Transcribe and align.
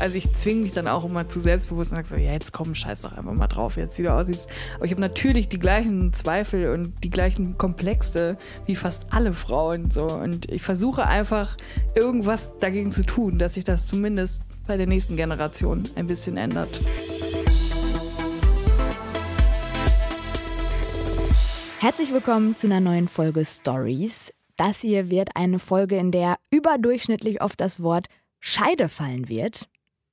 Also 0.00 0.16
ich 0.16 0.32
zwinge 0.32 0.62
mich 0.62 0.70
dann 0.70 0.86
auch 0.86 1.04
immer 1.04 1.28
zu 1.28 1.40
selbstbewusst 1.40 1.90
und 1.90 1.96
sage 1.96 2.06
so, 2.08 2.16
ja, 2.16 2.30
jetzt 2.30 2.52
komm, 2.52 2.72
scheiß 2.72 3.02
doch 3.02 3.18
einfach 3.18 3.32
mal 3.32 3.48
drauf, 3.48 3.76
jetzt 3.76 3.98
wieder 3.98 4.14
aussiehst. 4.14 4.48
Aber 4.76 4.84
ich 4.84 4.92
habe 4.92 5.00
natürlich 5.00 5.48
die 5.48 5.58
gleichen 5.58 6.12
Zweifel 6.12 6.70
und 6.70 7.02
die 7.02 7.10
gleichen 7.10 7.58
Komplexe 7.58 8.38
wie 8.66 8.76
fast 8.76 9.12
alle 9.12 9.32
Frauen. 9.32 9.90
So. 9.90 10.06
Und 10.06 10.48
ich 10.52 10.62
versuche 10.62 11.04
einfach 11.04 11.56
irgendwas 11.96 12.52
dagegen 12.60 12.92
zu 12.92 13.04
tun, 13.04 13.38
dass 13.38 13.54
sich 13.54 13.64
das 13.64 13.88
zumindest 13.88 14.42
bei 14.68 14.76
der 14.76 14.86
nächsten 14.86 15.16
Generation 15.16 15.82
ein 15.96 16.06
bisschen 16.06 16.36
ändert. 16.36 16.80
Herzlich 21.80 22.12
willkommen 22.12 22.56
zu 22.56 22.68
einer 22.68 22.80
neuen 22.80 23.08
Folge 23.08 23.44
Stories. 23.44 24.32
Das 24.56 24.80
hier 24.80 25.10
wird 25.10 25.30
eine 25.34 25.58
Folge, 25.58 25.96
in 25.96 26.12
der 26.12 26.36
überdurchschnittlich 26.52 27.42
oft 27.42 27.60
das 27.60 27.82
Wort 27.82 28.06
Scheide 28.38 28.88
fallen 28.88 29.28
wird 29.28 29.68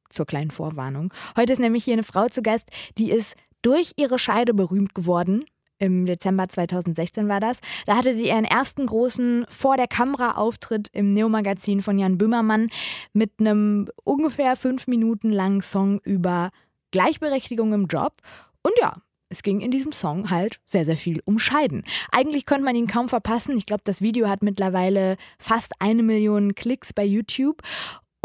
zur 0.09 0.25
kleinen 0.25 0.51
Vorwarnung. 0.51 1.13
Heute 1.35 1.53
ist 1.53 1.59
nämlich 1.59 1.83
hier 1.83 1.93
eine 1.93 2.03
Frau 2.03 2.27
zu 2.27 2.41
Gast, 2.41 2.69
die 2.97 3.11
ist 3.11 3.35
durch 3.61 3.93
ihre 3.97 4.19
Scheide 4.19 4.53
berühmt 4.53 4.93
geworden. 4.93 5.45
Im 5.77 6.05
Dezember 6.05 6.47
2016 6.47 7.27
war 7.27 7.41
das. 7.41 7.59
Da 7.85 7.97
hatte 7.97 8.15
sie 8.15 8.27
ihren 8.27 8.45
ersten 8.45 8.85
großen 8.85 9.45
vor 9.49 9.75
der 9.75 9.87
Kamera 9.87 10.33
Auftritt 10.37 10.87
im 10.93 11.11
Neo-Magazin 11.13 11.81
von 11.81 11.97
Jan 11.97 12.17
Böhmermann 12.17 12.69
mit 13.11 13.31
einem 13.39 13.89
ungefähr 14.03 14.55
fünf 14.55 14.87
Minuten 14.87 15.31
langen 15.31 15.61
Song 15.61 15.99
über 15.99 16.51
Gleichberechtigung 16.91 17.73
im 17.73 17.87
Job. 17.87 18.21
Und 18.63 18.73
ja, 18.79 19.01
es 19.27 19.43
ging 19.43 19.59
in 19.59 19.71
diesem 19.71 19.91
Song 19.91 20.29
halt 20.29 20.59
sehr, 20.65 20.85
sehr 20.85 20.95
viel 20.95 21.21
um 21.25 21.39
Scheiden. 21.39 21.83
Eigentlich 22.11 22.45
könnte 22.45 22.63
man 22.63 22.75
ihn 22.75 22.87
kaum 22.87 23.09
verpassen. 23.09 23.57
Ich 23.57 23.65
glaube, 23.65 23.81
das 23.83 24.01
Video 24.01 24.29
hat 24.29 24.43
mittlerweile 24.43 25.17
fast 25.39 25.73
eine 25.79 26.03
Million 26.03 26.55
Klicks 26.55 26.93
bei 26.93 27.03
YouTube. 27.03 27.61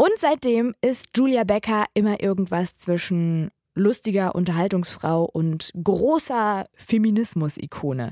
Und 0.01 0.17
seitdem 0.17 0.73
ist 0.81 1.15
Julia 1.15 1.43
Becker 1.43 1.85
immer 1.93 2.23
irgendwas 2.23 2.75
zwischen 2.75 3.51
lustiger 3.75 4.35
Unterhaltungsfrau 4.35 5.23
und 5.23 5.71
großer 5.81 6.65
Feminismus-Ikone. 6.75 8.11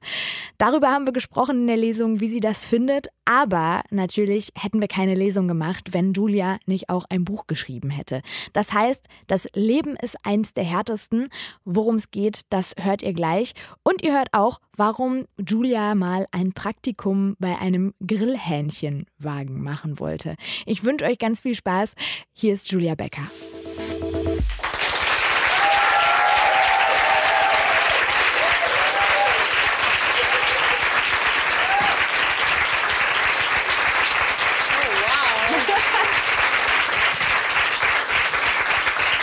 Darüber 0.57 0.89
haben 0.89 1.05
wir 1.05 1.13
gesprochen 1.13 1.61
in 1.61 1.67
der 1.67 1.77
Lesung, 1.77 2.19
wie 2.19 2.27
sie 2.27 2.39
das 2.39 2.65
findet. 2.65 3.07
Aber 3.25 3.83
natürlich 3.91 4.49
hätten 4.57 4.81
wir 4.81 4.87
keine 4.87 5.13
Lesung 5.13 5.47
gemacht, 5.47 5.93
wenn 5.93 6.13
Julia 6.13 6.57
nicht 6.65 6.89
auch 6.89 7.05
ein 7.09 7.25
Buch 7.25 7.45
geschrieben 7.45 7.91
hätte. 7.91 8.21
Das 8.53 8.73
heißt, 8.73 9.05
das 9.27 9.47
Leben 9.53 9.95
ist 9.95 10.17
eins 10.23 10.53
der 10.53 10.63
härtesten. 10.63 11.29
Worum 11.63 11.95
es 11.95 12.09
geht, 12.09 12.41
das 12.49 12.73
hört 12.79 13.03
ihr 13.03 13.13
gleich. 13.13 13.53
Und 13.83 14.01
ihr 14.01 14.13
hört 14.13 14.29
auch, 14.31 14.59
warum 14.75 15.25
Julia 15.37 15.93
mal 15.93 16.25
ein 16.31 16.53
Praktikum 16.53 17.35
bei 17.39 17.57
einem 17.59 17.93
Grillhähnchenwagen 18.05 19.61
machen 19.61 19.99
wollte. 19.99 20.35
Ich 20.65 20.83
wünsche 20.83 21.05
euch 21.05 21.19
ganz 21.19 21.41
viel 21.41 21.55
Spaß. 21.55 21.93
Hier 22.33 22.53
ist 22.53 22.71
Julia 22.71 22.95
Becker. 22.95 23.23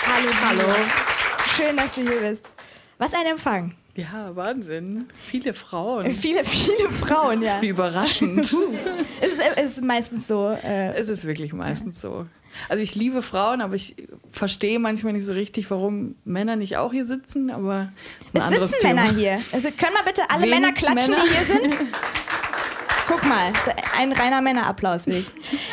Hallo, 0.09 0.31
hallo. 0.41 0.69
Schön, 1.57 1.75
dass 1.75 1.93
du 1.93 2.03
hier 2.03 2.21
bist. 2.21 2.47
Was 2.99 3.15
ein 3.15 3.25
Empfang. 3.25 3.75
Ja, 3.95 4.37
Wahnsinn. 4.37 5.09
Viele 5.25 5.55
Frauen. 5.55 6.13
Viele, 6.13 6.45
viele 6.45 6.91
Frauen, 6.91 7.41
ja. 7.41 7.63
Wie 7.63 7.69
überraschend. 7.69 8.41
es, 9.23 9.33
ist, 9.33 9.41
es 9.57 9.71
ist 9.73 9.83
meistens 9.83 10.29
so. 10.29 10.51
Äh, 10.51 10.93
es 10.97 11.09
ist 11.09 11.27
wirklich 11.27 11.55
meistens 11.55 11.99
so. 12.03 12.27
Also 12.69 12.83
ich 12.83 12.95
liebe 12.95 13.23
Frauen, 13.23 13.63
aber 13.63 13.75
ich 13.75 13.97
verstehe 14.33 14.79
manchmal 14.79 15.15
nicht 15.15 15.25
so 15.25 15.33
richtig, 15.33 15.71
warum 15.71 16.17
Männer 16.27 16.57
nicht 16.57 16.77
auch 16.77 16.93
hier 16.93 17.07
sitzen. 17.07 17.51
Aber 17.51 17.91
es 18.35 18.49
sitzen 18.51 18.81
Thema. 18.81 19.05
Männer 19.05 19.17
hier. 19.17 19.41
Also 19.53 19.71
können 19.71 19.95
wir 19.95 20.05
bitte 20.05 20.29
alle 20.29 20.43
Wenig 20.43 20.61
Männer 20.61 20.73
klatschen, 20.75 21.15
Männer? 21.15 21.25
die 21.25 21.35
hier 21.35 21.71
sind? 21.71 21.77
Guck 23.07 23.25
mal, 23.25 23.53
ein 23.97 24.13
reiner 24.13 24.43
Männerapplaus. 24.43 25.07
Wie, 25.07 25.25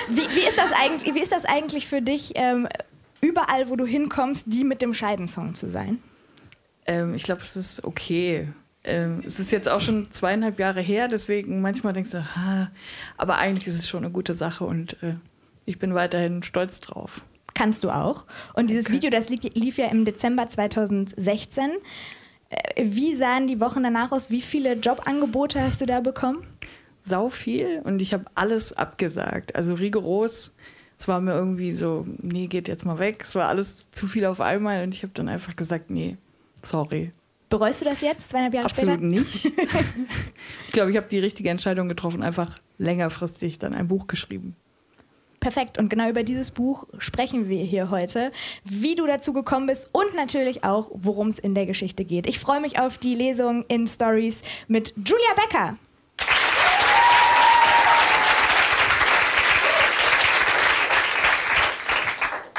wie, 0.10 0.48
ist 0.48 0.58
das 0.58 0.72
eigentlich, 0.72 1.14
wie 1.14 1.20
ist 1.20 1.34
das 1.34 1.44
eigentlich 1.44 1.88
für 1.88 2.02
dich? 2.02 2.32
Ähm, 2.36 2.70
überall, 3.24 3.70
wo 3.70 3.76
du 3.76 3.86
hinkommst, 3.86 4.46
die 4.48 4.64
mit 4.64 4.82
dem 4.82 4.94
Scheidensong 4.94 5.56
zu 5.56 5.70
sein? 5.70 6.00
Ähm, 6.86 7.14
ich 7.14 7.24
glaube, 7.24 7.42
es 7.42 7.56
ist 7.56 7.84
okay. 7.84 8.50
Ähm, 8.84 9.24
es 9.26 9.40
ist 9.40 9.52
jetzt 9.52 9.70
auch 9.70 9.82
schon 9.82 10.12
zweieinhalb 10.12 10.60
Jahre 10.60 10.82
her, 10.82 11.08
deswegen 11.08 11.62
manchmal 11.62 11.94
denkst 11.94 12.12
du, 12.12 12.36
ha, 12.36 12.70
aber 13.18 13.38
eigentlich 13.38 13.68
ist 13.68 13.80
es 13.80 13.88
schon 13.88 14.04
eine 14.04 14.12
gute 14.12 14.36
Sache 14.36 14.66
und 14.66 15.02
äh, 15.02 15.16
ich 15.66 15.80
bin 15.80 15.94
weiterhin 15.94 16.44
stolz 16.44 16.82
drauf. 16.82 17.22
Kannst 17.54 17.84
du 17.84 17.92
auch. 17.92 18.26
Und 18.54 18.70
dieses 18.70 18.88
okay. 18.88 18.96
Video, 18.96 19.10
das 19.10 19.30
lief, 19.30 19.78
ja 19.78 19.86
im 19.86 20.06
Dezember 20.06 20.50
2016. 20.50 21.64
Äh, 22.50 22.84
wie 22.84 23.16
sahen 23.16 23.48
die 23.48 23.62
Wochen 23.62 23.84
danach 23.84 24.12
aus? 24.12 24.32
Wie 24.32 24.42
viele 24.42 24.74
Jobangebote 24.74 25.62
hast 25.62 25.80
du 25.80 25.86
da 25.86 26.02
bekommen? 26.02 26.46
Sau 27.06 27.30
viel 27.30 27.82
und 27.84 28.02
ich 28.02 28.14
habe 28.14 28.26
alles 28.36 28.74
abgesagt. 28.74 29.56
Also 29.56 29.74
rigoros 29.74 30.54
es 30.98 31.08
war 31.08 31.20
mir 31.20 31.34
irgendwie 31.34 31.74
so, 31.74 32.06
nee, 32.22 32.48
geht 32.48 32.68
jetzt 32.68 32.86
mal 32.86 33.00
weg. 33.00 33.24
Es 33.28 33.36
war 33.36 33.48
alles 33.48 33.92
zu 33.92 34.08
viel 34.08 34.26
auf 34.26 34.42
einmal 34.42 34.84
und 34.84 34.96
ich 34.96 35.04
habe 35.04 35.14
dann 35.14 35.28
einfach 35.28 35.56
gesagt, 35.56 35.90
nee, 35.90 36.18
sorry. 36.62 37.12
Bereust 37.50 37.82
du 37.82 37.86
das 37.86 38.02
jetzt, 38.02 38.30
zweieinhalb 38.30 38.54
Jahre 38.54 38.66
Absolut 38.66 39.00
später? 39.00 39.06
Absolut 39.06 39.34
nicht. 39.34 39.46
ich 40.68 40.74
glaube, 40.74 40.92
ich 40.92 40.98
habe 40.98 41.08
die 41.08 41.20
richtige 41.20 41.50
Entscheidung 41.50 41.88
getroffen, 41.88 42.24
einfach 42.24 42.60
längerfristig 42.78 43.60
dann 43.60 43.74
ein 43.74 43.88
Buch 43.88 44.08
geschrieben. 44.08 44.56
Perfekt. 45.44 45.78
Und 45.78 45.90
genau 45.90 46.10
über 46.10 46.24
dieses 46.24 46.52
Buch 46.52 46.88
sprechen 47.00 47.50
wir 47.50 47.64
hier 47.66 47.90
heute. 47.90 48.32
Wie 48.64 48.96
du 48.96 49.06
dazu 49.06 49.34
gekommen 49.34 49.68
bist 49.68 49.90
und 49.92 50.16
natürlich 50.16 50.64
auch, 50.64 50.90
worum 50.94 51.28
es 51.28 51.38
in 51.38 51.54
der 51.54 51.66
Geschichte 51.66 52.06
geht. 52.06 52.28
Ich 52.28 52.40
freue 52.40 52.62
mich 52.62 52.80
auf 52.80 52.98
die 52.98 53.14
Lesung 53.14 53.66
in 53.68 53.86
Stories 53.86 54.42
mit 54.70 54.94
Julia 54.96 55.34
Becker. 55.36 55.78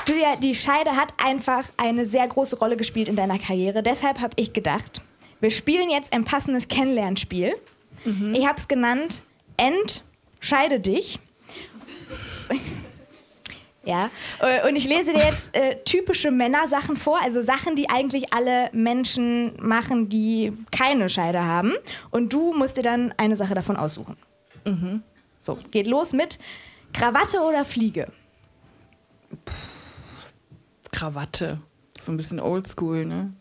Julia, 0.07 0.37
die 0.37 0.55
Scheide 0.55 0.97
hat 0.97 1.15
einfach 1.17 1.65
eine 1.79 2.05
sehr 2.05 2.27
große 2.29 2.59
Rolle 2.59 2.77
gespielt 2.77 3.09
in 3.09 3.17
deiner 3.17 3.39
Karriere. 3.39 3.83
Deshalb 3.83 4.21
habe 4.21 4.35
ich 4.37 4.53
gedacht, 4.53 5.03
wir 5.41 5.51
spielen 5.51 5.89
jetzt 5.89 6.13
ein 6.13 6.25
passendes 6.25 6.69
Kennenlernspiel. 6.69 7.55
Mhm. 8.05 8.35
Ich 8.35 8.47
habe 8.47 8.59
es 8.59 8.69
genannt 8.69 9.23
Entscheide 9.57 10.81
dich. 10.81 11.21
Ja, 13.85 14.11
äh, 14.41 14.67
und 14.67 14.77
ich 14.77 14.87
lese 14.87 15.13
dir 15.13 15.25
jetzt 15.25 15.55
äh, 15.55 15.77
typische 15.85 16.31
Männersachen 16.31 16.97
vor, 16.97 17.21
also 17.23 17.43
Sachen, 17.43 17.77
die 17.77 17.91
eigentlich 17.91 18.33
alle 18.33 18.71
Menschen 18.73 19.53
machen, 19.61 20.09
die 20.09 20.55
keine 20.71 21.11
Scheide 21.11 21.45
haben. 21.45 21.75
Und 22.11 22.33
du 22.33 22.55
musst 22.55 22.79
dir 22.79 22.83
dann 22.83 23.13
eine 23.19 23.37
Sache 23.37 23.55
davon 23.55 23.77
aussuchen. 23.77 24.17
Mhm. 24.65 25.03
So, 25.43 25.59
geht 25.71 25.87
los 25.87 26.15
mit 26.15 26.39
Krawatte 26.95 27.41
oder 27.41 27.67
Fliege? 27.67 28.11
Puh. 29.45 29.53
Krawatte. 30.95 31.59
So 32.01 32.13
ein 32.13 32.17
bisschen 32.17 32.41
oldschool, 32.41 33.05
ne? 33.05 33.33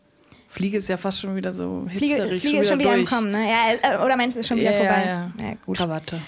Fliege 0.47 0.77
ist 0.77 0.87
ja 0.87 0.97
fast 0.97 1.19
schon 1.19 1.35
wieder 1.35 1.51
so 1.51 1.85
Fliege, 1.87 2.25
Fliege 2.25 2.59
ist 2.59 2.67
schon 2.67 2.79
wieder 2.79 2.91
durch. 2.91 3.01
im 3.01 3.05
Kommen, 3.05 3.31
ne? 3.31 3.49
Ja, 3.49 3.95
äh, 3.95 4.03
oder 4.03 4.15
meinst 4.15 4.35
du, 4.35 4.39
ist 4.39 4.47
schon 4.47 4.57
wieder 4.57 4.71
ja, 4.71 4.77
vorbei? 4.77 5.03
Ja, 5.05 5.31
ja. 5.43 5.53
gut. 5.65 5.77
Krawatte. 5.77 6.21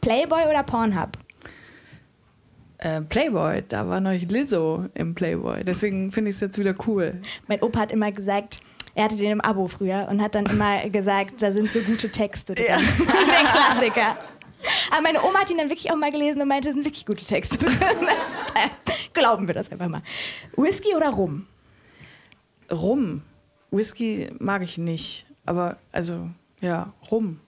Playboy 0.00 0.44
oder 0.48 0.62
Pornhub? 0.62 1.18
Äh, 2.78 3.00
Playboy, 3.02 3.62
da 3.68 3.88
war 3.88 4.00
noch 4.00 4.12
Lizzo 4.12 4.86
im 4.94 5.14
Playboy. 5.14 5.64
Deswegen 5.64 6.12
finde 6.12 6.30
ich 6.30 6.36
es 6.36 6.40
jetzt 6.40 6.58
wieder 6.58 6.74
cool. 6.86 7.20
Mein 7.48 7.62
Opa 7.62 7.80
hat 7.80 7.92
immer 7.92 8.12
gesagt, 8.12 8.60
er 8.94 9.04
hatte 9.04 9.16
den 9.16 9.32
im 9.32 9.40
Abo 9.40 9.66
früher 9.66 10.06
und 10.10 10.22
hat 10.22 10.34
dann 10.34 10.46
immer 10.46 10.88
gesagt, 10.90 11.42
da 11.42 11.52
sind 11.52 11.72
so 11.72 11.80
gute 11.80 12.10
Texte 12.10 12.54
drin. 12.54 12.66
Ja. 12.68 12.76
Der 12.98 13.50
Klassiker. 13.50 14.18
Aber 14.90 15.02
meine 15.02 15.22
Oma 15.22 15.40
hat 15.40 15.50
ihn 15.50 15.58
dann 15.58 15.70
wirklich 15.70 15.90
auch 15.90 15.96
mal 15.96 16.10
gelesen 16.10 16.40
und 16.42 16.48
meinte, 16.48 16.68
es 16.68 16.74
sind 16.74 16.84
wirklich 16.84 17.06
gute 17.06 17.24
Texte 17.24 17.58
drin. 17.58 17.72
Glauben 19.14 19.46
wir 19.46 19.54
das 19.54 19.70
einfach 19.70 19.88
mal. 19.88 20.02
Whisky 20.56 20.94
oder 20.94 21.10
Rum? 21.10 21.46
Rum. 22.70 23.22
Whisky 23.70 24.30
mag 24.38 24.62
ich 24.62 24.78
nicht. 24.78 25.26
Aber, 25.46 25.76
also, 25.92 26.28
ja, 26.60 26.92
Rum. 27.10 27.40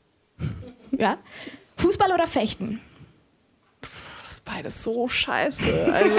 Ja. 0.93 1.19
Fußball 1.77 2.13
oder 2.13 2.27
Fechten? 2.27 2.81
Das 3.81 4.33
ist 4.33 4.45
beides 4.45 4.83
so 4.83 5.09
scheiße. 5.09 5.93
Also, 5.93 6.11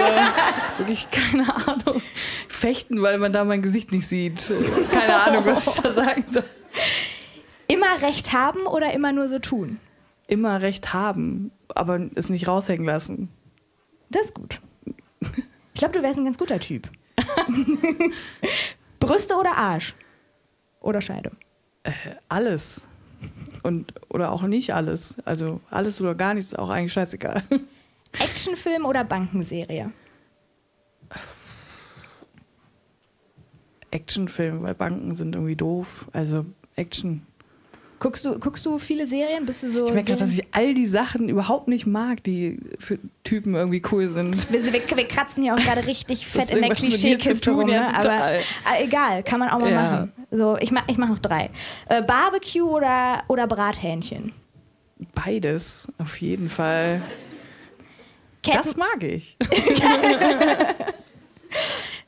wirklich 0.78 1.08
keine 1.10 1.54
Ahnung. 1.66 2.02
Fechten, 2.48 3.02
weil 3.02 3.18
man 3.18 3.32
da 3.32 3.44
mein 3.44 3.62
Gesicht 3.62 3.92
nicht 3.92 4.08
sieht. 4.08 4.52
Keine 4.92 5.14
Ahnung, 5.22 5.46
was 5.46 5.66
ich 5.66 5.82
da 5.82 5.92
sagen 5.92 6.24
soll. 6.30 6.44
Immer 7.66 8.00
recht 8.02 8.32
haben 8.32 8.66
oder 8.66 8.92
immer 8.92 9.12
nur 9.12 9.28
so 9.28 9.38
tun? 9.38 9.78
Immer 10.28 10.62
recht 10.62 10.92
haben, 10.92 11.50
aber 11.74 12.00
es 12.14 12.28
nicht 12.28 12.46
raushängen 12.46 12.84
lassen. 12.86 13.28
Das 14.10 14.26
ist 14.26 14.34
gut. 14.34 14.60
Ich 15.74 15.80
glaube, 15.80 15.94
du 15.94 16.02
wärst 16.02 16.18
ein 16.18 16.24
ganz 16.24 16.38
guter 16.38 16.60
Typ. 16.60 16.88
Brüste 19.00 19.34
oder 19.34 19.56
Arsch? 19.56 19.94
Oder 20.80 21.00
Scheide? 21.00 21.32
Äh, 21.82 21.92
alles. 22.28 22.82
Und, 23.62 23.92
oder 24.08 24.30
auch 24.30 24.42
nicht 24.42 24.74
alles. 24.74 25.16
Also 25.24 25.60
alles 25.70 26.00
oder 26.00 26.14
gar 26.14 26.34
nichts 26.34 26.52
ist 26.52 26.58
auch 26.58 26.68
eigentlich 26.68 26.92
scheißegal. 26.92 27.42
Actionfilm 28.12 28.84
oder 28.84 29.04
Bankenserie? 29.04 29.92
Actionfilm, 33.90 34.62
weil 34.62 34.74
Banken 34.74 35.14
sind 35.14 35.34
irgendwie 35.34 35.56
doof. 35.56 36.08
Also 36.12 36.44
Action. 36.76 37.26
Guckst 38.00 38.24
du, 38.24 38.38
guckst 38.38 38.64
du 38.64 38.78
viele 38.78 39.06
Serien? 39.06 39.44
Bist 39.44 39.64
du 39.64 39.70
so. 39.70 39.86
Ich 39.86 39.92
merke 39.92 40.12
gerade, 40.12 40.24
dass 40.24 40.32
ich 40.32 40.44
all 40.52 40.72
die 40.72 40.86
Sachen 40.86 41.28
überhaupt 41.28 41.66
nicht 41.66 41.84
mag, 41.84 42.22
die 42.22 42.60
für 42.78 43.00
Typen 43.24 43.56
irgendwie 43.56 43.82
cool 43.90 44.08
sind. 44.08 44.50
Wir, 44.52 44.72
wir, 44.72 44.96
wir 44.96 45.08
kratzen 45.08 45.42
hier 45.42 45.54
auch 45.54 45.58
gerade 45.58 45.84
richtig 45.86 46.26
fett 46.26 46.50
in 46.50 46.62
der 46.62 46.74
Klischeekiste 46.74 47.50
rum, 47.50 47.66
ne? 47.66 47.92
aber 47.92 48.34
äh, 48.34 48.42
egal, 48.80 49.24
kann 49.24 49.40
man 49.40 49.48
auch 49.48 49.58
mal 49.58 49.72
ja. 49.72 49.82
machen. 49.82 50.12
So, 50.30 50.56
ich 50.58 50.70
mach, 50.70 50.84
ich 50.86 50.96
mach 50.96 51.08
noch 51.08 51.18
drei. 51.18 51.50
Äh, 51.88 52.02
Barbecue 52.02 52.62
oder, 52.62 53.24
oder 53.26 53.48
Brathähnchen? 53.48 54.32
Beides, 55.14 55.88
auf 55.98 56.20
jeden 56.20 56.50
Fall. 56.50 57.02
Ketten 58.42 58.58
das 58.58 58.76
mag 58.76 59.02
ich. 59.02 59.36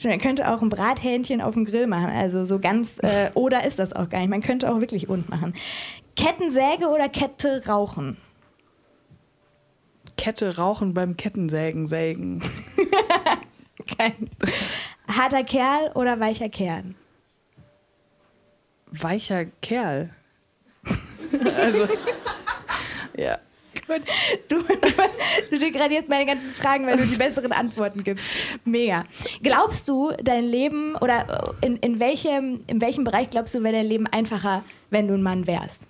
Man 0.02 0.19
könnte 0.19 0.50
auch 0.50 0.62
ein 0.62 0.70
Brathähnchen 0.70 1.41
auf 1.41 1.55
dem 1.55 1.64
Grill 1.64 1.87
machen, 1.87 2.11
also 2.11 2.44
so 2.44 2.58
ganz, 2.58 2.99
äh, 3.02 3.31
oder 3.35 3.64
ist 3.64 3.79
das 3.79 3.93
auch 3.93 4.08
gar 4.08 4.20
nicht. 4.20 4.31
Man 4.31 4.43
könnte 4.43 4.73
auch 4.73 4.81
wirklich 4.81 5.08
und 5.08 5.29
machen. 5.29 5.55
Kettensäge 6.17 6.88
oder 6.88 7.08
Kette 7.08 7.67
rauchen? 7.67 8.17
Kette 10.17 10.56
rauchen 10.56 10.94
beim 10.94 11.17
Kettensägen 11.17 11.87
sägen. 11.87 12.43
Kein. 13.99 14.31
Harter 15.08 15.44
Kerl 15.44 15.93
oder 15.94 16.20
weicher 16.20 16.49
Kern? 16.49 16.94
Weicher 18.91 19.47
Kerl. 19.62 20.11
also, 21.56 21.88
ja. 23.17 23.38
Gut. 23.90 24.02
Du, 24.46 24.56
du 25.50 25.58
degradierst 25.58 26.08
meine 26.08 26.25
ganzen 26.25 26.50
Fragen, 26.52 26.87
weil 26.87 26.96
du 26.96 27.04
die 27.04 27.16
besseren 27.16 27.50
Antworten 27.50 28.04
gibst. 28.04 28.25
Mega. 28.64 29.04
Glaubst 29.42 29.88
du, 29.88 30.12
dein 30.22 30.44
Leben 30.44 30.94
oder 30.94 31.54
in, 31.60 31.76
in, 31.78 31.98
welchem, 31.98 32.60
in 32.69 32.81
welchem 32.81 33.02
Bereich 33.02 33.31
glaubst 33.31 33.52
du, 33.56 33.64
wäre 33.64 33.75
dein 33.75 33.87
Leben 33.87 34.06
einfacher, 34.06 34.62
wenn 34.90 35.08
du 35.08 35.14
ein 35.14 35.22
Mann 35.22 35.48
wärst? 35.48 35.88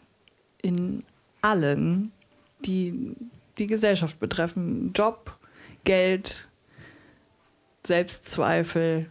In 0.62 1.04
allen, 1.42 2.12
die 2.64 3.14
die 3.58 3.66
Gesellschaft 3.66 4.18
betreffen. 4.18 4.92
Job, 4.94 5.36
Geld, 5.84 6.48
Selbstzweifel, 7.84 9.10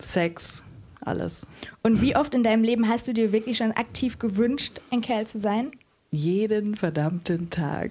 Sex, 0.00 0.64
alles. 1.02 1.46
Und 1.82 2.00
wie 2.00 2.16
oft 2.16 2.34
in 2.34 2.42
deinem 2.42 2.62
Leben 2.62 2.88
hast 2.88 3.08
du 3.08 3.12
dir 3.12 3.32
wirklich 3.32 3.58
schon 3.58 3.72
aktiv 3.72 4.18
gewünscht, 4.18 4.80
ein 4.90 5.02
Kerl 5.02 5.26
zu 5.26 5.38
sein? 5.38 5.72
Jeden 6.10 6.74
verdammten 6.74 7.50
Tag. 7.50 7.90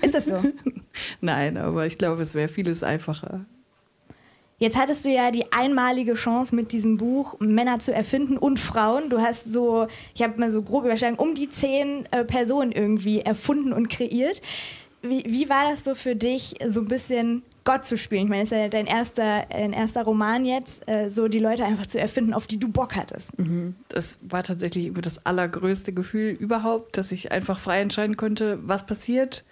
Ist 0.00 0.14
das 0.14 0.26
so? 0.26 0.40
Nein, 1.20 1.56
aber 1.56 1.86
ich 1.86 1.98
glaube, 1.98 2.22
es 2.22 2.34
wäre 2.34 2.48
vieles 2.48 2.82
einfacher. 2.82 3.44
Jetzt 4.58 4.78
hattest 4.78 5.04
du 5.04 5.10
ja 5.10 5.30
die 5.30 5.52
einmalige 5.52 6.14
Chance 6.14 6.54
mit 6.54 6.72
diesem 6.72 6.96
Buch 6.96 7.38
Männer 7.40 7.78
zu 7.80 7.92
erfinden 7.92 8.38
und 8.38 8.58
Frauen. 8.58 9.10
Du 9.10 9.20
hast 9.20 9.52
so, 9.52 9.86
ich 10.14 10.22
habe 10.22 10.40
mal 10.40 10.50
so 10.50 10.62
grob 10.62 10.84
überschlagen, 10.84 11.16
um 11.16 11.34
die 11.34 11.50
zehn 11.50 12.06
äh, 12.10 12.24
Personen 12.24 12.72
irgendwie 12.72 13.20
erfunden 13.20 13.74
und 13.74 13.90
kreiert. 13.90 14.40
Wie, 15.02 15.24
wie 15.26 15.50
war 15.50 15.70
das 15.70 15.84
so 15.84 15.94
für 15.94 16.16
dich, 16.16 16.54
so 16.68 16.80
ein 16.80 16.88
bisschen 16.88 17.42
Gott 17.66 17.84
zu 17.84 17.98
spielen? 17.98 18.22
Ich 18.22 18.28
meine, 18.30 18.44
es 18.44 18.52
ist 18.52 18.56
ja 18.56 18.68
dein 18.68 18.86
erster, 18.86 19.44
dein 19.50 19.74
erster 19.74 20.04
Roman 20.04 20.46
jetzt, 20.46 20.88
äh, 20.88 21.10
so 21.10 21.28
die 21.28 21.40
Leute 21.40 21.66
einfach 21.66 21.86
zu 21.86 22.00
erfinden, 22.00 22.32
auf 22.32 22.46
die 22.46 22.58
du 22.58 22.68
Bock 22.68 22.96
hattest. 22.96 23.38
Mhm. 23.38 23.74
Das 23.88 24.20
war 24.22 24.42
tatsächlich 24.42 24.92
das 24.94 25.26
allergrößte 25.26 25.92
Gefühl 25.92 26.30
überhaupt, 26.30 26.96
dass 26.96 27.12
ich 27.12 27.32
einfach 27.32 27.58
frei 27.58 27.82
entscheiden 27.82 28.16
konnte, 28.16 28.58
was 28.62 28.86
passiert 28.86 29.44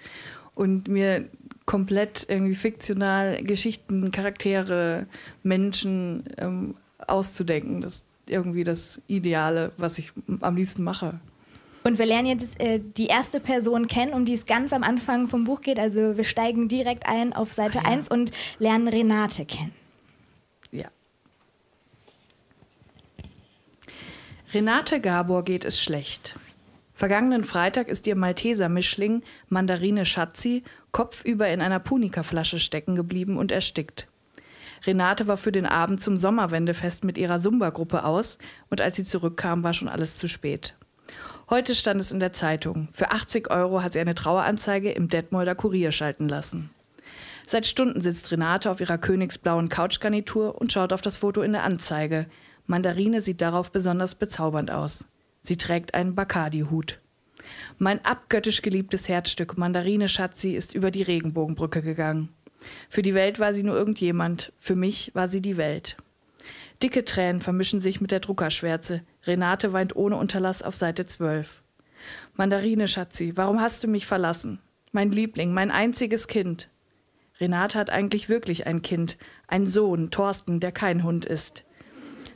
und 0.54 0.88
mir 0.88 1.26
komplett 1.66 2.26
irgendwie 2.28 2.54
fiktional 2.54 3.42
Geschichten, 3.42 4.10
Charaktere, 4.12 5.06
Menschen 5.42 6.24
ähm, 6.38 6.76
auszudenken. 7.06 7.80
Das 7.80 7.96
ist 7.96 8.04
irgendwie 8.28 8.64
das 8.64 9.00
Ideale, 9.08 9.72
was 9.76 9.98
ich 9.98 10.12
am 10.40 10.56
liebsten 10.56 10.84
mache. 10.84 11.18
Und 11.86 11.98
wir 11.98 12.06
lernen 12.06 12.26
jetzt 12.26 12.58
äh, 12.60 12.80
die 12.80 13.08
erste 13.08 13.40
Person 13.40 13.88
kennen, 13.88 14.14
um 14.14 14.24
die 14.24 14.32
es 14.32 14.46
ganz 14.46 14.72
am 14.72 14.82
Anfang 14.82 15.28
vom 15.28 15.44
Buch 15.44 15.60
geht. 15.60 15.78
Also 15.78 16.16
wir 16.16 16.24
steigen 16.24 16.66
direkt 16.66 17.06
ein 17.06 17.34
auf 17.34 17.52
Seite 17.52 17.80
ah, 17.80 17.90
ja. 17.90 17.90
1 17.90 18.08
und 18.08 18.32
lernen 18.58 18.88
Renate 18.88 19.44
kennen. 19.44 19.74
Ja. 20.72 20.86
Renate 24.54 24.98
Gabor 25.02 25.44
geht 25.44 25.66
es 25.66 25.78
schlecht. 25.78 26.36
Vergangenen 26.94 27.44
Freitag 27.44 27.88
ist 27.88 28.06
ihr 28.06 28.16
Malteser-Mischling 28.16 29.22
Mandarine 29.50 30.06
Schatzi 30.06 30.62
kopfüber 30.90 31.48
in 31.48 31.60
einer 31.60 31.80
Punika-Flasche 31.80 32.60
stecken 32.60 32.94
geblieben 32.94 33.36
und 33.36 33.52
erstickt. 33.52 34.08
Renate 34.86 35.26
war 35.26 35.36
für 35.36 35.52
den 35.52 35.66
Abend 35.66 36.02
zum 36.02 36.16
Sommerwendefest 36.16 37.04
mit 37.04 37.18
ihrer 37.18 37.40
Sumba-Gruppe 37.40 38.04
aus 38.04 38.38
und 38.70 38.80
als 38.80 38.96
sie 38.96 39.04
zurückkam, 39.04 39.64
war 39.64 39.74
schon 39.74 39.88
alles 39.88 40.16
zu 40.16 40.28
spät. 40.28 40.76
Heute 41.50 41.74
stand 41.74 42.00
es 42.00 42.10
in 42.10 42.20
der 42.20 42.32
Zeitung. 42.32 42.88
Für 42.92 43.10
80 43.10 43.50
Euro 43.50 43.82
hat 43.82 43.92
sie 43.92 44.00
eine 44.00 44.14
Traueranzeige 44.14 44.90
im 44.90 45.08
Detmolder 45.08 45.54
Kurier 45.54 45.92
schalten 45.92 46.28
lassen. 46.28 46.70
Seit 47.46 47.66
Stunden 47.66 48.00
sitzt 48.00 48.32
Renate 48.32 48.70
auf 48.70 48.80
ihrer 48.80 48.96
königsblauen 48.96 49.68
Couchgarnitur 49.68 50.58
und 50.58 50.72
schaut 50.72 50.92
auf 50.94 51.02
das 51.02 51.18
Foto 51.18 51.42
in 51.42 51.52
der 51.52 51.62
Anzeige. 51.62 52.26
Mandarine 52.66 53.20
sieht 53.20 53.42
darauf 53.42 53.70
besonders 53.70 54.14
bezaubernd 54.14 54.70
aus. 54.70 55.06
Sie 55.42 55.58
trägt 55.58 55.92
einen 55.92 56.14
Bacardi-Hut. 56.14 57.00
Mein 57.76 58.02
abgöttisch 58.02 58.62
geliebtes 58.62 59.08
Herzstück 59.08 59.58
Mandarine 59.58 60.08
Schatzi 60.08 60.52
ist 60.52 60.74
über 60.74 60.90
die 60.90 61.02
Regenbogenbrücke 61.02 61.82
gegangen. 61.82 62.30
Für 62.88 63.02
die 63.02 63.12
Welt 63.12 63.38
war 63.38 63.52
sie 63.52 63.62
nur 63.62 63.76
irgendjemand, 63.76 64.52
für 64.58 64.76
mich 64.76 65.14
war 65.14 65.28
sie 65.28 65.42
die 65.42 65.58
Welt. 65.58 65.98
Dicke 66.82 67.04
Tränen 67.04 67.42
vermischen 67.42 67.82
sich 67.82 68.00
mit 68.00 68.10
der 68.10 68.20
Druckerschwärze. 68.20 69.02
Renate 69.26 69.72
weint 69.72 69.96
ohne 69.96 70.16
Unterlass 70.16 70.62
auf 70.62 70.76
Seite 70.76 71.06
12. 71.06 71.62
Mandarine, 72.34 72.88
Schatzi, 72.88 73.32
warum 73.36 73.60
hast 73.60 73.82
du 73.82 73.88
mich 73.88 74.06
verlassen? 74.06 74.60
Mein 74.92 75.10
Liebling, 75.10 75.52
mein 75.52 75.70
einziges 75.70 76.28
Kind. 76.28 76.68
Renate 77.40 77.78
hat 77.78 77.90
eigentlich 77.90 78.28
wirklich 78.28 78.66
ein 78.66 78.82
Kind, 78.82 79.16
einen 79.48 79.66
Sohn, 79.66 80.10
Thorsten, 80.10 80.60
der 80.60 80.72
kein 80.72 81.02
Hund 81.02 81.24
ist. 81.24 81.64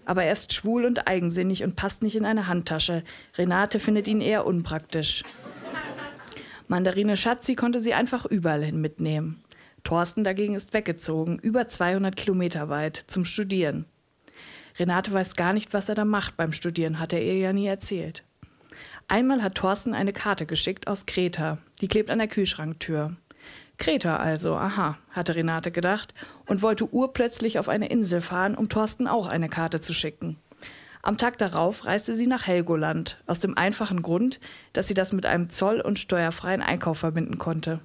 Aber 0.07 0.25
er 0.25 0.33
ist 0.33 0.55
schwul 0.55 0.87
und 0.87 1.07
eigensinnig 1.07 1.63
und 1.63 1.77
passt 1.77 2.03
nicht 2.03 2.17
in 2.17 2.25
eine 2.25 2.47
Handtasche. 2.47 3.05
Renate 3.37 3.79
findet 3.79 4.09
ihn 4.09 4.23
eher 4.23 4.47
unpraktisch. 4.47 5.23
Mandarine 6.67 7.17
Schatzi 7.17 7.55
konnte 7.55 7.81
sie 7.81 7.95
einfach 7.95 8.25
überall 8.25 8.65
hin 8.65 8.81
mitnehmen. 8.81 9.43
Thorsten 9.85 10.25
dagegen 10.25 10.55
ist 10.55 10.73
weggezogen, 10.73 11.39
über 11.39 11.69
200 11.69 12.17
Kilometer 12.17 12.69
weit, 12.69 12.97
zum 13.07 13.25
Studieren. 13.25 13.85
Renate 14.79 15.13
weiß 15.13 15.35
gar 15.35 15.53
nicht, 15.53 15.75
was 15.75 15.89
er 15.89 15.95
da 15.95 16.05
macht 16.05 16.37
beim 16.37 16.53
Studieren, 16.53 17.01
hat 17.01 17.13
er 17.13 17.23
ihr 17.23 17.39
ja 17.39 17.53
nie 17.53 17.67
erzählt. 17.67 18.23
Einmal 19.09 19.43
hat 19.43 19.57
Thorsten 19.57 19.95
eine 19.95 20.13
Karte 20.13 20.47
geschickt 20.47 20.87
aus 20.87 21.07
Kreta. 21.07 21.59
Die 21.81 21.89
klebt 21.89 22.11
an 22.11 22.19
der 22.19 22.29
Kühlschranktür. 22.29 23.17
Kreta 23.79 24.17
also, 24.17 24.55
aha, 24.55 24.99
hatte 25.11 25.35
Renate 25.35 25.71
gedacht 25.71 26.15
und 26.47 26.63
wollte 26.63 26.93
urplötzlich 26.93 27.59
auf 27.59 27.69
eine 27.69 27.89
Insel 27.89 28.21
fahren, 28.21 28.55
um 28.55 28.69
Thorsten 28.69 29.07
auch 29.07 29.29
eine 29.29 29.49
Karte 29.49 29.81
zu 29.81 29.93
schicken. 29.93 30.37
Am 31.03 31.17
Tag 31.17 31.39
darauf 31.39 31.87
reiste 31.87 32.15
sie 32.17 32.27
nach 32.27 32.47
Helgoland, 32.47 33.23
aus 33.27 33.41
dem 33.41 33.57
einfachen 33.57 34.03
Grund, 34.03 34.41
dass 34.73 34.89
sie 34.89 34.95
das 34.95 35.13
mit 35.13 35.27
einem 35.27 35.49
zoll- 35.49 35.81
und 35.81 35.99
steuerfreien 35.99 36.61
Einkauf 36.61 36.99
verbinden 36.99 37.39
konnte. 37.39 37.81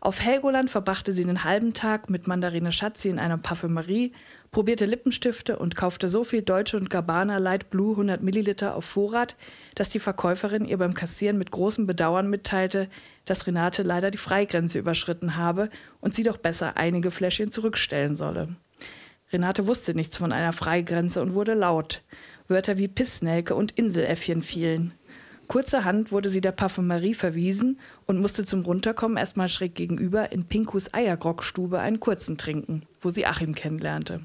Auf 0.00 0.20
Helgoland 0.20 0.68
verbrachte 0.68 1.12
sie 1.12 1.24
den 1.24 1.44
halben 1.44 1.74
Tag 1.74 2.10
mit 2.10 2.26
Mandarine 2.26 2.72
Schatzi 2.72 3.08
in 3.08 3.20
einer 3.20 3.38
Parfümerie 3.38 4.12
probierte 4.52 4.84
Lippenstifte 4.84 5.58
und 5.58 5.76
kaufte 5.76 6.10
so 6.10 6.24
viel 6.24 6.42
Deutsche 6.42 6.76
und 6.76 6.90
Gabbana 6.90 7.38
Light 7.38 7.70
Blue 7.70 7.92
100 7.92 8.22
Milliliter 8.22 8.76
auf 8.76 8.84
Vorrat, 8.84 9.34
dass 9.74 9.88
die 9.88 9.98
Verkäuferin 9.98 10.66
ihr 10.66 10.76
beim 10.76 10.92
Kassieren 10.92 11.38
mit 11.38 11.50
großem 11.50 11.86
Bedauern 11.86 12.28
mitteilte, 12.28 12.88
dass 13.24 13.46
Renate 13.46 13.82
leider 13.82 14.10
die 14.10 14.18
Freigrenze 14.18 14.78
überschritten 14.78 15.36
habe 15.36 15.70
und 16.02 16.14
sie 16.14 16.22
doch 16.22 16.36
besser 16.36 16.76
einige 16.76 17.10
Fläschchen 17.10 17.50
zurückstellen 17.50 18.14
solle. 18.14 18.54
Renate 19.32 19.66
wusste 19.66 19.94
nichts 19.94 20.18
von 20.18 20.32
einer 20.32 20.52
Freigrenze 20.52 21.22
und 21.22 21.32
wurde 21.32 21.54
laut. 21.54 22.02
Wörter 22.46 22.76
wie 22.76 22.88
Pissnelke 22.88 23.54
und 23.54 23.72
Inseläffchen 23.72 24.42
fielen. 24.42 24.92
Kurzerhand 25.48 26.12
wurde 26.12 26.28
sie 26.28 26.42
der 26.42 26.52
Parfümerie 26.52 27.14
verwiesen 27.14 27.80
und 28.06 28.20
musste 28.20 28.44
zum 28.44 28.62
Runterkommen 28.62 29.16
erstmal 29.16 29.48
schräg 29.48 29.74
gegenüber 29.74 30.30
in 30.30 30.44
Pinkus 30.44 30.92
Eiergrockstube 30.92 31.78
einen 31.78 32.00
kurzen 32.00 32.36
trinken, 32.36 32.82
wo 33.00 33.08
sie 33.08 33.24
Achim 33.24 33.54
kennenlernte. 33.54 34.20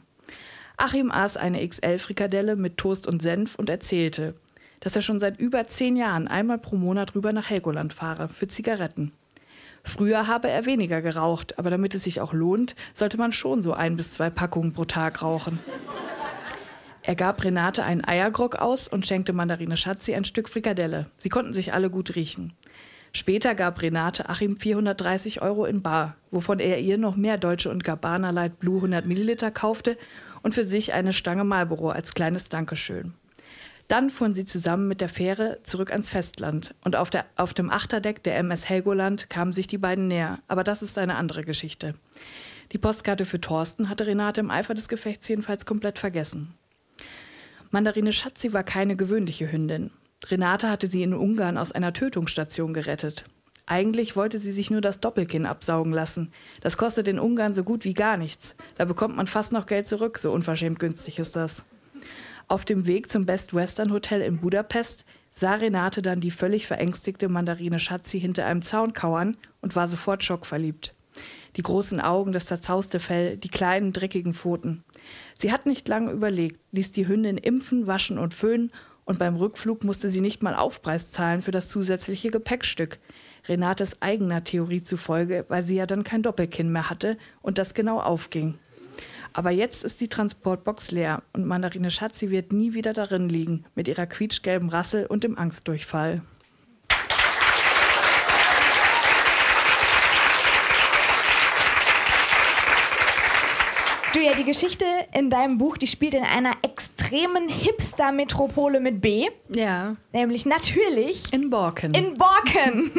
Achim 0.78 1.12
aß 1.12 1.38
eine 1.38 1.68
XL-Frikadelle 1.68 2.56
mit 2.56 2.78
Toast 2.78 3.08
und 3.08 3.20
Senf 3.20 3.56
und 3.56 3.68
erzählte, 3.70 4.36
dass 4.80 4.96
er 4.96 5.02
schon 5.02 5.20
seit 5.20 5.40
über 5.40 5.66
zehn 5.66 5.98
Jahren 5.98 6.28
einmal 6.28 6.60
pro 6.60 6.76
Monat 6.76 7.16
rüber 7.16 7.34
nach 7.34 7.50
Helgoland 7.50 7.94
fahre 7.94 8.30
für 8.30 8.48
Zigaretten. 8.48 9.12
Früher 9.84 10.28
habe 10.28 10.50
er 10.50 10.66
weniger 10.66 11.02
geraucht, 11.02 11.58
aber 11.58 11.72
damit 11.72 11.96
es 11.96 12.04
sich 12.04 12.22
auch 12.22 12.32
lohnt, 12.32 12.76
sollte 12.94 13.18
man 13.18 13.32
schon 13.32 13.64
so 13.64 13.74
ein 13.74 13.98
bis 13.98 14.12
zwei 14.12 14.30
Packungen 14.30 14.74
pro 14.74 14.86
Tag 14.86 15.24
rauchen. 15.24 15.58
Er 17.02 17.16
gab 17.16 17.44
Renate 17.44 17.84
einen 17.84 18.06
Eiergrog 18.06 18.58
aus 18.58 18.88
und 18.88 19.08
schenkte 19.08 19.34
Mandarine 19.34 19.78
Schatzi 19.78 20.14
ein 20.14 20.26
Stück 20.26 20.48
Frikadelle. 20.48 21.08
Sie 21.16 21.30
konnten 21.30 21.54
sich 21.54 21.74
alle 21.74 21.90
gut 21.90 22.16
riechen. 22.16 22.54
Später 23.14 23.56
gab 23.56 23.82
Renate 23.82 24.30
Achim 24.30 24.58
430 24.58 25.42
Euro 25.42 25.66
in 25.66 25.82
Bar, 25.82 26.18
wovon 26.30 26.60
er 26.60 26.80
ihr 26.80 26.98
noch 26.98 27.16
mehr 27.16 27.38
Deutsche 27.38 27.72
und 27.72 27.84
Gabbana 27.84 28.30
Light 28.32 28.60
Blue 28.60 28.76
100 28.76 29.06
Milliliter 29.06 29.50
kaufte 29.50 29.98
und 30.42 30.56
für 30.56 30.66
sich 30.66 30.94
eine 30.94 31.14
Stange 31.14 31.44
Marlboro 31.44 31.90
als 31.90 32.14
kleines 32.14 32.50
Dankeschön. 32.50 33.14
Dann 33.88 34.10
fuhren 34.10 34.34
sie 34.34 34.44
zusammen 34.44 34.88
mit 34.88 35.00
der 35.00 35.08
Fähre 35.08 35.60
zurück 35.64 35.92
ans 35.92 36.10
Festland 36.10 36.76
und 36.84 36.96
auf, 36.96 37.10
der, 37.10 37.26
auf 37.38 37.54
dem 37.54 37.70
Achterdeck 37.70 38.22
der 38.24 38.38
MS 38.38 38.68
Helgoland 38.68 39.30
kamen 39.30 39.54
sich 39.54 39.68
die 39.68 39.78
beiden 39.78 40.08
näher, 40.08 40.40
aber 40.48 40.64
das 40.64 40.82
ist 40.82 40.98
eine 40.98 41.16
andere 41.16 41.44
Geschichte. 41.44 41.96
Die 42.74 42.78
Postkarte 42.78 43.26
für 43.26 43.40
Thorsten 43.40 43.88
hatte 43.88 44.06
Renate 44.06 44.42
im 44.42 44.52
Eifer 44.52 44.74
des 44.74 44.90
Gefechts 44.90 45.28
jedenfalls 45.30 45.66
komplett 45.66 46.00
vergessen. 46.00 46.54
Mandarine 47.72 48.12
Schatzi 48.12 48.52
war 48.52 48.64
keine 48.64 48.98
gewöhnliche 48.98 49.50
Hündin. 49.50 49.92
Renate 50.26 50.70
hatte 50.70 50.90
sie 50.90 51.04
in 51.04 51.14
Ungarn 51.14 51.58
aus 51.58 51.72
einer 51.72 51.94
Tötungsstation 51.94 52.74
gerettet. 52.74 53.24
Eigentlich 53.70 54.16
wollte 54.16 54.40
sie 54.40 54.54
sich 54.54 54.72
nur 54.72 54.80
das 54.80 55.02
Doppelkinn 55.02 55.46
absaugen 55.46 55.92
lassen. 55.92 56.32
Das 56.62 56.78
kostet 56.78 57.10
in 57.10 57.20
Ungarn 57.20 57.54
so 57.54 57.66
gut 57.66 57.84
wie 57.84 57.94
gar 57.94 58.16
nichts. 58.16 58.56
Da 58.78 58.86
bekommt 58.86 59.18
man 59.18 59.28
fast 59.28 59.52
noch 59.52 59.66
Geld 59.66 59.88
zurück, 59.88 60.18
so 60.18 60.32
unverschämt 60.32 60.80
günstig 60.80 61.20
ist 61.20 61.36
das. 61.36 61.64
Auf 62.48 62.64
dem 62.64 62.88
Weg 62.88 63.12
zum 63.12 63.26
Best 63.26 63.54
Western 63.54 63.92
Hotel 63.92 64.22
in 64.22 64.40
Budapest 64.40 65.04
sah 65.34 65.56
Renate 65.56 66.02
dann 66.02 66.22
die 66.22 66.32
völlig 66.32 66.66
verängstigte 66.66 67.28
Mandarine 67.28 67.78
Schatzi 67.78 68.22
hinter 68.22 68.46
einem 68.46 68.62
Zaun 68.62 68.94
kauern 68.94 69.36
und 69.62 69.76
war 69.76 69.90
sofort 69.90 70.24
schockverliebt. 70.24 70.96
Die 71.58 71.62
großen 71.62 72.00
Augen, 72.00 72.32
das 72.32 72.46
zerzauste 72.46 73.02
Fell, 73.02 73.36
die 73.36 73.50
kleinen, 73.50 73.92
dreckigen 73.92 74.34
Pfoten. 74.34 74.86
Sie 75.36 75.52
hat 75.52 75.66
nicht 75.66 75.90
lange 75.90 76.12
überlegt, 76.12 76.62
ließ 76.72 76.94
die 76.94 77.08
Hündin 77.08 77.38
impfen, 77.38 77.86
waschen 77.86 78.18
und 78.18 78.34
föhnen 78.34 78.72
und 79.04 79.20
beim 79.20 79.36
Rückflug 79.36 79.84
musste 79.84 80.08
sie 80.08 80.22
nicht 80.22 80.42
mal 80.42 80.56
Aufpreis 80.56 81.12
zahlen 81.12 81.42
für 81.42 81.52
das 81.52 81.68
zusätzliche 81.68 82.30
Gepäckstück. 82.30 83.00
Renates 83.48 84.02
eigener 84.02 84.44
Theorie 84.44 84.82
zufolge, 84.82 85.46
weil 85.48 85.64
sie 85.64 85.76
ja 85.76 85.86
dann 85.86 86.04
kein 86.04 86.24
Doppelkinn 86.24 86.72
mehr 86.72 86.90
hatte 86.90 87.18
und 87.42 87.58
das 87.58 87.74
genau 87.74 88.00
aufging. 88.00 88.58
Aber 89.34 89.52
jetzt 89.52 89.84
ist 89.84 90.02
die 90.02 90.08
Transportbox 90.08 90.92
leer 90.92 91.22
und 91.34 91.46
Mandarine 91.46 91.92
Schatzi 91.92 92.32
wird 92.32 92.52
nie 92.52 92.74
wieder 92.74 92.94
darin 92.94 93.30
liegen, 93.30 93.66
mit 93.76 93.88
ihrer 93.88 94.08
quietschgelben 94.08 94.70
Rassel 94.70 95.06
und 95.06 95.24
dem 95.24 95.38
Angstdurchfall. 95.38 96.22
Du 104.14 104.20
ja, 104.22 104.34
die 104.34 104.44
Geschichte 104.46 104.86
in 105.14 105.30
deinem 105.30 105.58
Buch, 105.58 105.78
die 105.78 105.88
spielt 105.88 106.14
in 106.14 106.24
einer 106.24 106.54
extremen 106.64 107.50
Hipster-Metropole 107.50 108.80
mit 108.80 109.02
B. 109.02 109.28
Ja. 109.50 109.96
Nämlich 110.14 110.46
natürlich 110.46 111.32
in 111.34 111.50
Borken. 111.50 111.94
In 111.94 112.14
Borken. 112.14 112.92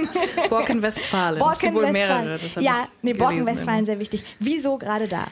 Borken 0.48 0.82
Westfalen. 0.82 1.38
Borken, 1.38 1.54
es 1.54 1.60
gibt 1.60 1.74
wohl 1.74 1.82
Westfalen. 1.92 2.24
mehrere. 2.26 2.60
ja, 2.60 2.84
nee, 3.02 3.14
Borken 3.14 3.46
Westfalen 3.46 3.86
sehr 3.86 3.98
wichtig. 3.98 4.22
Wieso 4.38 4.76
gerade 4.76 5.08
da? 5.08 5.26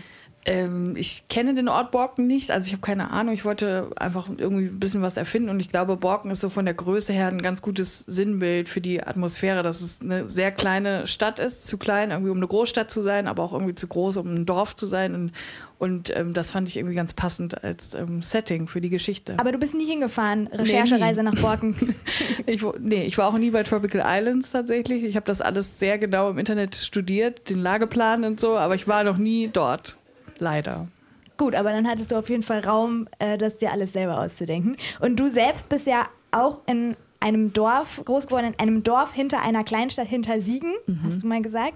Ähm, 0.49 0.95
ich 0.97 1.26
kenne 1.29 1.57
den 1.57 1.69
Ort 1.69 1.91
Borken 1.91 2.29
nicht, 2.29 2.53
also 2.53 2.69
ich 2.69 2.73
habe 2.73 2.81
keine 2.81 3.11
Ahnung. 3.11 3.35
Ich 3.35 3.45
wollte 3.45 3.91
einfach 3.97 4.29
irgendwie 4.29 4.67
ein 4.67 4.79
bisschen 4.79 5.03
was 5.03 5.17
erfinden 5.17 5.49
und 5.49 5.59
ich 5.59 5.71
glaube, 5.71 5.97
Borken 5.97 6.31
ist 6.31 6.41
so 6.41 6.49
von 6.49 6.65
der 6.65 6.75
Größe 6.75 7.12
her 7.12 7.26
ein 7.26 7.43
ganz 7.43 7.62
gutes 7.62 7.99
Sinnbild 8.07 8.69
für 8.69 8.81
die 8.81 9.03
Atmosphäre, 9.03 9.65
dass 9.65 9.81
es 9.81 9.97
eine 10.00 10.29
sehr 10.29 10.53
kleine 10.53 11.09
Stadt 11.09 11.41
ist, 11.41 11.67
zu 11.67 11.79
klein, 11.79 12.12
irgendwie 12.12 12.31
um 12.31 12.37
eine 12.37 12.47
Großstadt 12.47 12.93
zu 12.93 13.03
sein, 13.03 13.26
aber 13.26 13.43
auch 13.43 13.53
irgendwie 13.53 13.75
zu 13.75 13.88
groß, 13.88 14.19
um 14.19 14.33
ein 14.33 14.47
Dorf 14.47 14.76
zu 14.76 14.87
sein. 14.87 15.17
Und, 15.17 15.33
und 15.79 16.17
ähm, 16.17 16.33
das 16.33 16.53
fand 16.53 16.69
ich 16.69 16.76
irgendwie 16.76 16.95
ganz 16.95 17.12
passend 17.12 17.65
als 17.65 17.95
ähm, 17.95 18.23
Setting 18.23 18.69
für 18.69 18.81
die 18.81 18.91
Geschichte. 18.91 19.35
Aber 19.38 19.50
du 19.50 19.59
bist 19.59 19.75
nie 19.75 19.87
hingefahren, 19.87 20.47
Recherchereise 20.47 21.25
nee, 21.25 21.31
nach 21.31 21.41
Borken. 21.41 21.75
ich, 22.47 22.65
nee, 22.79 23.03
ich 23.03 23.19
war 23.19 23.31
auch 23.31 23.38
nie 23.38 23.50
bei 23.50 23.65
Tropical 23.65 24.05
Islands 24.07 24.53
tatsächlich. 24.53 25.03
Ich 25.03 25.17
habe 25.17 25.26
das 25.26 25.41
alles 25.41 25.81
sehr 25.81 25.99
genau 25.99 26.31
im 26.31 26.38
Internet 26.38 26.76
studiert, 26.76 27.50
den 27.50 27.59
Lageplan 27.59 28.23
und 28.23 28.38
so, 28.38 28.57
aber 28.57 28.76
ich 28.76 28.87
war 28.87 29.03
noch 29.03 29.17
nie 29.17 29.50
dort 29.53 29.99
leider. 30.38 30.88
Gut, 31.37 31.55
aber 31.55 31.71
dann 31.71 31.87
hattest 31.87 32.12
du 32.12 32.16
auf 32.16 32.31
jeden 32.31 32.43
Fall 32.43 32.61
Raum, 32.61 33.09
äh, 33.19 33.37
das 33.37 33.59
dir 33.59 33.71
alles 33.71 33.93
selber 33.93 34.21
auszudenken. 34.21 34.76
Und 35.00 35.16
du 35.16 35.28
selbst 35.28 35.69
bist 35.69 35.87
ja 35.87 36.07
auch 36.31 36.62
in 36.66 36.97
einem 37.21 37.52
Dorf 37.52 38.02
groß 38.05 38.26
geworden, 38.26 38.47
in 38.47 38.59
einem 38.59 38.83
Dorf 38.83 39.12
hinter 39.12 39.43
einer 39.43 39.64
Kleinstadt 39.64 40.09
hinter 40.09 40.40
Siegen, 40.40 40.73
mhm. 40.87 41.00
hast 41.05 41.23
du 41.23 41.26
mal 41.26 41.43
gesagt. 41.43 41.75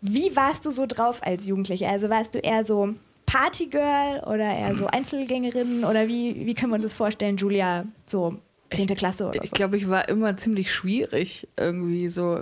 Wie 0.00 0.36
warst 0.36 0.66
du 0.66 0.70
so 0.70 0.86
drauf 0.86 1.22
als 1.24 1.46
Jugendliche? 1.46 1.88
Also 1.88 2.10
warst 2.10 2.34
du 2.34 2.38
eher 2.38 2.64
so 2.64 2.94
Partygirl 3.24 4.22
oder 4.26 4.44
eher 4.44 4.74
so 4.76 4.86
Einzelgängerin 4.92 5.84
oder 5.84 6.08
wie, 6.08 6.46
wie 6.46 6.54
können 6.54 6.72
wir 6.72 6.76
uns 6.76 6.84
das 6.84 6.94
vorstellen, 6.94 7.36
Julia, 7.36 7.86
so 8.04 8.36
10. 8.72 8.88
Klasse 8.88 9.24
oder 9.28 9.38
so? 9.38 9.42
Ich 9.44 9.50
glaube, 9.52 9.78
ich 9.78 9.88
war 9.88 10.08
immer 10.08 10.36
ziemlich 10.36 10.72
schwierig 10.72 11.48
irgendwie 11.56 12.08
so. 12.08 12.38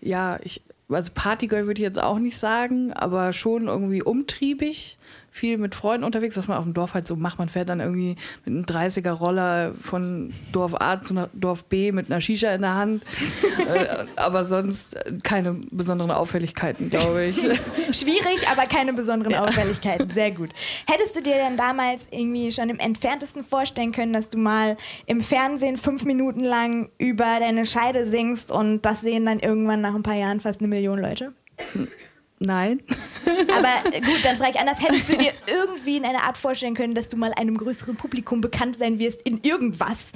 ja, 0.00 0.38
ich 0.42 0.62
also 0.88 1.12
Partygirl 1.14 1.66
würde 1.66 1.80
ich 1.80 1.84
jetzt 1.84 2.02
auch 2.02 2.18
nicht 2.18 2.38
sagen, 2.38 2.92
aber 2.92 3.32
schon 3.32 3.68
irgendwie 3.68 4.02
umtriebig, 4.02 4.98
viel 5.30 5.58
mit 5.58 5.74
Freunden 5.74 6.04
unterwegs, 6.04 6.36
was 6.36 6.48
man 6.48 6.58
auf 6.58 6.64
dem 6.64 6.74
Dorf 6.74 6.94
halt 6.94 7.06
so 7.06 7.16
macht. 7.16 7.38
Man 7.38 7.48
fährt 7.48 7.68
dann 7.68 7.80
irgendwie 7.80 8.16
mit 8.44 8.54
einem 8.54 8.64
30er-Roller 8.64 9.74
von 9.74 10.32
Dorf 10.52 10.74
A 10.80 11.00
zu 11.00 11.28
Dorf 11.34 11.66
B 11.66 11.92
mit 11.92 12.10
einer 12.10 12.20
Shisha 12.20 12.52
in 12.54 12.62
der 12.62 12.74
Hand. 12.74 13.02
Äh, 13.68 14.06
aber 14.16 14.46
sonst 14.46 14.96
keine 15.24 15.60
besonderen 15.70 16.10
Auffälligkeiten, 16.10 16.88
glaube 16.88 17.26
ich. 17.26 17.36
Schwierig, 17.92 18.48
aber 18.50 18.62
keine 18.62 18.94
besonderen 18.94 19.32
ja. 19.32 19.44
Auffälligkeiten. 19.44 20.08
Sehr 20.08 20.30
gut. 20.30 20.50
Hättest 20.86 21.16
du 21.16 21.22
dir 21.22 21.34
denn 21.34 21.58
damals 21.58 22.08
irgendwie 22.10 22.50
schon 22.50 22.70
im 22.70 22.78
entferntesten 22.78 23.44
vorstellen 23.44 23.92
können, 23.92 24.14
dass 24.14 24.30
du 24.30 24.38
mal 24.38 24.78
im 25.04 25.20
Fernsehen 25.20 25.76
fünf 25.76 26.04
Minuten 26.04 26.44
lang 26.44 26.88
über 26.96 27.40
deine 27.40 27.66
Scheide 27.66 28.06
singst 28.06 28.50
und 28.50 28.82
das 28.82 29.02
sehen 29.02 29.26
dann 29.26 29.40
irgendwann 29.40 29.82
nach 29.82 29.94
ein 29.94 30.02
paar 30.02 30.16
Jahren 30.16 30.40
fast 30.40 30.60
eine 30.60 30.68
Million 30.68 30.98
Leute? 30.98 31.34
Nein. 32.40 32.82
Aber 33.26 33.90
gut, 33.90 34.24
dann 34.24 34.36
frage 34.36 34.52
ich 34.54 34.60
anders. 34.60 34.82
Hättest 34.82 35.08
du 35.08 35.16
dir 35.16 35.32
irgendwie 35.46 35.96
in 35.96 36.04
einer 36.04 36.22
Art 36.22 36.38
vorstellen 36.38 36.74
können, 36.74 36.94
dass 36.94 37.08
du 37.08 37.16
mal 37.16 37.32
einem 37.32 37.56
größeren 37.56 37.96
Publikum 37.96 38.40
bekannt 38.40 38.76
sein 38.78 38.98
wirst 38.98 39.22
in 39.22 39.40
irgendwas? 39.42 40.06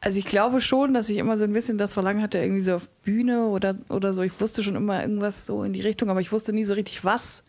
Also 0.00 0.18
ich 0.18 0.26
glaube 0.26 0.60
schon, 0.60 0.94
dass 0.94 1.08
ich 1.08 1.18
immer 1.18 1.36
so 1.36 1.44
ein 1.44 1.52
bisschen 1.52 1.78
das 1.78 1.92
Verlangen 1.92 2.22
hatte, 2.22 2.38
irgendwie 2.38 2.62
so 2.62 2.74
auf 2.74 2.90
Bühne 3.02 3.46
oder, 3.46 3.76
oder 3.88 4.12
so. 4.12 4.22
Ich 4.22 4.40
wusste 4.40 4.62
schon 4.62 4.76
immer 4.76 5.02
irgendwas 5.02 5.46
so 5.46 5.64
in 5.64 5.72
die 5.72 5.80
Richtung, 5.80 6.08
aber 6.08 6.20
ich 6.20 6.30
wusste 6.30 6.52
nie 6.52 6.64
so 6.64 6.74
richtig 6.74 7.04
was. 7.04 7.42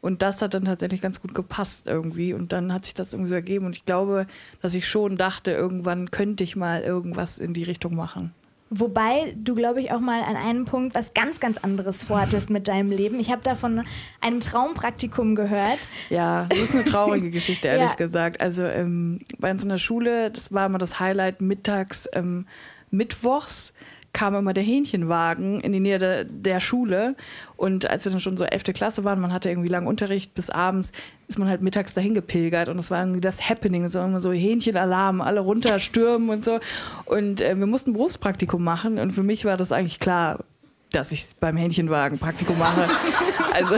Und 0.00 0.22
das 0.22 0.40
hat 0.42 0.54
dann 0.54 0.64
tatsächlich 0.64 1.00
ganz 1.00 1.20
gut 1.20 1.34
gepasst 1.34 1.88
irgendwie. 1.88 2.32
Und 2.32 2.52
dann 2.52 2.72
hat 2.72 2.84
sich 2.84 2.94
das 2.94 3.12
irgendwie 3.12 3.30
so 3.30 3.34
ergeben. 3.34 3.66
Und 3.66 3.74
ich 3.74 3.84
glaube, 3.84 4.26
dass 4.62 4.74
ich 4.74 4.88
schon 4.88 5.16
dachte, 5.16 5.50
irgendwann 5.50 6.10
könnte 6.12 6.44
ich 6.44 6.54
mal 6.54 6.82
irgendwas 6.82 7.38
in 7.38 7.52
die 7.52 7.64
Richtung 7.64 7.96
machen. 7.96 8.32
Wobei 8.70 9.34
du, 9.36 9.54
glaube 9.54 9.80
ich, 9.80 9.92
auch 9.92 10.00
mal 10.00 10.22
an 10.22 10.36
einem 10.36 10.64
Punkt 10.64 10.94
was 10.94 11.14
ganz, 11.14 11.40
ganz 11.40 11.58
anderes 11.58 12.04
vorhattest 12.04 12.50
mit 12.50 12.68
deinem 12.68 12.90
Leben. 12.90 13.18
Ich 13.18 13.30
habe 13.30 13.40
da 13.42 13.54
von 13.54 13.84
einem 14.20 14.40
Traumpraktikum 14.40 15.34
gehört. 15.34 15.78
Ja, 16.10 16.46
das 16.50 16.58
ist 16.58 16.74
eine 16.74 16.84
traurige 16.84 17.30
Geschichte, 17.30 17.68
ehrlich 17.68 17.90
ja. 17.90 17.96
gesagt. 17.96 18.40
Also 18.40 18.64
ähm, 18.64 19.20
bei 19.38 19.50
uns 19.50 19.62
in 19.62 19.70
der 19.70 19.78
Schule, 19.78 20.30
das 20.30 20.52
war 20.52 20.66
immer 20.66 20.78
das 20.78 21.00
Highlight 21.00 21.40
mittags, 21.40 22.08
ähm, 22.12 22.46
mittwochs 22.90 23.72
kam 24.12 24.34
immer 24.34 24.54
der 24.54 24.64
Hähnchenwagen 24.64 25.60
in 25.60 25.72
die 25.72 25.80
Nähe 25.80 25.98
de, 25.98 26.26
der 26.28 26.60
Schule. 26.60 27.14
Und 27.56 27.88
als 27.88 28.04
wir 28.04 28.12
dann 28.12 28.20
schon 28.20 28.36
so 28.36 28.44
11. 28.44 28.64
Klasse 28.74 29.04
waren, 29.04 29.20
man 29.20 29.32
hatte 29.32 29.50
irgendwie 29.50 29.68
langen 29.68 29.86
Unterricht 29.86 30.34
bis 30.34 30.50
abends, 30.50 30.92
ist 31.28 31.38
man 31.38 31.48
halt 31.48 31.60
mittags 31.60 31.94
dahin 31.94 32.14
gepilgert. 32.14 32.68
Und 32.68 32.78
das 32.78 32.90
war 32.90 33.00
irgendwie 33.00 33.20
das 33.20 33.48
Happening. 33.48 33.88
So 33.88 34.00
immer 34.00 34.20
so 34.20 34.32
Hähnchenalarm, 34.32 35.20
alle 35.20 35.40
runterstürmen 35.40 36.30
und 36.30 36.44
so. 36.44 36.58
Und 37.04 37.40
äh, 37.40 37.56
wir 37.56 37.66
mussten 37.66 37.92
Berufspraktikum 37.92 38.64
machen. 38.64 38.98
Und 38.98 39.12
für 39.12 39.22
mich 39.22 39.44
war 39.44 39.56
das 39.56 39.70
eigentlich 39.70 40.00
klar, 40.00 40.44
dass 40.92 41.12
ich 41.12 41.26
beim 41.38 41.56
Hähnchenwagen 41.56 42.18
Praktikum 42.18 42.58
mache. 42.58 42.88
also 43.52 43.76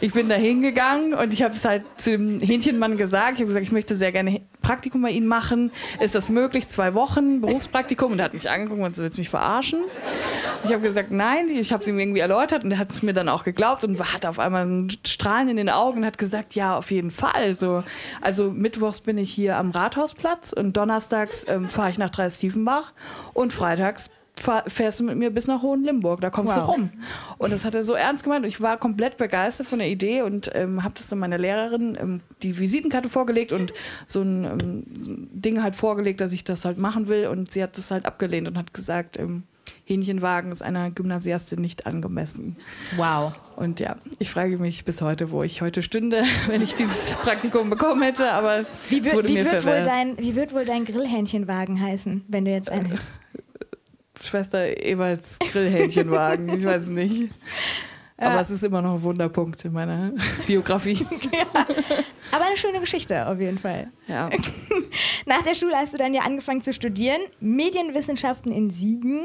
ich 0.00 0.12
bin 0.12 0.28
da 0.28 0.36
hingegangen 0.36 1.14
und 1.14 1.32
ich 1.32 1.42
habe 1.42 1.54
es 1.54 1.64
halt 1.64 1.82
zu 1.96 2.10
dem 2.10 2.40
Hähnchenmann 2.40 2.96
gesagt. 2.96 3.34
Ich 3.34 3.40
habe 3.40 3.46
gesagt, 3.46 3.64
ich 3.64 3.72
möchte 3.72 3.96
sehr 3.96 4.12
gerne 4.12 4.42
Praktikum 4.62 5.02
bei 5.02 5.10
Ihnen 5.10 5.26
machen. 5.26 5.72
Ist 6.00 6.14
das 6.14 6.28
möglich? 6.28 6.68
Zwei 6.68 6.94
Wochen 6.94 7.40
Berufspraktikum? 7.40 8.12
Und 8.12 8.18
er 8.18 8.26
hat 8.26 8.34
mich 8.34 8.48
angeguckt 8.48 8.82
und 8.82 8.94
so, 8.94 9.02
willst 9.02 9.16
du 9.16 9.20
mich 9.20 9.28
verarschen? 9.28 9.80
Ich 10.64 10.72
habe 10.72 10.82
gesagt, 10.82 11.10
nein. 11.10 11.48
Ich 11.48 11.72
habe 11.72 11.82
es 11.82 11.88
ihm 11.88 11.98
irgendwie 11.98 12.20
erläutert 12.20 12.64
und 12.64 12.70
er 12.70 12.78
hat 12.78 12.90
es 12.90 13.02
mir 13.02 13.14
dann 13.14 13.28
auch 13.28 13.44
geglaubt 13.44 13.84
und 13.84 13.98
hat 14.12 14.26
auf 14.26 14.38
einmal 14.38 14.66
ein 14.66 14.88
Strahlen 15.04 15.48
in 15.48 15.56
den 15.56 15.70
Augen 15.70 15.98
und 15.98 16.06
hat 16.06 16.18
gesagt, 16.18 16.54
ja, 16.54 16.76
auf 16.76 16.90
jeden 16.90 17.10
Fall. 17.10 17.54
So, 17.54 17.82
also 18.20 18.50
mittwochs 18.50 19.00
bin 19.00 19.18
ich 19.18 19.30
hier 19.30 19.56
am 19.56 19.70
Rathausplatz 19.70 20.52
und 20.52 20.76
donnerstags 20.76 21.44
ähm, 21.48 21.66
fahre 21.66 21.90
ich 21.90 21.98
nach 21.98 22.10
Dreistiefenbach 22.10 22.92
und 23.32 23.52
freitags 23.52 24.10
fährst 24.40 25.00
du 25.00 25.04
mit 25.04 25.16
mir 25.16 25.30
bis 25.30 25.46
nach 25.46 25.62
Hohenlimburg, 25.62 26.20
da 26.20 26.30
kommst 26.30 26.56
wow. 26.56 26.64
du 26.64 26.70
rum. 26.72 26.90
Und 27.38 27.52
das 27.52 27.64
hat 27.64 27.74
er 27.74 27.84
so 27.84 27.94
ernst 27.94 28.24
gemeint 28.24 28.44
und 28.44 28.48
ich 28.48 28.60
war 28.60 28.76
komplett 28.76 29.16
begeistert 29.16 29.66
von 29.66 29.78
der 29.78 29.88
Idee 29.88 30.22
und 30.22 30.50
ähm, 30.54 30.84
habe 30.84 30.94
das 30.96 31.08
dann 31.08 31.18
meiner 31.18 31.38
Lehrerin 31.38 31.96
ähm, 32.00 32.20
die 32.42 32.58
Visitenkarte 32.58 33.08
vorgelegt 33.08 33.52
und 33.52 33.72
so 34.06 34.22
ein 34.22 34.44
ähm, 34.44 34.82
Ding 35.32 35.62
halt 35.62 35.76
vorgelegt, 35.76 36.20
dass 36.20 36.32
ich 36.32 36.44
das 36.44 36.64
halt 36.64 36.78
machen 36.78 37.08
will 37.08 37.26
und 37.26 37.52
sie 37.52 37.62
hat 37.62 37.76
das 37.78 37.90
halt 37.90 38.06
abgelehnt 38.06 38.48
und 38.48 38.58
hat 38.58 38.74
gesagt, 38.74 39.18
ähm, 39.18 39.44
Hähnchenwagen 39.84 40.52
ist 40.52 40.62
einer 40.62 40.90
Gymnasiastin 40.90 41.60
nicht 41.60 41.86
angemessen. 41.86 42.56
Wow. 42.96 43.32
Und 43.56 43.80
ja, 43.80 43.96
ich 44.18 44.30
frage 44.30 44.58
mich 44.58 44.84
bis 44.84 45.00
heute, 45.00 45.30
wo 45.30 45.42
ich 45.42 45.62
heute 45.62 45.82
stünde, 45.82 46.24
wenn 46.46 46.62
ich 46.62 46.74
dieses 46.74 47.10
Praktikum 47.12 47.70
bekommen 47.70 48.02
hätte, 48.02 48.32
aber 48.32 48.64
wie 48.90 49.04
wird, 49.04 49.28
wie 49.28 49.44
wird 49.44 49.66
wohl 49.66 49.82
dein 49.82 50.18
Wie 50.18 50.36
wird 50.36 50.54
wohl 50.54 50.64
dein 50.64 50.84
Grillhähnchenwagen 50.84 51.80
heißen, 51.80 52.24
wenn 52.28 52.44
du 52.44 52.50
jetzt 52.50 52.70
einen 52.70 52.98
Schwester 54.22 54.76
Ewalds 54.82 55.38
Grillhähnchenwagen. 55.38 56.48
ich 56.58 56.64
weiß 56.64 56.88
nicht. 56.88 57.32
Aber 58.20 58.34
ja. 58.34 58.40
es 58.40 58.50
ist 58.50 58.64
immer 58.64 58.82
noch 58.82 58.94
ein 58.94 59.02
Wunderpunkt 59.04 59.64
in 59.64 59.72
meiner 59.72 60.12
Biografie. 60.44 61.06
ja. 61.32 61.46
Aber 62.32 62.46
eine 62.46 62.56
schöne 62.56 62.80
Geschichte 62.80 63.28
auf 63.28 63.38
jeden 63.38 63.58
Fall. 63.58 63.92
Ja. 64.08 64.28
Nach 65.26 65.42
der 65.42 65.54
Schule 65.54 65.76
hast 65.76 65.94
du 65.94 65.98
dann 65.98 66.12
ja 66.12 66.22
angefangen 66.22 66.62
zu 66.62 66.72
studieren, 66.72 67.20
Medienwissenschaften 67.38 68.50
in 68.50 68.70
Siegen. 68.70 69.20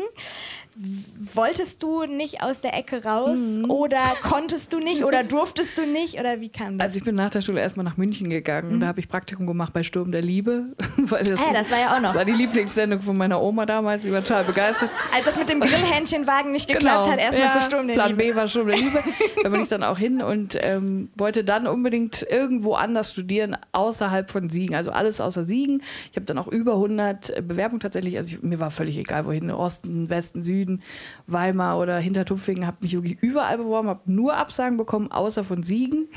Wolltest 0.75 1.83
du 1.83 2.05
nicht 2.05 2.41
aus 2.41 2.61
der 2.61 2.75
Ecke 2.75 3.03
raus 3.03 3.57
mhm. 3.59 3.69
oder 3.69 3.99
konntest 4.23 4.73
du 4.73 4.79
nicht 4.79 5.03
oder 5.03 5.23
durftest 5.23 5.77
du 5.77 5.85
nicht 5.85 6.19
oder 6.19 6.41
wie 6.41 6.49
kam 6.49 6.79
das? 6.79 6.87
Also 6.87 6.97
ich 6.97 7.03
bin 7.03 7.13
nach 7.13 7.29
der 7.29 7.41
Schule 7.41 7.61
erstmal 7.61 7.83
nach 7.83 7.97
München 7.97 8.27
gegangen 8.29 8.69
mhm. 8.69 8.73
und 8.75 8.79
da 8.81 8.87
habe 8.87 8.99
ich 8.99 9.07
Praktikum 9.07 9.45
gemacht 9.45 9.71
bei 9.71 9.83
Sturm 9.83 10.11
der 10.11 10.23
Liebe. 10.23 10.69
Weil 10.97 11.23
das, 11.23 11.39
ja, 11.39 11.53
das 11.53 11.69
war 11.69 11.79
ja 11.79 11.95
auch 11.95 11.99
noch. 11.99 12.09
Das 12.09 12.15
war 12.15 12.25
die 12.25 12.31
Lieblingssendung 12.31 13.01
von 13.01 13.15
meiner 13.15 13.39
Oma 13.39 13.67
damals, 13.67 14.01
die 14.01 14.11
war 14.11 14.23
total 14.23 14.45
begeistert. 14.45 14.89
Als 15.13 15.25
das 15.25 15.37
mit 15.37 15.49
dem 15.49 15.59
Grillhähnchenwagen 15.59 16.51
nicht 16.51 16.67
geklappt 16.67 17.05
genau. 17.05 17.11
hat, 17.11 17.19
erstmal 17.19 17.47
ja, 17.47 17.53
zu 17.53 17.61
Sturm 17.61 17.87
der 17.87 17.93
Plan 17.93 18.09
Liebe. 18.09 18.23
Plan 18.23 18.33
B 18.33 18.35
war 18.35 18.47
Sturm 18.47 18.67
der 18.67 18.77
Liebe. 18.77 19.03
da 19.43 19.49
bin 19.49 19.61
ich 19.61 19.69
dann 19.69 19.83
auch 19.83 19.97
hin 19.99 20.23
und 20.23 20.57
ähm, 20.59 21.09
wollte 21.15 21.43
dann 21.43 21.67
unbedingt 21.67 22.25
irgendwo 22.27 22.73
anders 22.73 23.11
studieren, 23.11 23.57
außerhalb 23.73 24.31
von 24.31 24.49
Siegen. 24.49 24.75
Also 24.75 24.91
alles 24.91 25.21
außer 25.21 25.43
Siegen. 25.43 25.83
Ich 26.09 26.15
habe 26.15 26.25
dann 26.25 26.39
auch 26.39 26.47
über 26.47 26.73
100 26.73 27.47
Bewerbungen 27.47 27.79
tatsächlich, 27.79 28.17
also 28.17 28.35
ich, 28.35 28.41
mir 28.41 28.59
war 28.59 28.71
völlig 28.71 28.97
egal, 28.97 29.27
wohin, 29.27 29.51
Osten, 29.51 30.09
Westen, 30.09 30.41
Süden 30.41 30.62
Süden, 30.63 30.81
Weimar 31.27 31.77
oder 31.77 31.97
Hintertupfingen, 31.97 32.65
habe 32.65 32.77
mich 32.81 32.93
wirklich 32.93 33.17
überall 33.21 33.57
beworben, 33.57 33.89
habe 33.89 34.01
nur 34.05 34.35
Absagen 34.35 34.77
bekommen, 34.77 35.11
außer 35.11 35.43
von 35.43 35.63
Siegen 35.63 36.07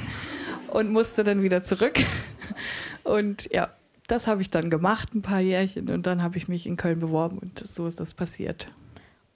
und 0.68 0.90
musste 0.90 1.24
dann 1.24 1.42
wieder 1.42 1.64
zurück. 1.64 1.98
Und 3.04 3.48
ja, 3.52 3.68
das 4.08 4.26
habe 4.26 4.42
ich 4.42 4.50
dann 4.50 4.68
gemacht, 4.68 5.14
ein 5.14 5.22
paar 5.22 5.40
Jährchen, 5.40 5.88
und 5.90 6.06
dann 6.06 6.24
habe 6.24 6.36
ich 6.38 6.48
mich 6.48 6.66
in 6.66 6.76
Köln 6.76 6.98
beworben 6.98 7.38
und 7.38 7.58
so 7.58 7.86
ist 7.86 8.00
das 8.00 8.14
passiert. 8.14 8.72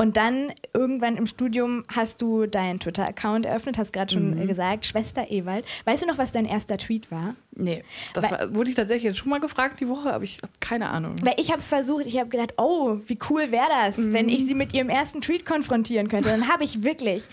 Und 0.01 0.17
dann 0.17 0.51
irgendwann 0.73 1.19
im 1.19 1.27
Studium 1.27 1.85
hast 1.95 2.23
du 2.23 2.47
deinen 2.47 2.81
Twitter-Account 2.81 3.45
eröffnet, 3.45 3.77
hast 3.77 3.93
gerade 3.93 4.11
schon 4.11 4.31
mhm. 4.31 4.49
gesagt, 4.49 4.87
Schwester 4.87 5.31
Ewald. 5.31 5.67
Weißt 5.85 6.03
du 6.03 6.07
noch, 6.07 6.17
was 6.17 6.33
dein 6.33 6.47
erster 6.47 6.79
Tweet 6.79 7.11
war? 7.11 7.35
Nee, 7.55 7.85
das 8.15 8.25
Weil, 8.25 8.31
war, 8.31 8.55
wurde 8.55 8.71
ich 8.71 8.77
tatsächlich 8.77 9.05
jetzt 9.05 9.19
schon 9.19 9.29
mal 9.29 9.41
gefragt 9.41 9.79
die 9.79 9.89
Woche, 9.89 10.11
aber 10.11 10.25
ich 10.25 10.39
habe 10.39 10.55
keine 10.59 10.89
Ahnung. 10.89 11.17
Weil 11.23 11.35
ich 11.37 11.51
habe 11.51 11.59
es 11.59 11.67
versucht, 11.67 12.07
ich 12.07 12.19
habe 12.19 12.31
gedacht, 12.31 12.55
oh, 12.57 12.97
wie 13.09 13.19
cool 13.29 13.53
wäre 13.53 13.69
das, 13.69 13.99
mhm. 13.99 14.15
wenn 14.15 14.31
ich 14.31 14.47
sie 14.47 14.55
mit 14.55 14.73
ihrem 14.73 14.89
ersten 14.89 15.21
Tweet 15.21 15.45
konfrontieren 15.45 16.09
könnte. 16.09 16.31
Dann 16.31 16.49
habe 16.49 16.65
ich 16.65 16.83
wirklich 16.83 17.25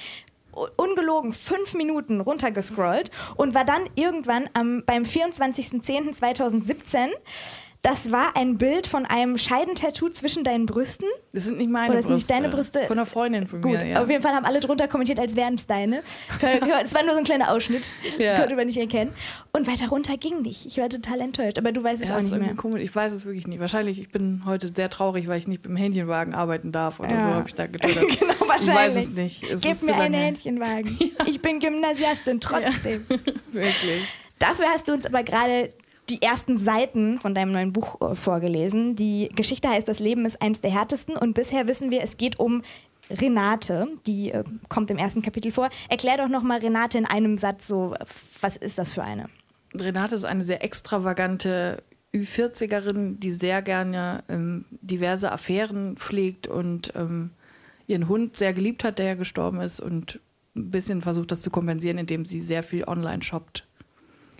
ungelogen 0.75 1.31
fünf 1.31 1.73
Minuten 1.73 2.19
runtergescrollt 2.19 3.11
und 3.37 3.53
war 3.53 3.63
dann 3.63 3.83
irgendwann 3.95 4.49
am, 4.53 4.83
beim 4.85 5.03
24.10.2017 5.03 7.11
das 7.87 8.11
war 8.11 8.35
ein 8.35 8.57
Bild 8.57 8.85
von 8.85 9.05
einem 9.05 9.37
Scheidentattoo 9.37 10.09
zwischen 10.09 10.43
deinen 10.43 10.65
Brüsten. 10.65 11.07
Das 11.31 11.45
sind 11.45 11.57
nicht 11.57 11.69
meine 11.69 11.93
Oder 11.93 12.01
Brüste. 12.01 12.13
nicht 12.15 12.29
deine 12.29 12.49
Brüste. 12.49 12.83
Von 12.83 12.97
einer 12.97 13.05
Freundin 13.05 13.47
von 13.47 13.61
Gut, 13.61 13.71
mir, 13.71 13.85
ja. 13.85 14.03
Auf 14.03 14.09
jeden 14.09 14.21
Fall 14.21 14.33
haben 14.33 14.45
alle 14.45 14.59
drunter 14.59 14.89
kommentiert, 14.89 15.19
als 15.19 15.37
wären 15.37 15.55
es 15.55 15.67
deine. 15.67 16.03
Es 16.83 16.93
war 16.93 17.03
nur 17.03 17.13
so 17.13 17.19
ein 17.19 17.23
kleiner 17.23 17.49
Ausschnitt. 17.49 17.93
Ja. 18.17 18.39
Konnte 18.39 18.57
man 18.57 18.67
nicht 18.67 18.77
erkennen. 18.77 19.13
Und 19.53 19.67
weiter 19.67 19.87
runter 19.87 20.17
ging 20.17 20.41
nicht. 20.41 20.65
Ich 20.65 20.77
war 20.79 20.89
total 20.89 21.21
enttäuscht. 21.21 21.57
Aber 21.57 21.71
du 21.71 21.81
weißt 21.81 22.01
es 22.01 22.09
ja, 22.09 22.17
auch 22.17 22.21
nicht 22.21 22.37
mehr. 22.37 22.55
Komisch. 22.55 22.81
Ich 22.81 22.93
weiß 22.93 23.13
es 23.13 23.23
wirklich 23.25 23.47
nicht. 23.47 23.61
Wahrscheinlich, 23.61 24.01
ich 24.01 24.09
bin 24.09 24.41
heute 24.45 24.73
sehr 24.75 24.89
traurig, 24.89 25.29
weil 25.29 25.39
ich 25.39 25.47
nicht 25.47 25.65
im 25.65 25.77
Hähnchenwagen 25.77 26.33
arbeiten 26.33 26.73
darf 26.73 26.99
oder 26.99 27.11
ja. 27.11 27.21
so, 27.21 27.29
habe 27.29 27.47
ich 27.47 27.55
da 27.55 27.67
getötet. 27.67 28.19
genau, 28.19 28.33
wahrscheinlich. 28.47 28.67
Ich 28.67 28.75
weiß 28.75 28.95
es 28.97 29.11
nicht. 29.11 29.43
Es 29.49 29.61
Gib 29.61 29.81
mir 29.83 29.95
einen 29.95 30.13
Hähnchenwagen. 30.13 30.99
Ich 31.25 31.41
bin 31.41 31.59
Gymnasiastin, 31.59 32.41
trotzdem. 32.41 33.05
wirklich. 33.51 34.07
Dafür 34.39 34.65
hast 34.65 34.89
du 34.89 34.93
uns 34.93 35.05
aber 35.05 35.23
gerade 35.23 35.71
die 36.09 36.21
ersten 36.21 36.57
Seiten 36.57 37.19
von 37.19 37.35
deinem 37.35 37.51
neuen 37.51 37.73
Buch 37.73 37.99
äh, 38.01 38.15
vorgelesen. 38.15 38.95
Die 38.95 39.29
Geschichte 39.35 39.69
heißt, 39.69 39.87
das 39.87 39.99
Leben 39.99 40.25
ist 40.25 40.41
eins 40.41 40.61
der 40.61 40.71
härtesten 40.71 41.17
und 41.17 41.33
bisher 41.33 41.67
wissen 41.67 41.91
wir, 41.91 42.01
es 42.01 42.17
geht 42.17 42.39
um 42.39 42.63
Renate, 43.09 43.87
die 44.05 44.31
äh, 44.31 44.43
kommt 44.69 44.89
im 44.91 44.97
ersten 44.97 45.21
Kapitel 45.21 45.51
vor. 45.51 45.69
Erklär 45.89 46.17
doch 46.17 46.29
nochmal 46.29 46.59
Renate 46.59 46.97
in 46.97 47.05
einem 47.05 47.37
Satz 47.37 47.67
so, 47.67 47.93
was 48.41 48.57
ist 48.57 48.77
das 48.77 48.93
für 48.93 49.03
eine? 49.03 49.29
Renate 49.75 50.15
ist 50.15 50.25
eine 50.25 50.43
sehr 50.43 50.63
extravagante 50.63 51.83
Ü40erin, 52.13 53.19
die 53.19 53.31
sehr 53.31 53.61
gerne 53.61 54.23
ähm, 54.29 54.65
diverse 54.71 55.31
Affären 55.31 55.97
pflegt 55.97 56.47
und 56.47 56.93
ähm, 56.95 57.31
ihren 57.85 58.07
Hund 58.07 58.37
sehr 58.37 58.53
geliebt 58.53 58.83
hat, 58.83 58.99
der 58.99 59.07
ja 59.07 59.15
gestorben 59.15 59.59
ist 59.61 59.79
und 59.79 60.19
ein 60.55 60.71
bisschen 60.71 61.01
versucht, 61.01 61.31
das 61.31 61.41
zu 61.41 61.51
kompensieren, 61.51 61.97
indem 61.97 62.25
sie 62.25 62.41
sehr 62.41 62.63
viel 62.63 62.85
online 62.85 63.21
shoppt 63.21 63.66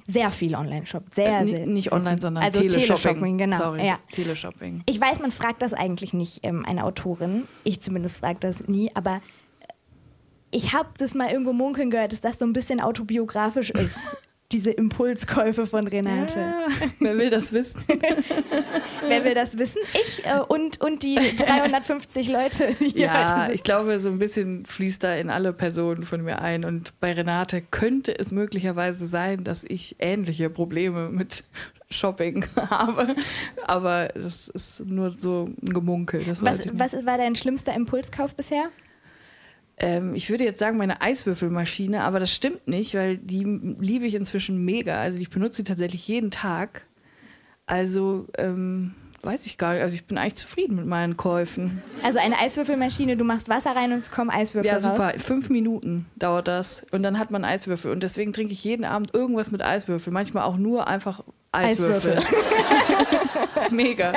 sehr 0.08 0.32
viel 0.32 0.56
online 0.56 0.86
shoppt. 0.86 1.14
Sehr, 1.14 1.42
äh, 1.42 1.46
sehr. 1.46 1.68
Nicht 1.68 1.92
online, 1.92 2.20
sondern 2.20 2.44
also 2.44 2.62
Teleshopping. 2.62 2.88
Teleshopping 2.88 3.38
genau. 3.38 3.58
Sorry, 3.58 3.86
ja. 3.86 4.00
Teleshopping. 4.14 4.84
Ich 4.86 5.00
weiß, 5.00 5.20
man 5.20 5.32
fragt 5.32 5.62
das 5.62 5.74
eigentlich 5.74 6.14
nicht 6.14 6.40
ähm, 6.44 6.66
eine 6.66 6.86
Autorin. 6.86 7.44
Ich 7.66 7.82
zumindest 7.82 8.18
frage 8.18 8.40
das 8.40 8.68
nie, 8.68 8.90
aber 8.96 9.16
äh, 9.16 9.74
ich 10.52 10.74
habe 10.74 10.90
das 10.98 11.14
mal 11.14 11.30
irgendwo 11.30 11.52
munkeln 11.52 11.92
gehört, 11.92 12.14
dass 12.14 12.22
das 12.22 12.40
so 12.40 12.46
ein 12.46 12.54
bisschen 12.54 12.80
autobiografisch 12.80 13.70
ist. 13.72 13.98
diese 14.52 14.72
Impulskäufe 14.72 15.66
von 15.66 15.88
Renate. 15.88 16.40
Ja, 16.40 16.68
wer 17.00 17.18
will 17.18 17.30
das 17.30 17.52
wissen? 17.52 17.84
wer 19.08 19.24
will 19.26 19.34
das 19.34 19.58
wissen? 19.58 19.80
Ich 19.94 20.26
äh, 20.26 20.40
und, 20.40 20.80
und 20.80 21.04
die 21.04 21.16
350 21.36 22.30
Leute. 22.30 22.76
Die 22.80 22.98
ja, 22.98 23.50
ich 23.52 23.64
glaube, 23.64 24.00
so 24.00 24.10
ein 24.10 24.20
bisschen 24.20 24.66
fließt 24.66 25.04
da 25.04 25.16
in 25.16 25.30
alle 25.30 25.52
Personen 25.52 26.04
von 26.04 26.24
mir 26.24 26.42
ein. 26.42 26.64
Und 26.64 26.98
bei 27.02 27.12
Renate 27.12 27.62
könnte 27.62 28.18
es 28.18 28.32
möglicherweise 28.32 29.06
sein, 29.08 29.44
dass 29.44 29.66
ich 29.66 29.98
ähnliche 30.00 30.50
Probleme 30.50 31.10
mit 31.10 31.44
Shopping 31.90 32.46
habe. 32.70 33.16
Aber 33.66 34.08
das 34.14 34.48
ist 34.48 34.86
nur 34.86 35.12
so 35.12 35.50
ein 35.62 35.74
Gemunkel. 35.74 36.26
was, 36.42 36.68
was 36.74 37.06
war 37.06 37.18
dein 37.18 37.36
schlimmster 37.36 37.74
Impulskauf 37.74 38.34
bisher? 38.34 38.70
Ähm, 39.80 40.16
ich 40.16 40.30
würde 40.30 40.44
jetzt 40.44 40.60
sagen, 40.60 40.78
meine 40.78 41.02
Eiswürfelmaschine, 41.02 42.04
aber 42.04 42.20
das 42.20 42.34
stimmt 42.34 42.68
nicht, 42.68 42.96
weil 42.96 43.18
die 43.18 43.44
liebe 43.80 44.06
ich 44.06 44.16
inzwischen 44.16 44.66
mega. 44.66 45.00
Also 45.00 45.20
ich 45.20 45.30
benutze 45.30 45.58
sie 45.58 45.64
tatsächlich 45.64 46.08
jeden 46.08 46.32
Tag. 46.32 46.86
Also 47.68 48.28
ähm, 48.38 48.96
weiß 49.22 49.46
ich 49.46 49.58
gar 49.60 49.74
nicht. 49.74 49.84
Also 49.84 49.94
ich 49.94 50.06
bin 50.06 50.18
eigentlich 50.18 50.36
zufrieden 50.36 50.78
mit 50.78 50.88
meinen 50.88 51.16
Käufen. 51.16 51.84
Also 52.02 52.18
eine 52.20 52.40
Eiswürfelmaschine, 52.40 53.18
du 53.18 53.24
machst 53.24 53.50
Wasser 53.50 53.76
rein 53.76 53.92
und 53.92 54.00
es 54.00 54.10
kommen 54.10 54.32
Eiswürfel 54.32 54.72
raus. 54.72 54.84
Ja, 54.84 54.92
super. 54.92 55.14
Raus. 55.14 55.24
Fünf 55.24 55.50
Minuten 55.50 56.08
dauert 56.16 56.48
das 56.48 56.84
und 56.92 57.04
dann 57.04 57.20
hat 57.20 57.30
man 57.30 57.46
Eiswürfel. 57.46 57.92
Und 57.92 58.02
deswegen 58.02 58.34
trinke 58.34 58.54
ich 58.54 58.64
jeden 58.64 58.86
Abend 58.86 59.14
irgendwas 59.14 59.52
mit 59.52 59.62
Eiswürfel. 59.62 60.12
Manchmal 60.12 60.44
auch 60.44 60.58
nur 60.58 60.88
einfach 60.88 61.24
Eiswürfel. 61.52 62.18
Eiswürfel. 62.18 63.20
das 63.56 63.66
ist 63.66 63.72
mega. 63.72 64.14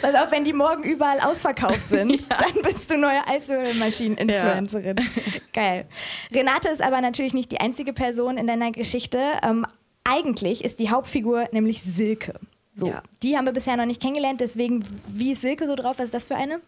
Pass 0.00 0.14
auf, 0.14 0.30
wenn 0.30 0.44
die 0.44 0.52
morgen 0.52 0.82
überall 0.82 1.20
ausverkauft 1.20 1.88
sind, 1.88 2.10
ja. 2.30 2.38
dann 2.38 2.62
bist 2.62 2.90
du 2.90 2.98
neue 2.98 3.26
Eiswürfelmaschinen-Influencerin. 3.26 4.96
Ja. 4.96 5.04
Geil. 5.52 5.86
Renate 6.32 6.68
ist 6.68 6.82
aber 6.82 7.00
natürlich 7.00 7.34
nicht 7.34 7.52
die 7.52 7.60
einzige 7.60 7.92
Person 7.92 8.38
in 8.38 8.46
deiner 8.46 8.72
Geschichte. 8.72 9.18
Ähm, 9.42 9.66
eigentlich 10.04 10.64
ist 10.64 10.80
die 10.80 10.90
Hauptfigur 10.90 11.48
nämlich 11.52 11.82
Silke. 11.82 12.34
So, 12.74 12.88
ja. 12.88 13.02
die 13.22 13.36
haben 13.36 13.44
wir 13.44 13.52
bisher 13.52 13.76
noch 13.76 13.86
nicht 13.86 14.02
kennengelernt, 14.02 14.40
deswegen, 14.40 14.84
wie 15.06 15.32
ist 15.32 15.42
Silke 15.42 15.66
so 15.66 15.76
drauf? 15.76 15.98
Was 15.98 16.06
ist 16.06 16.14
das 16.14 16.24
für 16.24 16.34
eine? 16.34 16.60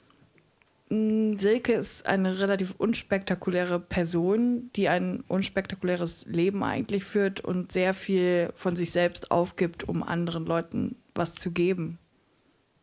Mm, 0.88 1.36
Silke 1.36 1.72
ist 1.72 2.06
eine 2.06 2.40
relativ 2.40 2.74
unspektakuläre 2.78 3.80
Person, 3.80 4.70
die 4.76 4.88
ein 4.88 5.24
unspektakuläres 5.26 6.26
Leben 6.26 6.62
eigentlich 6.62 7.04
führt 7.04 7.40
und 7.40 7.72
sehr 7.72 7.92
viel 7.92 8.52
von 8.54 8.76
sich 8.76 8.92
selbst 8.92 9.30
aufgibt, 9.30 9.88
um 9.88 10.02
anderen 10.02 10.46
Leuten 10.46 10.96
was 11.16 11.34
zu 11.34 11.50
geben. 11.50 11.98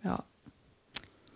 Ja. 0.03 0.23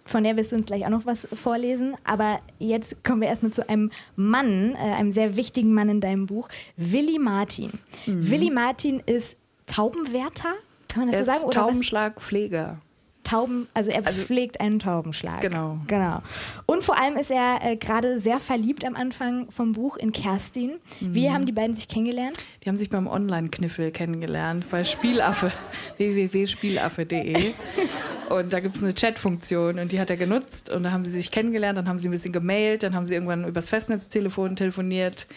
Von 0.05 0.23
der 0.23 0.37
wirst 0.37 0.53
du 0.53 0.55
uns 0.55 0.65
gleich 0.65 0.85
auch 0.85 0.89
noch 0.89 1.05
was 1.05 1.27
vorlesen. 1.33 1.95
Aber 2.03 2.39
jetzt 2.59 3.03
kommen 3.03 3.21
wir 3.21 3.27
erstmal 3.27 3.51
zu 3.51 3.67
einem 3.67 3.91
Mann, 4.15 4.75
äh, 4.75 4.77
einem 4.77 5.11
sehr 5.11 5.35
wichtigen 5.35 5.73
Mann 5.73 5.89
in 5.89 6.01
deinem 6.01 6.25
Buch, 6.27 6.49
Willi 6.77 7.19
Martin. 7.19 7.71
Mhm. 8.05 8.31
Willi 8.31 8.49
Martin 8.49 9.01
ist 9.05 9.35
Taubenwärter, 9.65 10.53
kann 10.87 11.05
man 11.05 11.11
das 11.11 11.19
er 11.19 11.25
so 11.25 11.31
sagen? 11.31 11.43
Oder 11.43 11.59
Taubenschlagpfleger. 11.59 12.81
Tauben, 13.27 13.67
also 13.73 13.91
er 13.91 14.05
also, 14.05 14.23
pflegt 14.23 14.61
einen 14.61 14.79
Taubenschlag. 14.79 15.41
Genau. 15.41 15.79
Genau. 15.87 16.21
Und 16.65 16.83
vor 16.83 16.97
allem 16.99 17.17
ist 17.17 17.29
er 17.29 17.59
äh, 17.61 17.75
gerade 17.75 18.21
sehr 18.21 18.39
verliebt 18.39 18.85
am 18.85 18.95
Anfang 18.95 19.51
vom 19.51 19.73
Buch 19.73 19.97
in 19.97 20.13
Kerstin. 20.13 20.73
Mhm. 21.01 21.15
Wie 21.15 21.29
haben 21.29 21.45
die 21.45 21.51
beiden 21.51 21.75
sich 21.75 21.89
kennengelernt? 21.89 22.37
Die 22.63 22.69
haben 22.69 22.77
sich 22.77 22.89
beim 22.89 23.07
Online-Kniffel 23.07 23.91
kennengelernt, 23.91 24.65
bei 24.71 24.85
Spielaffe, 24.85 25.51
www.spielaffe.de. 25.97 27.53
und 28.29 28.53
da 28.53 28.61
gibt 28.61 28.77
es 28.77 28.83
eine 28.83 28.93
Chat-Funktion 28.93 29.79
und 29.79 29.91
die 29.91 29.99
hat 29.99 30.09
er 30.09 30.17
genutzt 30.17 30.69
und 30.69 30.83
da 30.83 30.91
haben 30.91 31.03
sie 31.03 31.11
sich 31.11 31.29
kennengelernt, 31.29 31.77
dann 31.77 31.89
haben 31.89 31.99
sie 31.99 32.07
ein 32.07 32.11
bisschen 32.11 32.31
gemailt, 32.31 32.83
dann 32.83 32.95
haben 32.95 33.05
sie 33.05 33.13
irgendwann 33.13 33.45
übers 33.45 33.67
Festnetztelefon 33.67 34.55
telefoniert 34.55 35.27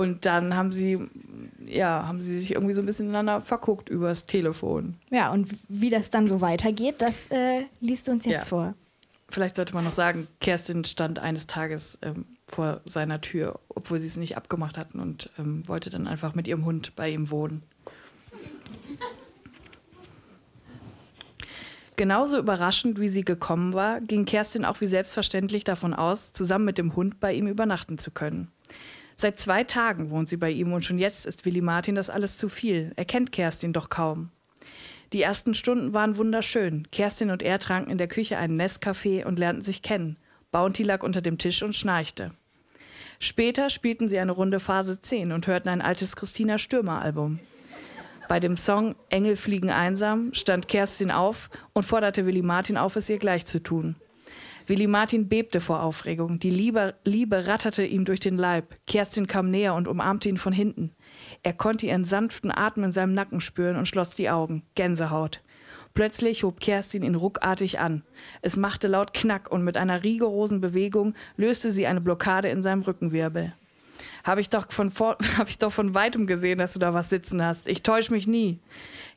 und 0.00 0.24
dann 0.24 0.56
haben 0.56 0.72
sie, 0.72 0.98
ja, 1.66 2.06
haben 2.06 2.22
sie 2.22 2.38
sich 2.38 2.54
irgendwie 2.54 2.72
so 2.72 2.80
ein 2.80 2.86
bisschen 2.86 3.08
ineinander 3.08 3.42
verguckt 3.42 3.90
übers 3.90 4.24
Telefon. 4.24 4.94
Ja, 5.10 5.30
und 5.30 5.48
wie 5.68 5.90
das 5.90 6.08
dann 6.08 6.26
so 6.26 6.40
weitergeht, 6.40 6.96
das 7.02 7.28
äh, 7.30 7.64
liest 7.82 8.08
du 8.08 8.12
uns 8.12 8.24
jetzt 8.24 8.44
ja. 8.44 8.48
vor. 8.48 8.74
Vielleicht 9.28 9.56
sollte 9.56 9.74
man 9.74 9.84
noch 9.84 9.92
sagen, 9.92 10.26
Kerstin 10.40 10.86
stand 10.86 11.18
eines 11.18 11.46
Tages 11.46 11.98
ähm, 12.00 12.24
vor 12.48 12.80
seiner 12.86 13.20
Tür, 13.20 13.60
obwohl 13.68 14.00
sie 14.00 14.06
es 14.06 14.16
nicht 14.16 14.38
abgemacht 14.38 14.78
hatten 14.78 15.00
und 15.00 15.28
ähm, 15.38 15.68
wollte 15.68 15.90
dann 15.90 16.06
einfach 16.06 16.34
mit 16.34 16.48
ihrem 16.48 16.64
Hund 16.64 16.96
bei 16.96 17.10
ihm 17.10 17.30
wohnen. 17.30 17.62
Genauso 21.96 22.38
überraschend, 22.38 22.98
wie 22.98 23.10
sie 23.10 23.26
gekommen 23.26 23.74
war, 23.74 24.00
ging 24.00 24.24
Kerstin 24.24 24.64
auch 24.64 24.80
wie 24.80 24.86
selbstverständlich 24.86 25.64
davon 25.64 25.92
aus, 25.92 26.32
zusammen 26.32 26.64
mit 26.64 26.78
dem 26.78 26.96
Hund 26.96 27.20
bei 27.20 27.34
ihm 27.34 27.46
übernachten 27.46 27.98
zu 27.98 28.10
können. 28.10 28.50
Seit 29.20 29.38
zwei 29.38 29.64
Tagen 29.64 30.08
wohnt 30.08 30.30
sie 30.30 30.38
bei 30.38 30.50
ihm 30.50 30.72
und 30.72 30.82
schon 30.82 30.98
jetzt 30.98 31.26
ist 31.26 31.44
Willi 31.44 31.60
Martin 31.60 31.94
das 31.94 32.08
alles 32.08 32.38
zu 32.38 32.48
viel. 32.48 32.92
Er 32.96 33.04
kennt 33.04 33.32
Kerstin 33.32 33.74
doch 33.74 33.90
kaum. 33.90 34.30
Die 35.12 35.20
ersten 35.20 35.52
Stunden 35.52 35.92
waren 35.92 36.16
wunderschön. 36.16 36.88
Kerstin 36.90 37.28
und 37.30 37.42
er 37.42 37.58
tranken 37.58 37.90
in 37.90 37.98
der 37.98 38.08
Küche 38.08 38.38
einen 38.38 38.58
Nescafé 38.58 39.26
und 39.26 39.38
lernten 39.38 39.60
sich 39.60 39.82
kennen. 39.82 40.16
Bounty 40.52 40.84
lag 40.84 41.02
unter 41.02 41.20
dem 41.20 41.36
Tisch 41.36 41.62
und 41.62 41.76
schnarchte. 41.76 42.30
Später 43.18 43.68
spielten 43.68 44.08
sie 44.08 44.18
eine 44.18 44.32
Runde 44.32 44.58
Phase 44.58 45.02
10 45.02 45.32
und 45.32 45.46
hörten 45.46 45.68
ein 45.68 45.82
altes 45.82 46.16
Christina 46.16 46.56
Stürmer 46.56 47.02
Album. 47.02 47.40
Bei 48.26 48.40
dem 48.40 48.56
Song 48.56 48.94
Engel 49.10 49.36
fliegen 49.36 49.68
einsam 49.68 50.32
stand 50.32 50.66
Kerstin 50.66 51.10
auf 51.10 51.50
und 51.74 51.84
forderte 51.84 52.24
Willi 52.24 52.40
Martin 52.40 52.78
auf, 52.78 52.96
es 52.96 53.10
ihr 53.10 53.18
gleich 53.18 53.44
zu 53.44 53.62
tun. 53.62 53.96
Willi 54.70 54.86
Martin 54.86 55.28
bebte 55.28 55.60
vor 55.60 55.82
Aufregung. 55.82 56.38
Die 56.38 56.48
Liebe, 56.48 56.94
Liebe 57.04 57.48
ratterte 57.48 57.84
ihm 57.84 58.04
durch 58.04 58.20
den 58.20 58.38
Leib. 58.38 58.76
Kerstin 58.86 59.26
kam 59.26 59.50
näher 59.50 59.74
und 59.74 59.88
umarmte 59.88 60.28
ihn 60.28 60.36
von 60.36 60.52
hinten. 60.52 60.92
Er 61.42 61.54
konnte 61.54 61.86
ihren 61.86 62.04
sanften 62.04 62.52
Atem 62.52 62.84
in 62.84 62.92
seinem 62.92 63.12
Nacken 63.12 63.40
spüren 63.40 63.74
und 63.74 63.88
schloss 63.88 64.14
die 64.14 64.30
Augen. 64.30 64.62
Gänsehaut. 64.76 65.42
Plötzlich 65.92 66.44
hob 66.44 66.60
Kerstin 66.60 67.02
ihn 67.02 67.16
ruckartig 67.16 67.80
an. 67.80 68.04
Es 68.42 68.56
machte 68.56 68.86
laut 68.86 69.12
Knack 69.12 69.50
und 69.50 69.64
mit 69.64 69.76
einer 69.76 70.04
rigorosen 70.04 70.60
Bewegung 70.60 71.14
löste 71.36 71.72
sie 71.72 71.88
eine 71.88 72.00
Blockade 72.00 72.48
in 72.48 72.62
seinem 72.62 72.82
Rückenwirbel. 72.82 73.52
Habe 74.24 74.40
ich, 74.40 74.50
doch 74.50 74.70
von 74.70 74.92
hab 75.38 75.48
ich 75.48 75.58
doch 75.58 75.72
von 75.72 75.94
weitem 75.94 76.26
gesehen, 76.26 76.58
dass 76.58 76.74
du 76.74 76.78
da 76.78 76.94
was 76.94 77.10
sitzen 77.10 77.42
hast. 77.42 77.68
Ich 77.68 77.82
täusche 77.82 78.12
mich 78.12 78.26
nie. 78.26 78.60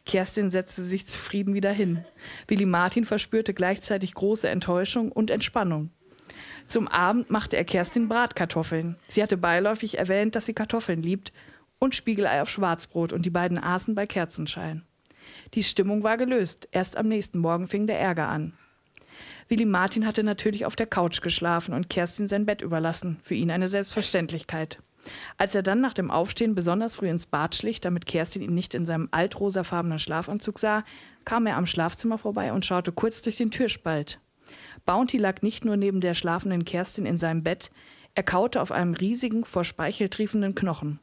Kerstin 0.06 0.50
setzte 0.50 0.84
sich 0.84 1.08
zufrieden 1.08 1.54
wieder 1.54 1.72
hin. 1.72 2.06
Willi 2.48 2.66
Martin 2.66 3.06
verspürte 3.06 3.54
gleichzeitig 3.54 4.14
große 4.14 4.50
Enttäuschung 4.50 5.12
und 5.12 5.32
Entspannung. 5.32 5.92
Zum 6.68 6.88
Abend 6.88 7.30
machte 7.30 7.58
er 7.58 7.66
Kerstin 7.66 8.08
Bratkartoffeln. 8.08 8.96
Sie 9.08 9.22
hatte 9.22 9.38
beiläufig 9.38 9.98
erwähnt, 9.98 10.36
dass 10.36 10.46
sie 10.46 10.54
Kartoffeln 10.54 11.02
liebt 11.02 11.34
und 11.80 11.96
Spiegelei 11.96 12.42
auf 12.42 12.50
Schwarzbrot 12.50 13.14
und 13.14 13.26
die 13.26 13.30
beiden 13.30 13.58
aßen 13.58 13.96
bei 13.96 14.06
Kerzenschein. 14.06 14.84
Die 15.54 15.64
Stimmung 15.64 16.04
war 16.04 16.18
gelöst. 16.18 16.68
Erst 16.72 16.98
am 16.98 17.08
nächsten 17.08 17.40
Morgen 17.40 17.68
fing 17.68 17.88
der 17.88 18.00
Ärger 18.00 18.30
an. 18.30 18.54
Willi 19.48 19.66
Martin 19.66 20.06
hatte 20.06 20.24
natürlich 20.24 20.66
auf 20.66 20.76
der 20.76 20.88
Couch 20.88 21.22
geschlafen 21.22 21.74
und 21.74 21.90
Kerstin 21.90 22.28
sein 22.28 22.46
Bett 22.46 22.62
überlassen. 22.62 23.20
Für 23.24 23.36
ihn 23.36 23.52
eine 23.52 23.68
Selbstverständlichkeit. 23.68 24.80
Als 25.38 25.56
er 25.56 25.64
dann 25.64 25.82
nach 25.82 25.94
dem 25.94 26.12
Aufstehen 26.12 26.56
besonders 26.56 26.96
früh 26.96 27.10
ins 27.10 27.26
Bad 27.26 27.56
schlich, 27.56 27.82
damit 27.82 28.06
Kerstin 28.06 28.42
ihn 28.42 28.54
nicht 28.54 28.74
in 28.74 28.86
seinem 28.86 29.10
altrosafarbenen 29.12 30.00
Schlafanzug 30.00 30.60
sah, 30.60 30.84
kam 31.26 31.46
er 31.46 31.58
am 31.58 31.66
Schlafzimmer 31.66 32.18
vorbei 32.18 32.54
und 32.54 32.66
schaute 32.66 32.92
kurz 32.92 33.22
durch 33.22 33.38
den 33.38 33.52
Türspalt. 33.52 34.20
Bounty 34.86 35.18
lag 35.18 35.42
nicht 35.42 35.66
nur 35.66 35.78
neben 35.78 36.02
der 36.02 36.14
schlafenden 36.14 36.66
Kerstin 36.66 37.06
in 37.06 37.18
seinem 37.18 37.44
Bett, 37.44 37.72
er 38.16 38.24
kaute 38.24 38.62
auf 38.62 38.72
einem 38.72 38.94
riesigen, 38.94 39.44
vor 39.44 39.64
Speichel 39.64 40.08
triefenden 40.10 40.54
Knochen. 40.54 41.00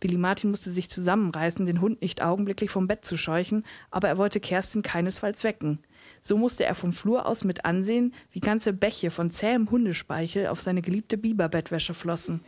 Willi 0.00 0.16
Martin 0.16 0.50
musste 0.50 0.70
sich 0.70 0.88
zusammenreißen, 0.88 1.66
den 1.66 1.80
Hund 1.80 2.00
nicht 2.00 2.22
augenblicklich 2.22 2.70
vom 2.70 2.88
Bett 2.88 3.04
zu 3.04 3.16
scheuchen, 3.16 3.64
aber 3.90 4.08
er 4.08 4.18
wollte 4.18 4.40
Kerstin 4.40 4.82
keinesfalls 4.82 5.44
wecken. 5.44 5.80
So 6.22 6.36
musste 6.36 6.64
er 6.64 6.74
vom 6.74 6.92
Flur 6.92 7.26
aus 7.26 7.44
mit 7.44 7.64
ansehen, 7.64 8.14
wie 8.32 8.40
ganze 8.40 8.72
Bäche 8.72 9.10
von 9.10 9.30
zähem 9.30 9.70
Hundespeichel 9.70 10.48
auf 10.48 10.60
seine 10.60 10.82
geliebte 10.82 11.18
Biberbettwäsche 11.18 11.94
flossen. 11.94 12.40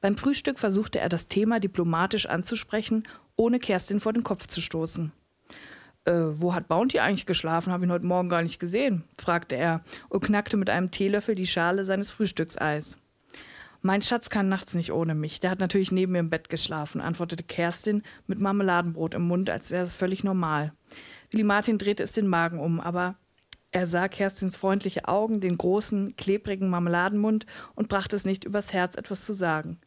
Beim 0.00 0.16
Frühstück 0.16 0.58
versuchte 0.58 1.00
er 1.00 1.08
das 1.08 1.28
Thema 1.28 1.60
diplomatisch 1.60 2.26
anzusprechen, 2.26 3.06
ohne 3.36 3.58
Kerstin 3.58 4.00
vor 4.00 4.12
den 4.12 4.24
Kopf 4.24 4.46
zu 4.46 4.60
stoßen. 4.60 5.12
Äh, 6.04 6.12
wo 6.40 6.54
hat 6.54 6.68
Bounty 6.68 7.00
eigentlich 7.00 7.26
geschlafen? 7.26 7.72
Habe 7.72 7.84
ihn 7.84 7.92
heute 7.92 8.06
Morgen 8.06 8.28
gar 8.28 8.42
nicht 8.42 8.58
gesehen, 8.58 9.04
fragte 9.18 9.56
er 9.56 9.82
und 10.08 10.24
knackte 10.24 10.56
mit 10.56 10.70
einem 10.70 10.90
Teelöffel 10.90 11.34
die 11.34 11.46
Schale 11.46 11.84
seines 11.84 12.10
Frühstückseis. 12.10 12.96
Mein 13.80 14.02
Schatz 14.02 14.28
kann 14.28 14.48
nachts 14.48 14.74
nicht 14.74 14.92
ohne 14.92 15.14
mich. 15.14 15.38
Der 15.38 15.50
hat 15.50 15.60
natürlich 15.60 15.92
neben 15.92 16.12
mir 16.12 16.18
im 16.18 16.30
Bett 16.30 16.48
geschlafen, 16.48 17.00
antwortete 17.00 17.44
Kerstin 17.44 18.02
mit 18.26 18.40
Marmeladenbrot 18.40 19.14
im 19.14 19.22
Mund, 19.22 19.50
als 19.50 19.70
wäre 19.70 19.84
es 19.84 19.94
völlig 19.94 20.24
normal. 20.24 20.72
Willi 21.30 21.44
Martin 21.44 21.78
drehte 21.78 22.02
es 22.02 22.12
den 22.12 22.26
Magen 22.26 22.58
um, 22.58 22.80
aber 22.80 23.16
er 23.70 23.86
sah 23.86 24.08
Kerstins 24.08 24.56
freundliche 24.56 25.08
Augen, 25.08 25.40
den 25.40 25.58
großen, 25.58 26.16
klebrigen 26.16 26.70
Marmeladenmund 26.70 27.44
und 27.74 27.88
brachte 27.88 28.16
es 28.16 28.24
nicht 28.24 28.44
übers 28.44 28.72
Herz, 28.72 28.94
etwas 28.94 29.24
zu 29.24 29.34
sagen. 29.34 29.78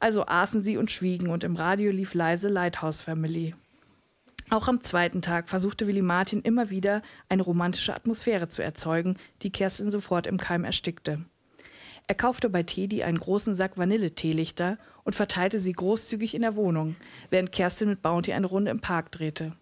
Also 0.00 0.26
aßen 0.26 0.60
sie 0.60 0.76
und 0.76 0.90
schwiegen 0.90 1.28
und 1.28 1.44
im 1.44 1.54
Radio 1.54 1.92
lief 1.92 2.14
leise 2.14 2.48
Lighthouse 2.48 3.00
Family. 3.00 3.54
Auch 4.50 4.66
am 4.66 4.80
zweiten 4.80 5.22
Tag 5.22 5.48
versuchte 5.48 5.86
Willi 5.86 6.02
Martin 6.02 6.40
immer 6.42 6.70
wieder 6.70 7.02
eine 7.28 7.42
romantische 7.42 7.94
Atmosphäre 7.94 8.48
zu 8.48 8.62
erzeugen, 8.62 9.16
die 9.42 9.52
Kerstin 9.52 9.90
sofort 9.90 10.26
im 10.26 10.38
Keim 10.38 10.64
erstickte. 10.64 11.24
Er 12.08 12.14
kaufte 12.14 12.48
bei 12.48 12.62
Teddy 12.62 13.04
einen 13.04 13.20
großen 13.20 13.54
Sack 13.54 13.76
Vanilleteelichter 13.76 14.78
und 15.04 15.14
verteilte 15.14 15.60
sie 15.60 15.72
großzügig 15.72 16.34
in 16.34 16.42
der 16.42 16.56
Wohnung, 16.56 16.96
während 17.28 17.52
Kerstin 17.52 17.88
mit 17.88 18.02
Bounty 18.02 18.32
eine 18.32 18.46
Runde 18.46 18.70
im 18.70 18.80
Park 18.80 19.12
drehte. 19.12 19.52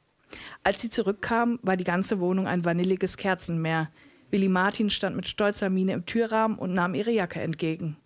Als 0.65 0.83
sie 0.83 0.89
zurückkam, 0.89 1.59
war 1.63 1.77
die 1.77 1.85
ganze 1.85 2.21
Wohnung 2.21 2.47
ein 2.47 2.65
vanilliges 2.65 3.17
Kerzenmeer. 3.17 3.91
Willi 4.31 4.49
Martin 4.49 4.91
stand 4.91 5.17
mit 5.17 5.29
stolzer 5.29 5.71
Miene 5.71 5.93
im 5.93 6.07
Türrahmen 6.07 6.59
und 6.59 6.73
nahm 6.73 6.95
ihre 6.95 7.13
Jacke 7.13 7.41
entgegen. 7.41 7.97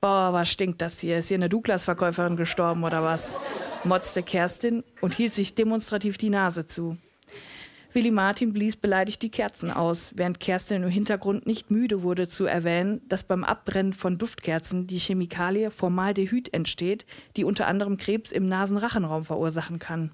Boah, 0.00 0.32
was 0.32 0.50
stinkt 0.50 0.80
das 0.82 1.00
hier? 1.00 1.18
Ist 1.18 1.28
hier 1.28 1.36
eine 1.36 1.48
Douglas-Verkäuferin 1.48 2.36
gestorben 2.36 2.84
oder 2.84 3.02
was? 3.02 3.36
motzte 3.84 4.22
Kerstin 4.22 4.84
und 5.00 5.14
hielt 5.14 5.34
sich 5.34 5.54
demonstrativ 5.54 6.18
die 6.18 6.30
Nase 6.30 6.66
zu. 6.66 6.96
Willi 7.92 8.10
Martin 8.10 8.54
blies 8.54 8.76
beleidigt 8.76 9.20
die 9.22 9.30
Kerzen 9.30 9.70
aus, 9.70 10.12
während 10.16 10.40
Kerstin 10.40 10.82
im 10.82 10.88
Hintergrund 10.88 11.46
nicht 11.46 11.70
müde 11.70 12.02
wurde 12.02 12.26
zu 12.26 12.46
erwähnen, 12.46 13.02
dass 13.08 13.24
beim 13.24 13.44
Abbrennen 13.44 13.92
von 13.92 14.16
Duftkerzen 14.16 14.86
die 14.86 14.98
Chemikalie 14.98 15.70
Formaldehyd 15.70 16.54
entsteht, 16.54 17.04
die 17.36 17.44
unter 17.44 17.66
anderem 17.66 17.98
Krebs 17.98 18.32
im 18.32 18.48
Nasenrachenraum 18.48 19.26
verursachen 19.26 19.78
kann. 19.78 20.10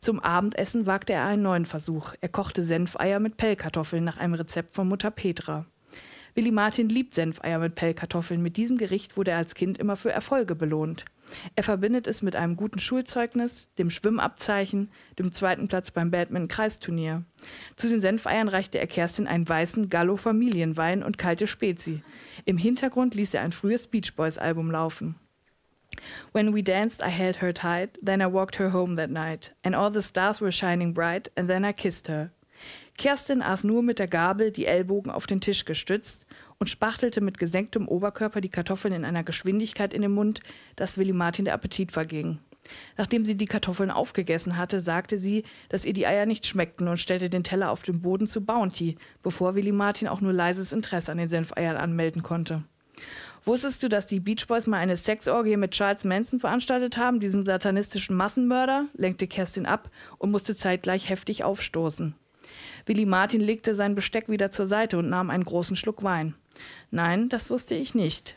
Zum 0.00 0.20
Abendessen 0.20 0.86
wagte 0.86 1.12
er 1.12 1.24
einen 1.24 1.42
neuen 1.42 1.66
Versuch. 1.66 2.14
Er 2.20 2.28
kochte 2.28 2.64
Senfeier 2.64 3.20
mit 3.20 3.36
Pellkartoffeln 3.36 4.04
nach 4.04 4.16
einem 4.16 4.34
Rezept 4.34 4.74
von 4.74 4.88
Mutter 4.88 5.10
Petra. 5.10 5.66
Willi 6.36 6.50
Martin 6.50 6.90
liebt 6.90 7.14
Senfeier 7.14 7.58
mit 7.58 7.76
Pellkartoffeln. 7.76 8.42
Mit 8.42 8.58
diesem 8.58 8.76
Gericht 8.76 9.16
wurde 9.16 9.30
er 9.30 9.38
als 9.38 9.54
Kind 9.54 9.78
immer 9.78 9.96
für 9.96 10.12
Erfolge 10.12 10.54
belohnt. 10.54 11.06
Er 11.54 11.62
verbindet 11.62 12.06
es 12.06 12.20
mit 12.20 12.36
einem 12.36 12.56
guten 12.56 12.78
Schulzeugnis, 12.78 13.72
dem 13.78 13.88
Schwimmabzeichen, 13.88 14.90
dem 15.18 15.32
zweiten 15.32 15.66
Platz 15.66 15.90
beim 15.90 16.10
Badminton-Kreisturnier. 16.10 17.24
Zu 17.74 17.88
den 17.88 18.02
Senfeiern 18.02 18.48
reichte 18.48 18.78
er 18.78 18.86
Kerstin 18.86 19.26
einen 19.26 19.48
weißen 19.48 19.88
Gallo-Familienwein 19.88 21.02
und 21.02 21.16
kalte 21.16 21.46
Spezi. 21.46 22.02
Im 22.44 22.58
Hintergrund 22.58 23.14
ließ 23.14 23.32
er 23.32 23.40
ein 23.40 23.52
frühes 23.52 23.86
Beach 23.86 24.14
Boys-Album 24.14 24.70
laufen. 24.70 25.16
When 26.32 26.54
we 26.54 26.62
danced, 26.62 27.02
I 27.02 27.10
held 27.10 27.40
her 27.40 27.52
tight, 27.52 27.98
then 28.04 28.20
I 28.20 28.26
walked 28.26 28.56
her 28.56 28.72
home 28.72 28.96
that 28.96 29.10
night, 29.10 29.54
and 29.64 29.74
all 29.74 29.90
the 29.92 30.02
stars 30.02 30.40
were 30.40 30.52
shining 30.52 30.92
bright, 30.92 31.30
and 31.36 31.48
then 31.48 31.64
I 31.64 31.72
kissed 31.72 32.08
her. 32.08 32.30
Kerstin 32.98 33.42
aß 33.42 33.64
nur 33.64 33.82
mit 33.82 33.98
der 33.98 34.08
Gabel, 34.08 34.50
die 34.50 34.66
Ellbogen 34.66 35.10
auf 35.10 35.26
den 35.26 35.40
Tisch 35.40 35.64
gestützt 35.64 36.24
und 36.58 36.68
spachtelte 36.68 37.20
mit 37.20 37.38
gesenktem 37.38 37.88
Oberkörper 37.88 38.40
die 38.40 38.48
Kartoffeln 38.48 38.94
in 38.94 39.04
einer 39.04 39.22
Geschwindigkeit 39.22 39.92
in 39.92 40.02
den 40.02 40.12
Mund, 40.12 40.40
dass 40.76 40.96
Willi 40.96 41.12
Martin 41.12 41.44
der 41.44 41.54
Appetit 41.54 41.92
verging. 41.92 42.38
Nachdem 42.96 43.24
sie 43.24 43.36
die 43.36 43.46
Kartoffeln 43.46 43.90
aufgegessen 43.90 44.56
hatte, 44.56 44.80
sagte 44.80 45.18
sie, 45.18 45.44
dass 45.68 45.84
ihr 45.84 45.92
die 45.92 46.06
Eier 46.06 46.26
nicht 46.26 46.46
schmeckten 46.46 46.88
und 46.88 46.98
stellte 46.98 47.30
den 47.30 47.44
Teller 47.44 47.70
auf 47.70 47.82
den 47.82 48.00
Boden 48.00 48.26
zu 48.26 48.44
Bounty, 48.44 48.96
bevor 49.22 49.54
Willi 49.54 49.72
Martin 49.72 50.08
auch 50.08 50.20
nur 50.20 50.32
leises 50.32 50.72
Interesse 50.72 51.12
an 51.12 51.18
den 51.18 51.28
Senfeiern 51.28 51.76
anmelden 51.76 52.22
konnte. 52.22 52.64
Wusstest 53.46 53.80
du, 53.84 53.88
dass 53.88 54.08
die 54.08 54.18
Beach 54.18 54.44
Boys 54.48 54.66
mal 54.66 54.78
eine 54.78 54.96
Sexorgie 54.96 55.56
mit 55.56 55.70
Charles 55.70 56.02
Manson 56.02 56.40
veranstaltet 56.40 56.96
haben, 56.96 57.20
diesem 57.20 57.46
satanistischen 57.46 58.16
Massenmörder? 58.16 58.86
lenkte 58.94 59.28
Kerstin 59.28 59.66
ab 59.66 59.88
und 60.18 60.32
musste 60.32 60.56
zeitgleich 60.56 61.08
heftig 61.08 61.44
aufstoßen. 61.44 62.16
Willi 62.86 63.06
Martin 63.06 63.40
legte 63.40 63.76
sein 63.76 63.94
Besteck 63.94 64.28
wieder 64.28 64.50
zur 64.50 64.66
Seite 64.66 64.98
und 64.98 65.08
nahm 65.08 65.30
einen 65.30 65.44
großen 65.44 65.76
Schluck 65.76 66.02
Wein. 66.02 66.34
Nein, 66.90 67.28
das 67.28 67.48
wusste 67.48 67.76
ich 67.76 67.94
nicht. 67.94 68.36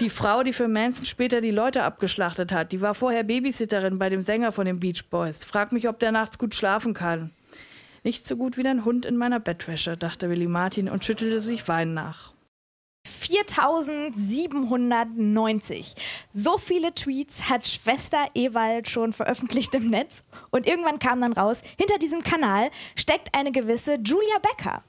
Die 0.00 0.10
Frau, 0.10 0.42
die 0.42 0.52
für 0.52 0.66
Manson 0.66 1.06
später 1.06 1.40
die 1.40 1.52
Leute 1.52 1.84
abgeschlachtet 1.84 2.50
hat, 2.50 2.72
die 2.72 2.80
war 2.80 2.96
vorher 2.96 3.22
Babysitterin 3.22 4.00
bei 4.00 4.08
dem 4.08 4.20
Sänger 4.20 4.50
von 4.50 4.66
den 4.66 4.80
Beach 4.80 5.04
Boys. 5.10 5.44
Frag 5.44 5.70
mich, 5.70 5.88
ob 5.88 6.00
der 6.00 6.10
nachts 6.10 6.38
gut 6.38 6.56
schlafen 6.56 6.92
kann. 6.92 7.30
Nicht 8.02 8.26
so 8.26 8.36
gut 8.36 8.56
wie 8.56 8.64
dein 8.64 8.84
Hund 8.84 9.06
in 9.06 9.16
meiner 9.16 9.38
Bettwäsche, 9.38 9.96
dachte 9.96 10.28
Willi 10.28 10.48
Martin 10.48 10.88
und 10.88 11.04
schüttelte 11.04 11.40
sich 11.40 11.68
Wein 11.68 11.94
nach. 11.94 12.33
4790. 13.06 15.94
So 16.32 16.58
viele 16.58 16.94
Tweets 16.94 17.48
hat 17.48 17.66
Schwester 17.66 18.28
Ewald 18.34 18.88
schon 18.88 19.12
veröffentlicht 19.12 19.74
im 19.74 19.90
Netz. 19.90 20.24
Und 20.50 20.66
irgendwann 20.66 20.98
kam 20.98 21.20
dann 21.20 21.32
raus, 21.32 21.62
hinter 21.78 21.98
diesem 21.98 22.22
Kanal 22.22 22.70
steckt 22.96 23.34
eine 23.34 23.52
gewisse 23.52 23.96
Julia 23.96 24.38
Becker. 24.42 24.82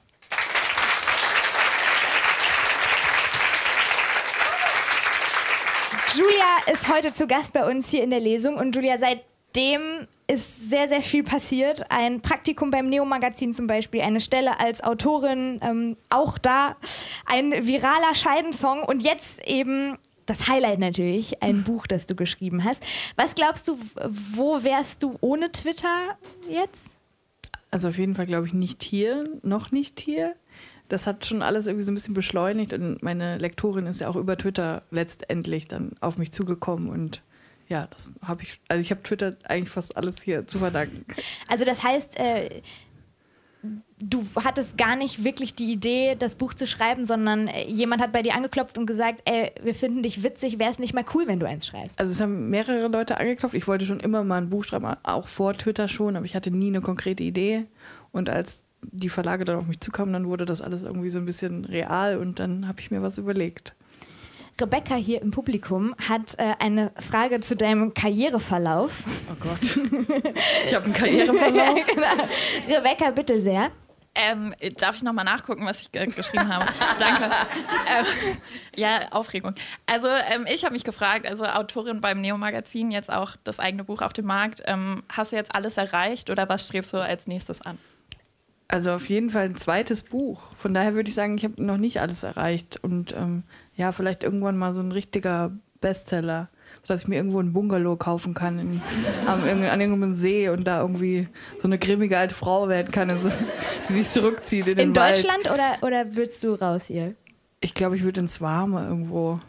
Julia 6.15 6.71
ist 6.71 6.87
heute 6.87 7.13
zu 7.13 7.27
Gast 7.27 7.51
bei 7.51 7.69
uns 7.69 7.89
hier 7.89 8.01
in 8.01 8.09
der 8.09 8.21
Lesung 8.21 8.55
und 8.55 8.73
Julia, 8.73 8.97
seitdem 8.97 10.07
ist 10.27 10.69
sehr, 10.69 10.87
sehr 10.87 11.01
viel 11.01 11.23
passiert. 11.23 11.91
Ein 11.91 12.21
Praktikum 12.21 12.71
beim 12.71 12.87
Neo-Magazin 12.87 13.53
zum 13.53 13.67
Beispiel, 13.67 14.01
eine 14.01 14.21
Stelle 14.21 14.59
als 14.59 14.81
Autorin, 14.81 15.59
ähm, 15.61 15.97
auch 16.09 16.37
da 16.37 16.77
ein 17.25 17.51
viraler 17.51 18.13
Scheidensong 18.13 18.83
und 18.83 19.03
jetzt 19.03 19.47
eben 19.47 19.97
das 20.25 20.47
Highlight 20.47 20.79
natürlich, 20.79 21.41
ein 21.43 21.63
Buch, 21.65 21.87
das 21.87 22.05
du 22.05 22.15
geschrieben 22.15 22.63
hast. 22.63 22.83
Was 23.15 23.35
glaubst 23.35 23.67
du, 23.67 23.77
wo 24.33 24.63
wärst 24.63 25.03
du 25.03 25.17
ohne 25.21 25.51
Twitter 25.51 26.17
jetzt? 26.49 26.95
Also 27.71 27.89
auf 27.89 27.97
jeden 27.97 28.15
Fall 28.15 28.25
glaube 28.25 28.47
ich 28.47 28.53
nicht 28.53 28.83
hier, 28.83 29.25
noch 29.43 29.71
nicht 29.71 29.99
hier. 29.99 30.35
Das 30.87 31.07
hat 31.07 31.25
schon 31.25 31.41
alles 31.41 31.65
irgendwie 31.65 31.83
so 31.83 31.91
ein 31.91 31.95
bisschen 31.95 32.13
beschleunigt 32.13 32.73
und 32.73 33.01
meine 33.01 33.37
Lektorin 33.37 33.87
ist 33.87 34.01
ja 34.01 34.07
auch 34.07 34.15
über 34.15 34.37
Twitter 34.37 34.83
letztendlich 34.91 35.67
dann 35.67 35.93
auf 35.99 36.17
mich 36.17 36.31
zugekommen 36.31 36.89
und 36.89 37.21
ja, 37.67 37.87
das 37.89 38.13
habe 38.23 38.43
ich, 38.43 38.59
also 38.67 38.79
ich 38.81 38.91
habe 38.91 39.01
Twitter 39.01 39.35
eigentlich 39.45 39.71
fast 39.71 39.97
alles 39.97 40.21
hier 40.21 40.45
zu 40.45 40.59
verdanken. 40.59 41.03
Also 41.47 41.65
das 41.65 41.83
heißt, 41.83 42.19
äh, 42.19 42.61
du 43.99 44.25
hattest 44.43 44.77
gar 44.77 44.95
nicht 44.95 45.23
wirklich 45.23 45.55
die 45.55 45.71
Idee, 45.71 46.15
das 46.17 46.35
Buch 46.35 46.53
zu 46.53 46.67
schreiben, 46.67 47.05
sondern 47.05 47.47
äh, 47.47 47.67
jemand 47.67 48.01
hat 48.01 48.11
bei 48.11 48.21
dir 48.21 48.35
angeklopft 48.35 48.77
und 48.77 48.85
gesagt, 48.85 49.21
ey, 49.25 49.51
wir 49.63 49.73
finden 49.73 50.03
dich 50.03 50.23
witzig, 50.23 50.59
wäre 50.59 50.71
es 50.71 50.79
nicht 50.79 50.93
mal 50.93 51.05
cool, 51.13 51.27
wenn 51.27 51.39
du 51.39 51.47
eins 51.47 51.67
schreibst? 51.67 51.97
Also 51.99 52.13
es 52.13 52.21
haben 52.21 52.49
mehrere 52.49 52.87
Leute 52.87 53.19
angeklopft. 53.19 53.55
Ich 53.55 53.67
wollte 53.67 53.85
schon 53.85 53.99
immer 53.99 54.23
mal 54.23 54.37
ein 54.37 54.49
Buch 54.49 54.63
schreiben, 54.63 54.85
auch 55.03 55.27
vor 55.27 55.53
Twitter 55.53 55.87
schon, 55.87 56.15
aber 56.15 56.25
ich 56.25 56.35
hatte 56.35 56.51
nie 56.51 56.67
eine 56.67 56.81
konkrete 56.81 57.23
Idee. 57.23 57.65
Und 58.11 58.29
als 58.29 58.63
die 58.81 59.09
Verlage 59.09 59.45
dann 59.45 59.57
auf 59.57 59.67
mich 59.67 59.79
zukamen, 59.79 60.13
dann 60.13 60.27
wurde 60.27 60.45
das 60.45 60.61
alles 60.61 60.83
irgendwie 60.83 61.09
so 61.09 61.19
ein 61.19 61.25
bisschen 61.25 61.65
real 61.65 62.17
und 62.17 62.39
dann 62.39 62.67
habe 62.67 62.79
ich 62.79 62.91
mir 62.91 63.01
was 63.01 63.17
überlegt. 63.17 63.75
Rebecca 64.59 64.95
hier 64.95 65.21
im 65.21 65.31
Publikum 65.31 65.93
hat 66.07 66.39
äh, 66.39 66.53
eine 66.59 66.91
Frage 66.97 67.41
zu 67.41 67.57
deinem 67.57 67.93
Karriereverlauf. 67.93 69.03
Oh 69.29 69.35
Gott. 69.39 69.61
Ich 70.63 70.73
habe 70.73 70.85
einen 70.85 70.93
Karriereverlauf. 70.95 71.85
genau. 71.85 72.77
Rebecca, 72.77 73.09
bitte 73.11 73.41
sehr. 73.41 73.69
Ähm, 74.17 74.55
darf 74.77 74.95
ich 74.95 75.03
nochmal 75.03 75.25
nachgucken, 75.25 75.65
was 75.65 75.81
ich 75.81 75.91
ge 75.91 76.05
geschrieben 76.05 76.47
habe? 76.47 76.71
Danke. 76.99 77.25
Ähm, 77.25 78.05
ja, 78.77 79.11
Aufregung. 79.11 79.55
Also 79.87 80.07
ähm, 80.07 80.45
ich 80.47 80.63
habe 80.63 80.71
mich 80.73 80.85
gefragt, 80.85 81.27
also 81.27 81.43
Autorin 81.45 81.99
beim 81.99 82.21
Neo-Magazin, 82.21 82.91
jetzt 82.91 83.11
auch 83.11 83.35
das 83.43 83.59
eigene 83.59 83.83
Buch 83.83 84.01
auf 84.01 84.13
dem 84.13 84.25
Markt, 84.25 84.63
ähm, 84.67 85.03
hast 85.09 85.33
du 85.33 85.35
jetzt 85.35 85.53
alles 85.53 85.75
erreicht 85.75 86.29
oder 86.29 86.47
was 86.47 86.65
strebst 86.65 86.93
du 86.93 86.99
als 86.99 87.27
nächstes 87.27 87.61
an? 87.61 87.77
Also 88.69 88.93
auf 88.93 89.09
jeden 89.09 89.29
Fall 89.29 89.43
ein 89.45 89.57
zweites 89.57 90.01
Buch. 90.01 90.53
Von 90.57 90.73
daher 90.73 90.93
würde 90.95 91.09
ich 91.09 91.15
sagen, 91.15 91.37
ich 91.37 91.43
habe 91.43 91.61
noch 91.61 91.77
nicht 91.77 91.99
alles 91.99 92.23
erreicht. 92.23 92.79
Und 92.81 93.11
ähm, 93.11 93.43
ja, 93.75 93.91
vielleicht 93.91 94.23
irgendwann 94.23 94.57
mal 94.57 94.73
so 94.73 94.81
ein 94.81 94.91
richtiger 94.91 95.51
Bestseller, 95.81 96.49
sodass 96.81 97.03
ich 97.03 97.07
mir 97.07 97.15
irgendwo 97.15 97.39
ein 97.39 97.53
Bungalow 97.53 97.95
kaufen 97.95 98.33
kann 98.33 98.59
in, 98.59 98.81
am, 99.27 99.43
an 99.43 99.81
irgendeinem 99.81 100.13
See 100.13 100.49
und 100.49 100.63
da 100.65 100.81
irgendwie 100.81 101.27
so 101.59 101.67
eine 101.67 101.77
grimmige 101.77 102.17
alte 102.17 102.35
Frau 102.35 102.69
werden 102.69 102.91
kann, 102.91 103.09
so, 103.21 103.29
die 103.89 103.93
sich 103.93 104.09
zurückzieht 104.09 104.67
in, 104.67 104.71
in 104.73 104.77
den 104.77 104.93
Deutschland 104.93 105.49
Oder, 105.51 105.77
oder 105.81 106.15
würdest 106.15 106.43
du 106.43 106.53
raus 106.53 106.87
hier? 106.87 107.15
Ich 107.59 107.73
glaube, 107.73 107.95
ich 107.95 108.03
würde 108.03 108.21
ins 108.21 108.41
Warme 108.41 108.87
irgendwo. 108.87 109.39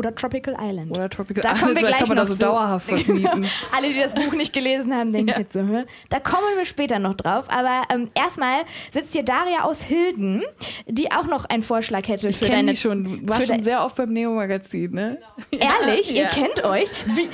Oder 0.00 0.14
Tropical 0.14 0.56
Island. 0.58 0.90
Oder 0.90 1.10
Tropical 1.10 1.42
da 1.42 1.52
Island. 1.52 1.78
Vielleicht 1.78 1.98
kann 1.98 2.08
man 2.08 2.16
da 2.16 2.24
so 2.24 2.34
zu. 2.34 2.40
dauerhaft 2.40 2.90
was 2.90 3.06
mieten. 3.06 3.46
Alle, 3.76 3.88
die 3.88 4.00
das 4.00 4.14
Buch 4.14 4.32
nicht 4.32 4.50
gelesen 4.54 4.94
haben, 4.94 5.12
denken 5.12 5.28
ja. 5.28 5.38
jetzt 5.40 5.52
so, 5.52 5.60
Hä? 5.60 5.84
da 6.08 6.20
kommen 6.20 6.56
wir 6.56 6.64
später 6.64 6.98
noch 6.98 7.12
drauf. 7.14 7.44
Aber 7.50 7.82
ähm, 7.92 8.10
erstmal 8.14 8.62
sitzt 8.90 9.12
hier 9.12 9.24
Daria 9.24 9.64
aus 9.64 9.82
Hilden, 9.82 10.42
die 10.86 11.12
auch 11.12 11.26
noch 11.26 11.44
einen 11.44 11.62
Vorschlag 11.62 12.08
hätte 12.08 12.30
ich 12.30 12.38
für 12.38 12.48
deine. 12.48 12.72
Die 12.72 12.78
schon. 12.78 13.26
Du 13.26 13.28
warst 13.28 13.46
schon 13.46 13.62
sehr 13.62 13.84
oft 13.84 13.94
beim 13.96 14.10
Neo-Magazin, 14.14 14.90
ne? 14.92 15.18
Ehrlich? 15.50 16.08
Ja. 16.12 16.22
Ihr 16.22 16.26
kennt 16.28 16.64
euch? 16.64 16.88
Wie, 17.04 17.28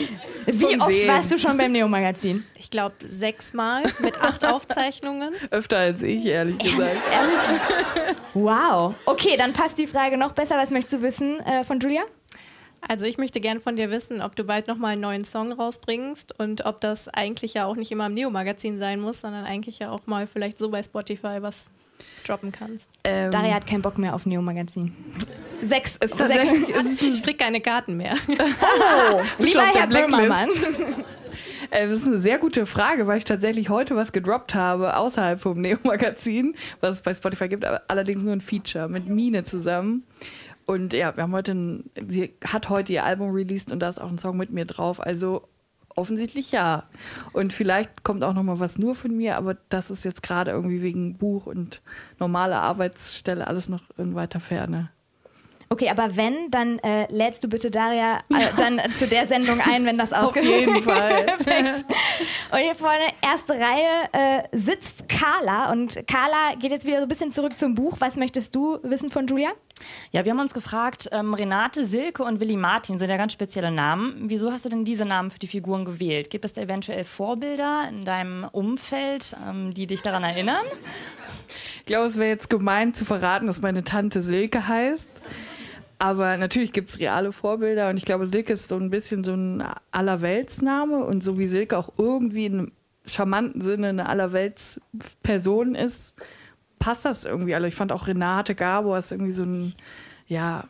wie 0.47 0.81
oft 0.81 0.91
sehen. 0.91 1.09
warst 1.09 1.31
du 1.31 1.39
schon 1.39 1.57
beim 1.57 1.71
Neo-Magazin? 1.71 2.45
Ich 2.57 2.69
glaube 2.69 2.97
sechsmal 3.05 3.85
mit 4.01 4.21
acht 4.21 4.45
Aufzeichnungen. 4.53 5.35
Öfter 5.53 5.79
als 5.79 6.03
ich, 6.03 6.27
ehrlich 6.27 6.59
gesagt. 6.59 6.97
Ehrlich? 7.13 8.17
wow. 8.35 8.95
Okay, 9.05 9.37
dann 9.39 9.53
passt 9.53 9.79
die 9.79 9.87
Frage 9.87 10.17
noch 10.17 10.33
besser. 10.33 10.57
Was 10.57 10.71
möchtest 10.71 10.95
du 10.95 11.03
wissen 11.03 11.39
äh, 11.47 11.63
von 11.63 11.79
Julia? 11.79 12.03
Also 12.89 13.07
ich 13.07 13.19
möchte 13.19 13.41
gern 13.41 13.61
von 13.61 13.77
dir 13.77 13.91
wissen, 13.91 14.21
ob 14.21 14.37
du 14.37 14.45
bald 14.45 14.69
nochmal 14.69 14.93
einen 14.93 15.01
neuen 15.01 15.25
Song 15.25 15.53
rausbringst 15.53 16.39
und 16.39 16.65
ob 16.67 16.81
das 16.81 17.09
eigentlich 17.09 17.55
ja 17.55 17.65
auch 17.65 17.77
nicht 17.77 17.91
immer 17.91 18.07
im 18.07 18.15
Neo-Magazin 18.15 18.79
sein 18.79 19.01
muss, 19.01 19.21
sondern 19.21 19.45
eigentlich 19.45 19.79
ja 19.79 19.91
auch 19.91 20.07
mal 20.07 20.27
vielleicht 20.27 20.59
so 20.59 20.71
bei 20.71 20.83
Spotify 20.83 21.39
was 21.41 21.71
droppen 22.27 22.53
kannst. 22.53 22.89
Ähm, 23.05 23.31
Daria 23.31 23.55
hat 23.55 23.67
keinen 23.67 23.83
Bock 23.83 23.99
mehr 23.99 24.15
auf 24.15 24.27
Neo-Magazin. 24.27 24.95
Sechs 25.63 25.97
ist 25.97 26.17
tatsächlich. 26.19 26.75
Ich 27.01 27.23
krieg 27.23 27.39
keine 27.39 27.61
Karten 27.61 27.97
mehr. 27.97 28.17
Oh, 28.29 29.23
lieber 29.39 29.63
Herr 29.63 29.87
Böhmermann. 29.87 30.49
Äh, 31.71 31.89
das 31.89 32.01
ist 32.01 32.07
eine 32.07 32.21
sehr 32.21 32.39
gute 32.39 32.65
Frage, 32.65 33.07
weil 33.07 33.19
ich 33.19 33.25
tatsächlich 33.25 33.69
heute 33.69 33.97
was 33.97 34.13
gedroppt 34.13 34.55
habe 34.55 34.97
außerhalb 34.97 35.39
vom 35.41 35.61
Neo-Magazin, 35.61 36.55
was 36.81 36.97
es 36.97 37.03
bei 37.03 37.15
Spotify 37.15 37.49
gibt, 37.49 37.65
aber 37.65 37.83
allerdings 37.89 38.23
nur 38.23 38.33
ein 38.33 38.41
Feature 38.41 38.89
mit 38.89 39.09
Mine 39.09 39.45
zusammen. 39.45 40.05
Und 40.67 40.93
ja, 40.93 41.17
wir 41.17 41.23
haben 41.23 41.33
heute, 41.33 41.53
ein, 41.53 41.91
sie 42.09 42.35
hat 42.45 42.69
heute 42.69 42.93
ihr 42.93 43.05
Album 43.05 43.31
released 43.31 43.73
und 43.73 43.81
da 43.81 43.89
ist 43.89 44.01
auch 44.01 44.11
ein 44.11 44.19
Song 44.19 44.37
mit 44.37 44.51
mir 44.51 44.65
drauf. 44.65 45.01
Also 45.01 45.49
offensichtlich 45.95 46.53
ja. 46.53 46.85
Und 47.33 47.53
vielleicht 47.53 48.05
kommt 48.05 48.23
auch 48.23 48.35
noch 48.35 48.43
mal 48.43 48.59
was 48.59 48.79
nur 48.79 48.95
von 48.95 49.17
mir, 49.17 49.37
aber 49.37 49.57
das 49.69 49.91
ist 49.91 50.05
jetzt 50.05 50.23
gerade 50.23 50.51
irgendwie 50.51 50.83
wegen 50.83 51.17
Buch 51.17 51.47
und 51.47 51.83
normale 52.19 52.61
Arbeitsstelle 52.61 53.47
alles 53.47 53.69
noch 53.69 53.83
in 53.97 54.15
weiter 54.15 54.41
Ferne. 54.41 54.91
Okay, 55.69 55.89
aber 55.91 56.17
wenn, 56.17 56.51
dann 56.51 56.79
äh, 56.79 57.13
lädst 57.13 57.43
du 57.43 57.49
bitte 57.49 57.73
Daria 57.73 58.19
äh, 58.29 58.47
dann 58.57 58.81
zu 58.93 59.09
der 59.09 59.27
Sendung 59.27 59.61
ein, 59.61 59.85
wenn 59.85 59.99
das 59.99 60.13
ausgeht. 60.13 60.45
Auf 60.45 60.49
jeden 60.49 60.83
Fall. 60.83 61.27
und 62.53 62.59
hier 62.59 62.75
vorne, 62.77 63.05
erste 63.21 63.55
Reihe, 63.55 64.09
äh, 64.13 64.57
sitzt 64.57 65.09
Carla. 65.09 65.73
Und 65.73 66.07
Carla 66.07 66.55
geht 66.61 66.71
jetzt 66.71 66.87
wieder 66.87 66.99
so 66.99 67.03
ein 67.03 67.09
bisschen 67.09 67.33
zurück 67.33 67.59
zum 67.59 67.75
Buch. 67.75 67.97
Was 67.99 68.17
möchtest 68.17 68.55
du 68.55 68.79
wissen 68.85 69.11
von 69.11 69.27
Julia? 69.27 69.51
Ja, 70.11 70.25
wir 70.25 70.33
haben 70.33 70.41
uns 70.41 70.55
gefragt, 70.55 71.09
ähm, 71.13 71.35
Renate, 71.35 71.85
Silke 71.85 72.23
und 72.23 72.41
Willi 72.41 72.57
Martin 72.57 72.99
sind 72.99 73.11
ja 73.11 73.17
ganz 73.17 73.33
spezielle 73.33 73.71
Namen. 73.71 74.25
Wieso 74.29 74.51
hast 74.51 74.65
du 74.65 74.69
denn 74.69 74.85
diese 74.85 75.05
Namen 75.05 75.31
für 75.31 75.39
die 75.39 75.47
Figuren 75.47 75.85
gewählt? 75.85 76.31
Gibt 76.31 76.45
es 76.45 76.53
da 76.55 76.63
eventuell 76.63 77.05
Vorbilder 77.05 77.87
in 77.91 78.05
deinem 78.05 78.45
Umfeld, 78.53 79.37
ähm, 79.49 79.75
die 79.75 79.87
dich 79.87 80.03
daran 80.03 80.25
erinnern? 80.25 80.65
Ich 81.81 81.87
glaube, 81.87 82.07
es 82.07 82.17
wäre 82.17 82.31
jetzt 82.31 82.51
gemein 82.51 82.95
zu 82.95 83.05
verraten, 83.05 83.47
dass 83.47 83.61
meine 83.61 83.85
Tante 83.85 84.23
Silke 84.23 84.67
heißt. 84.67 85.11
Aber 85.99 86.37
natürlich 86.37 86.73
gibt 86.73 86.91
es 86.91 86.99
reale 86.99 87.33
Vorbilder 87.33 87.89
und 87.89 87.97
ich 87.97 88.05
glaube, 88.05 88.27
Silke 88.27 88.53
ist 88.53 88.69
so 88.69 88.77
ein 88.77 88.91
bisschen 88.91 89.25
so 89.25 89.33
ein 89.33 89.65
Allerweltsname 89.93 91.05
und 91.05 91.23
so 91.23 91.39
wie 91.39 91.47
Silke 91.47 91.79
auch 91.79 91.91
irgendwie 91.97 92.47
in 92.47 92.53
einem 92.59 92.73
charmanten 93.07 93.63
Sinne 93.63 93.89
eine 93.89 94.09
Allerweltsperson 94.09 95.75
ist, 95.75 96.15
passt 96.79 97.05
das 97.05 97.25
irgendwie 97.25 97.55
alle. 97.55 97.69
Ich 97.69 97.75
fand 97.75 97.93
auch 97.93 98.07
Renate 98.07 98.55
Gabor 98.55 98.99
ist 98.99 99.13
irgendwie 99.13 99.33
so 99.33 99.45
ein, 99.45 99.75
ja, 100.27 100.65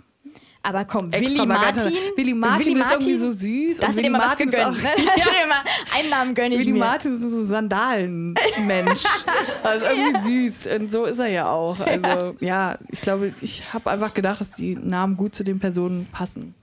aber 0.67 0.85
komm, 0.85 1.13
Willi 1.13 1.47
Martin. 1.47 1.93
Willi 2.17 2.35
Martin 2.35 2.75
Willi 2.75 2.81
ist 2.81 2.91
irgendwie 2.91 3.15
so 3.15 3.31
süß. 3.31 3.79
Da 3.79 3.87
hast 3.87 3.99
du 3.99 4.03
dir 4.03 4.11
mal 4.11 4.19
was 4.19 4.37
gegönnt. 4.37 4.65
Auch, 4.65 4.73
ne? 4.73 4.91
ja. 5.17 5.97
einen 5.97 6.11
Namen 6.11 6.35
gönne 6.35 6.57
ich 6.57 6.63
Willi 6.63 6.73
mir. 6.73 6.81
Martin 6.81 7.23
ist 7.23 7.31
so 7.31 7.39
ein 7.39 7.47
Sandalenmensch. 7.47 9.05
also 9.63 9.87
irgendwie 9.87 10.47
ja. 10.47 10.51
süß. 10.51 10.67
Und 10.81 10.91
so 10.91 11.05
ist 11.05 11.21
er 11.21 11.29
ja 11.29 11.49
auch. 11.49 11.79
Also 11.79 12.35
ja, 12.41 12.79
ich 12.91 13.01
glaube, 13.01 13.33
ich 13.43 13.73
habe 13.73 13.89
einfach 13.93 14.13
gedacht, 14.13 14.41
dass 14.41 14.57
die 14.57 14.75
Namen 14.75 15.17
gut 15.17 15.37
zu 15.37 15.45
den 15.45 15.61
Personen 15.61 16.09
passen. 16.11 16.57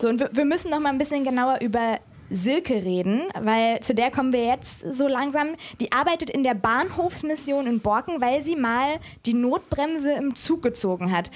So, 0.00 0.08
und 0.08 0.18
wir, 0.18 0.30
wir 0.32 0.46
müssen 0.46 0.70
noch 0.70 0.80
mal 0.80 0.88
ein 0.88 0.98
bisschen 0.98 1.22
genauer 1.22 1.58
über 1.60 1.98
Silke 2.30 2.74
reden, 2.74 3.22
weil 3.40 3.80
zu 3.80 3.94
der 3.94 4.10
kommen 4.10 4.32
wir 4.32 4.44
jetzt 4.44 4.80
so 4.94 5.08
langsam. 5.08 5.48
Die 5.80 5.92
arbeitet 5.92 6.30
in 6.30 6.42
der 6.42 6.54
Bahnhofsmission 6.54 7.66
in 7.66 7.80
Borken, 7.80 8.20
weil 8.20 8.42
sie 8.42 8.56
mal 8.56 8.96
die 9.26 9.34
Notbremse 9.34 10.12
im 10.12 10.34
Zug 10.36 10.62
gezogen 10.62 11.12
hat. 11.12 11.30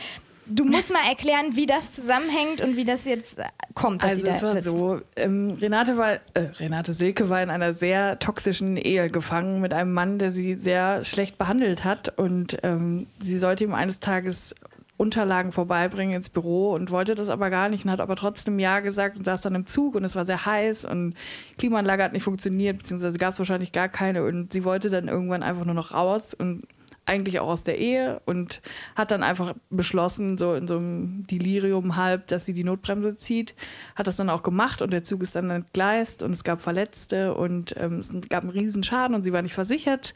Du 0.53 0.65
musst 0.65 0.93
mal 0.93 1.07
erklären, 1.09 1.55
wie 1.55 1.67
das 1.67 1.93
zusammenhängt 1.93 2.61
und 2.61 2.77
wie 2.77 2.85
das 2.85 3.05
jetzt 3.05 3.39
äh, 3.39 3.45
kommt. 3.75 4.03
also 4.03 4.27
es 4.27 4.43
war 4.43 4.53
sitzt. 4.53 4.65
so, 4.65 5.01
ähm, 5.15 5.57
Renate 5.61 5.97
war, 5.97 6.15
äh, 6.35 6.41
Renate 6.59 6.93
Silke 6.93 7.29
war 7.29 7.41
in 7.41 7.51
einer 7.51 7.73
sehr 7.73 8.19
toxischen 8.19 8.77
Ehe 8.77 9.11
gefangen 9.11 9.61
mit 9.61 9.73
einem 9.73 9.93
Mann, 9.93 10.19
der 10.19 10.33
sie 10.33 10.55
sehr 10.55 11.05
schlecht 11.05 11.39
behandelt 11.39 11.85
hat 11.85 12.19
und 12.19 12.59
ähm, 12.65 13.07
sie 13.21 13.39
sollte 13.39 13.63
ihm 13.63 13.75
eines 13.75 14.01
Tages 14.01 14.57
Unterlagen 15.01 15.51
vorbeibringen 15.51 16.15
ins 16.15 16.29
Büro 16.29 16.73
und 16.73 16.91
wollte 16.91 17.15
das 17.15 17.31
aber 17.31 17.49
gar 17.49 17.71
nicht 17.71 17.87
und 17.87 17.91
hat 17.91 18.01
aber 18.01 18.17
trotzdem 18.17 18.59
Ja 18.59 18.81
gesagt 18.81 19.17
und 19.17 19.25
saß 19.25 19.41
dann 19.41 19.55
im 19.55 19.67
Zug 19.67 19.95
und 19.95 20.05
es 20.05 20.15
war 20.15 20.27
sehr 20.27 20.45
heiß 20.45 20.85
und 20.85 21.15
Klimaanlage 21.57 22.05
hat 22.05 22.13
nicht 22.13 22.23
funktioniert, 22.23 22.77
beziehungsweise 22.77 23.17
gab 23.17 23.31
es 23.31 23.39
wahrscheinlich 23.39 23.73
gar 23.73 23.89
keine 23.89 24.25
und 24.25 24.53
sie 24.53 24.63
wollte 24.63 24.91
dann 24.91 25.09
irgendwann 25.09 25.43
einfach 25.43 25.65
nur 25.65 25.75
noch 25.75 25.95
raus 25.95 26.35
und 26.35 26.65
eigentlich 27.07 27.41
auch 27.41 27.49
aus 27.49 27.65
der 27.65 27.79
Ehe 27.79 28.21
und 28.25 28.63
hat 28.95 29.11
dann 29.11 29.23
einfach 29.23 29.55
beschlossen, 29.69 30.39
so 30.39 30.55
in 30.55 30.67
so 30.67 30.77
einem 30.77 31.27
Delirium 31.27 31.97
halb, 31.97 32.29
dass 32.29 32.47
sie 32.47 32.53
die 32.53 32.65
Notbremse 32.65 33.17
zieht. 33.17 33.55
Hat 33.97 34.07
das 34.07 34.17
dann 34.17 34.31
auch 34.31 34.43
gemacht 34.43 34.81
und 34.81 34.93
der 34.93 35.03
Zug 35.03 35.23
ist 35.23 35.35
dann 35.35 35.51
entgleist 35.51 36.23
und 36.23 36.31
es 36.31 36.45
gab 36.45 36.61
Verletzte 36.61 37.35
und 37.35 37.75
ähm, 37.77 37.99
es 37.99 38.13
gab 38.29 38.45
einen 38.45 38.51
riesen 38.51 38.85
Schaden 38.85 39.17
und 39.17 39.23
sie 39.23 39.33
war 39.33 39.43
nicht 39.43 39.55
versichert 39.55 40.15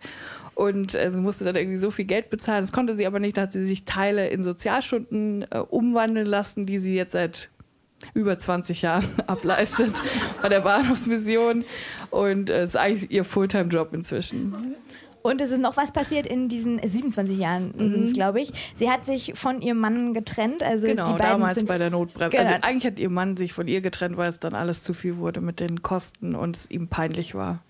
und 0.55 0.95
äh, 0.95 1.11
musste 1.11 1.45
dann 1.45 1.57
irgendwie 1.57 1.79
so 1.79 1.91
viel 1.91 2.05
Geld 2.05 2.31
bezahlen. 2.31 2.63
Das 2.63 2.73
konnte 2.73 2.97
sie 2.97 3.07
aber 3.07 3.19
nicht. 3.19 3.37
Da 3.37 3.43
hat 3.43 3.53
sie 3.53 3.67
sich 3.67 3.85
Teile 3.85 4.29
in 4.29 4.43
Sozialstunden 4.43 5.47
äh, 5.51 5.59
umwandeln 5.59 6.27
lassen, 6.27 6.67
die 6.67 6.79
sie 6.79 6.95
jetzt 6.95 7.13
seit 7.13 7.51
über 8.13 8.39
20 8.39 8.83
Jahren 8.83 9.07
ableistet 9.27 10.01
bei 10.43 10.49
der 10.49 10.61
Bahnhofsmission 10.61 11.65
und 12.11 12.51
äh, 12.51 12.65
ist 12.65 12.77
eigentlich 12.77 13.11
ihr 13.11 13.25
Fulltime-Job 13.25 13.95
inzwischen. 13.95 14.77
Und 15.27 15.41
es 15.41 15.51
ist 15.51 15.61
noch 15.61 15.79
was 15.79 15.91
passiert 15.91 16.27
in 16.27 16.51
diesen 16.51 16.79
27 16.87 17.39
Jahren, 17.39 17.73
mhm. 17.75 18.13
glaube 18.13 18.43
ich. 18.43 18.53
Sie 18.75 18.91
hat 18.91 19.07
sich 19.07 19.33
von 19.35 19.63
ihrem 19.63 19.79
Mann 19.81 20.13
getrennt. 20.13 20.63
Also 20.63 20.87
genau, 20.87 21.07
die 21.07 21.13
beiden 21.13 21.41
damals 21.41 21.65
bei 21.65 21.79
der 21.79 21.89
Notbremse. 21.89 22.37
Genau. 22.37 22.43
Also 22.43 22.63
eigentlich 22.63 22.85
hat 22.85 23.01
ihr 23.01 23.09
Mann 23.09 23.39
sich 23.39 23.55
von 23.55 23.67
ihr 23.67 23.81
getrennt, 23.81 24.19
weil 24.19 24.29
es 24.29 24.39
dann 24.39 24.53
alles 24.53 24.83
zu 24.83 24.93
viel 24.93 25.17
wurde 25.17 25.41
mit 25.41 25.61
den 25.61 25.81
Kosten 25.81 26.35
und 26.35 26.57
es 26.59 26.71
ihm 26.71 26.89
peinlich 26.89 27.35
war. 27.35 27.61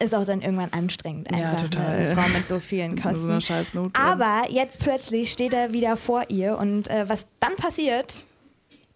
Ist 0.00 0.12
auch 0.12 0.24
dann 0.24 0.42
irgendwann 0.42 0.72
anstrengend, 0.72 1.32
einfach 1.32 1.52
ja, 1.52 1.54
total. 1.54 1.86
eine 1.86 2.16
Frau 2.16 2.28
mit 2.30 2.48
so 2.48 2.58
vielen 2.58 2.96
Kosten. 3.00 3.34
So 3.34 3.40
scheiß 3.40 3.68
Aber 3.92 4.50
jetzt 4.50 4.80
plötzlich 4.80 5.30
steht 5.30 5.54
er 5.54 5.72
wieder 5.72 5.96
vor 5.96 6.24
ihr 6.30 6.58
und 6.58 6.90
äh, 6.90 7.08
was 7.08 7.28
dann 7.38 7.54
passiert, 7.54 8.24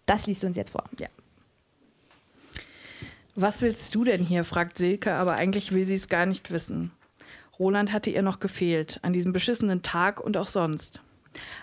das 0.07 0.27
liest 0.27 0.43
du 0.43 0.47
uns 0.47 0.57
jetzt 0.57 0.71
vor. 0.71 0.83
Ja. 0.99 1.07
Was 3.35 3.61
willst 3.61 3.95
du 3.95 4.03
denn 4.03 4.25
hier? 4.25 4.43
fragt 4.43 4.77
Silke, 4.77 5.13
aber 5.13 5.35
eigentlich 5.35 5.71
will 5.71 5.87
sie 5.87 5.93
es 5.93 6.09
gar 6.09 6.25
nicht 6.25 6.51
wissen. 6.51 6.91
Roland 7.59 7.91
hatte 7.91 8.09
ihr 8.09 8.21
noch 8.21 8.39
gefehlt, 8.39 8.99
an 9.01 9.11
diesem 9.11 9.33
beschissenen 9.33 9.81
Tag 9.81 10.21
und 10.21 10.37
auch 10.37 10.47
sonst. 10.47 11.03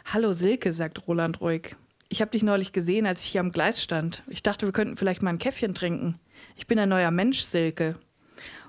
Hallo 0.05 0.35
Silke, 0.35 0.75
sagt 0.75 1.09
Roland 1.09 1.41
ruhig. 1.41 1.75
Ich 2.11 2.21
habe 2.21 2.31
dich 2.31 2.43
neulich 2.43 2.73
gesehen, 2.73 3.07
als 3.07 3.25
ich 3.25 3.31
hier 3.31 3.41
am 3.41 3.51
Gleis 3.51 3.83
stand. 3.83 4.23
Ich 4.29 4.43
dachte, 4.43 4.67
wir 4.67 4.73
könnten 4.73 4.99
vielleicht 4.99 5.23
mal 5.23 5.31
ein 5.31 5.39
Käffchen 5.39 5.73
trinken. 5.75 6.19
Ich 6.55 6.67
bin 6.67 6.79
ein 6.79 6.91
neuer 6.91 7.11
Mensch, 7.11 7.41
Silke. 7.41 7.99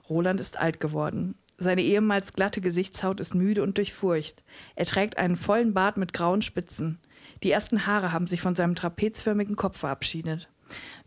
Roland 0.10 0.40
ist 0.40 0.58
alt 0.58 0.80
geworden. 0.80 1.36
Seine 1.58 1.82
ehemals 1.82 2.32
glatte 2.32 2.62
Gesichtshaut 2.62 3.20
ist 3.20 3.36
müde 3.36 3.62
und 3.62 3.78
durchfurcht. 3.78 4.44
Er 4.76 4.86
trägt 4.86 5.18
einen 5.18 5.36
vollen 5.36 5.74
Bart 5.74 5.98
mit 5.98 6.13
grauen 6.13 6.42
Spitzen. 6.42 6.98
Die 7.44 7.52
ersten 7.52 7.86
Haare 7.86 8.13
haben 8.13 8.28
sich 8.28 8.40
von 8.40 8.56
seinem 8.56 8.74
trapezförmigen 8.74 9.58
Kopf 9.58 9.80
verabschiedet. 9.80 10.48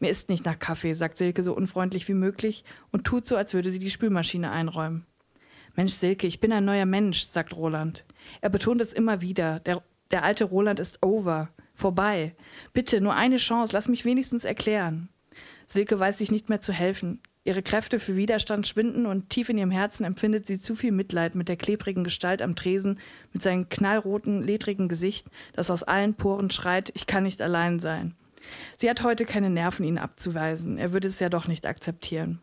Mir 0.00 0.10
ist 0.10 0.28
nicht 0.28 0.44
nach 0.44 0.58
Kaffee, 0.58 0.92
sagt 0.92 1.16
Silke 1.16 1.42
so 1.42 1.54
unfreundlich 1.54 2.08
wie 2.08 2.14
möglich 2.14 2.64
und 2.92 3.04
tut 3.04 3.24
so, 3.24 3.36
als 3.36 3.54
würde 3.54 3.70
sie 3.70 3.78
die 3.78 3.90
Spülmaschine 3.90 4.50
einräumen. 4.50 5.06
Mensch, 5.76 5.92
Silke, 5.92 6.26
ich 6.26 6.40
bin 6.40 6.52
ein 6.52 6.64
neuer 6.64 6.86
Mensch, 6.86 7.28
sagt 7.28 7.56
Roland. 7.56 8.04
Er 8.40 8.50
betont 8.50 8.80
es 8.80 8.92
immer 8.92 9.20
wieder. 9.20 9.60
Der, 9.60 9.82
der 10.10 10.24
alte 10.24 10.44
Roland 10.44 10.80
ist 10.80 11.02
over. 11.02 11.50
Vorbei. 11.74 12.34
Bitte, 12.72 13.00
nur 13.00 13.14
eine 13.14 13.38
Chance, 13.38 13.72
lass 13.72 13.88
mich 13.88 14.04
wenigstens 14.04 14.44
erklären. 14.44 15.08
Silke 15.66 15.98
weiß 15.98 16.18
sich 16.18 16.30
nicht 16.30 16.48
mehr 16.48 16.60
zu 16.60 16.72
helfen. 16.72 17.20
Ihre 17.42 17.62
Kräfte 17.62 17.98
für 17.98 18.16
Widerstand 18.16 18.66
schwinden 18.66 19.06
und 19.06 19.30
tief 19.30 19.48
in 19.48 19.56
ihrem 19.56 19.70
Herzen 19.70 20.04
empfindet 20.04 20.46
sie 20.46 20.58
zu 20.58 20.74
viel 20.74 20.92
Mitleid 20.92 21.34
mit 21.34 21.48
der 21.48 21.56
klebrigen 21.56 22.04
Gestalt 22.04 22.42
am 22.42 22.54
Tresen, 22.54 22.98
mit 23.32 23.42
seinem 23.42 23.68
knallroten, 23.70 24.42
ledrigen 24.42 24.88
Gesicht, 24.88 25.26
das 25.54 25.70
aus 25.70 25.82
allen 25.82 26.14
Poren 26.14 26.50
schreit, 26.50 26.92
ich 26.94 27.06
kann 27.06 27.22
nicht 27.22 27.40
allein 27.40 27.80
sein. 27.80 28.14
Sie 28.76 28.90
hat 28.90 29.02
heute 29.02 29.24
keine 29.24 29.48
Nerven, 29.48 29.84
ihn 29.84 29.98
abzuweisen. 29.98 30.76
Er 30.76 30.92
würde 30.92 31.08
es 31.08 31.20
ja 31.20 31.28
doch 31.28 31.48
nicht 31.48 31.66
akzeptieren. 31.66 32.40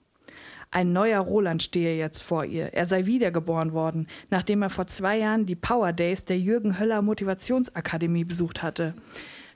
Ein 0.69 0.91
neuer 0.91 1.21
Roland 1.21 1.63
stehe 1.63 1.97
jetzt 1.97 2.21
vor 2.21 2.43
ihr. 2.43 2.73
Er 2.73 2.85
sei 2.85 3.05
wiedergeboren 3.05 3.71
worden, 3.73 4.07
nachdem 4.29 4.61
er 4.61 4.69
vor 4.69 4.87
zwei 4.87 5.17
Jahren 5.17 5.45
die 5.45 5.55
Power 5.55 5.93
Days 5.93 6.25
der 6.25 6.37
Jürgen 6.37 6.77
Höller 6.77 7.01
Motivationsakademie 7.01 8.25
besucht 8.25 8.61
hatte. 8.61 8.93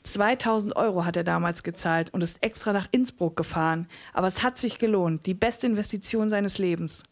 2000 0.04 0.76
Euro 0.76 1.06
hat 1.06 1.15
er 1.15 1.24
damals 1.24 1.63
gezahlt 1.63 2.13
und 2.13 2.21
ist 2.21 2.41
extra 2.41 2.74
nach 2.74 2.88
Innsbruck 2.91 3.36
gefahren. 3.36 3.88
Aber 4.13 4.28
es 4.28 4.41
hat 4.41 4.58
sich 4.58 4.80
gelohnt. 4.80 5.26
Die 5.26 5.34
beste 5.34 5.67
Investition 5.67 6.30
seines 6.30 6.58
Lebens. 6.58 7.04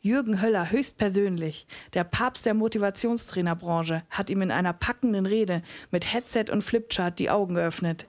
Jürgen 0.00 0.40
Höller 0.42 0.70
höchstpersönlich, 0.70 1.66
der 1.94 2.04
Papst 2.04 2.46
der 2.46 2.54
Motivationstrainerbranche, 2.54 4.02
hat 4.10 4.30
ihm 4.30 4.42
in 4.42 4.50
einer 4.50 4.72
packenden 4.72 5.26
Rede 5.26 5.62
mit 5.90 6.12
Headset 6.12 6.46
und 6.50 6.62
Flipchart 6.62 7.18
die 7.18 7.30
Augen 7.30 7.54
geöffnet. 7.54 8.06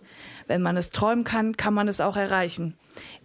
Wenn 0.48 0.62
man 0.62 0.78
es 0.78 0.90
träumen 0.92 1.24
kann, 1.24 1.58
kann 1.58 1.74
man 1.74 1.88
es 1.88 2.02
auch 2.02 2.16
erreichen. 2.16 2.76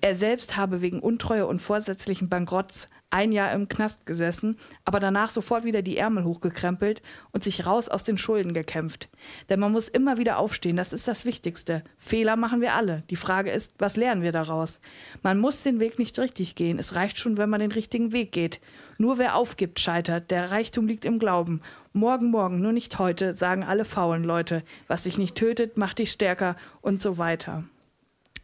Er 0.00 0.16
selbst 0.16 0.56
habe 0.56 0.82
wegen 0.82 1.00
Untreue 1.00 1.46
und 1.46 1.60
vorsätzlichen 1.60 2.28
Bankrotts 2.28 2.88
ein 3.12 3.32
Jahr 3.32 3.52
im 3.52 3.68
Knast 3.68 4.06
gesessen, 4.06 4.56
aber 4.84 5.00
danach 5.00 5.30
sofort 5.30 5.64
wieder 5.64 5.82
die 5.82 5.98
Ärmel 5.98 6.24
hochgekrempelt 6.24 7.02
und 7.32 7.44
sich 7.44 7.66
raus 7.66 7.88
aus 7.88 8.04
den 8.04 8.18
Schulden 8.18 8.54
gekämpft. 8.54 9.08
Denn 9.48 9.60
man 9.60 9.72
muss 9.72 9.88
immer 9.88 10.16
wieder 10.16 10.38
aufstehen, 10.38 10.76
das 10.76 10.92
ist 10.92 11.06
das 11.06 11.24
Wichtigste. 11.24 11.84
Fehler 11.98 12.36
machen 12.36 12.60
wir 12.60 12.74
alle. 12.74 13.02
Die 13.10 13.16
Frage 13.16 13.50
ist, 13.50 13.72
was 13.78 13.96
lernen 13.96 14.22
wir 14.22 14.32
daraus? 14.32 14.80
Man 15.22 15.38
muss 15.38 15.62
den 15.62 15.80
Weg 15.80 15.98
nicht 15.98 16.18
richtig 16.18 16.54
gehen, 16.54 16.78
es 16.78 16.94
reicht 16.94 17.18
schon, 17.18 17.36
wenn 17.36 17.50
man 17.50 17.60
den 17.60 17.72
richtigen 17.72 18.12
Weg 18.12 18.32
geht. 18.32 18.60
Nur 18.98 19.18
wer 19.18 19.36
aufgibt, 19.36 19.80
scheitert, 19.80 20.30
der 20.30 20.50
Reichtum 20.50 20.86
liegt 20.86 21.04
im 21.04 21.18
Glauben. 21.18 21.60
Morgen, 21.92 22.30
morgen, 22.30 22.60
nur 22.60 22.72
nicht 22.72 22.98
heute, 22.98 23.34
sagen 23.34 23.64
alle 23.64 23.84
faulen 23.84 24.24
Leute. 24.24 24.62
Was 24.86 25.02
dich 25.02 25.18
nicht 25.18 25.34
tötet, 25.34 25.76
macht 25.76 25.98
dich 25.98 26.10
stärker 26.10 26.56
und 26.80 27.02
so 27.02 27.18
weiter. 27.18 27.64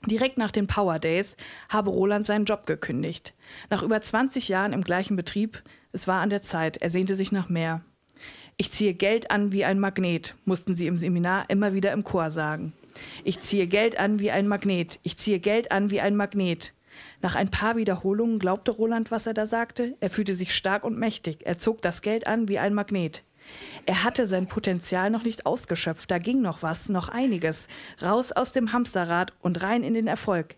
Direkt 0.06 0.38
nach 0.38 0.50
den 0.50 0.66
Power 0.66 0.98
Days 0.98 1.37
habe 1.68 1.90
Roland 1.90 2.24
seinen 2.24 2.44
Job 2.44 2.66
gekündigt. 2.66 3.34
Nach 3.68 3.82
über 3.82 4.00
20 4.00 4.48
Jahren 4.48 4.72
im 4.72 4.82
gleichen 4.82 5.16
Betrieb, 5.16 5.62
es 5.92 6.06
war 6.06 6.20
an 6.20 6.30
der 6.30 6.42
Zeit, 6.42 6.76
er 6.76 6.90
sehnte 6.90 7.14
sich 7.14 7.32
nach 7.32 7.48
mehr. 7.48 7.82
Ich 8.56 8.70
ziehe 8.72 8.94
Geld 8.94 9.30
an 9.30 9.52
wie 9.52 9.64
ein 9.64 9.78
Magnet, 9.78 10.34
mussten 10.44 10.74
sie 10.74 10.87
im 10.87 10.98
Seminar 10.98 11.44
immer 11.48 11.74
wieder 11.74 11.92
im 11.92 12.04
Chor 12.04 12.30
sagen. 12.30 12.72
Ich 13.24 13.40
ziehe 13.40 13.66
Geld 13.66 13.98
an 13.98 14.18
wie 14.18 14.30
ein 14.30 14.48
Magnet, 14.48 14.98
ich 15.02 15.16
ziehe 15.16 15.40
Geld 15.40 15.70
an 15.70 15.90
wie 15.90 16.00
ein 16.00 16.16
Magnet. 16.16 16.74
Nach 17.20 17.37
ein 17.37 17.50
paar 17.50 17.76
Wiederholungen 17.76 18.38
glaubte 18.38 18.72
Roland, 18.72 19.11
was 19.11 19.26
er 19.26 19.34
da 19.34 19.46
sagte. 19.46 19.96
Er 20.00 20.11
fühlte 20.11 20.34
sich 20.34 20.54
stark 20.54 20.84
und 20.84 20.98
mächtig. 20.98 21.46
Er 21.46 21.58
zog 21.58 21.82
das 21.82 22.02
Geld 22.02 22.26
an 22.26 22.48
wie 22.48 22.58
ein 22.58 22.74
Magnet. 22.74 23.22
Er 23.87 24.04
hatte 24.04 24.26
sein 24.26 24.46
Potenzial 24.46 25.11
noch 25.11 25.24
nicht 25.24 25.46
ausgeschöpft, 25.46 26.11
da 26.11 26.18
ging 26.18 26.40
noch 26.42 26.62
was, 26.62 26.88
noch 26.88 27.08
einiges. 27.08 27.68
Raus 28.02 28.32
aus 28.32 28.52
dem 28.52 28.72
Hamsterrad 28.72 29.32
und 29.40 29.62
rein 29.62 29.82
in 29.82 29.94
den 29.94 30.06
Erfolg. 30.06 30.56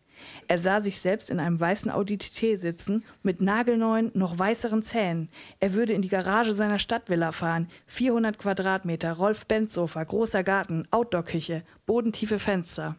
Er 0.48 0.59
sah 0.59 0.81
sich 0.81 1.00
selbst 1.00 1.31
in 1.31 1.40
einem 1.40 1.59
weißen 1.59 1.90
Audi 1.90 2.18
TT 2.18 2.61
sitzen, 2.61 3.05
mit 3.22 3.40
nagelneuen, 3.40 4.11
noch 4.14 4.38
weißeren 4.38 4.83
Zähnen. 4.83 5.31
Er 5.61 5.74
würde 5.74 5.92
in 5.92 6.03
die 6.03 6.09
Garage 6.09 6.55
seiner 6.55 6.79
Stadtvilla 6.79 7.33
fahren. 7.33 7.68
400 7.87 8.38
Quadratmeter, 8.38 9.12
Rolf-Benz-Sofa, 9.12 10.05
großer 10.05 10.42
Garten, 10.42 10.87
Outdoor-Küche, 10.90 11.62
bodentiefe 11.87 12.38
Fenster. 12.38 12.96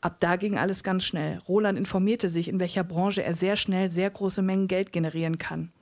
Ab 0.00 0.16
da 0.20 0.36
ging 0.36 0.56
alles 0.56 0.82
ganz 0.82 1.04
schnell. 1.04 1.38
Roland 1.48 1.78
informierte 1.78 2.30
sich, 2.30 2.48
in 2.48 2.60
welcher 2.60 2.84
Branche 2.84 3.22
er 3.22 3.34
sehr 3.34 3.56
schnell 3.56 3.90
sehr 3.90 4.10
große 4.10 4.42
Mengen 4.42 4.68
Geld 4.68 4.92
generieren 4.92 5.38
kann. 5.38 5.72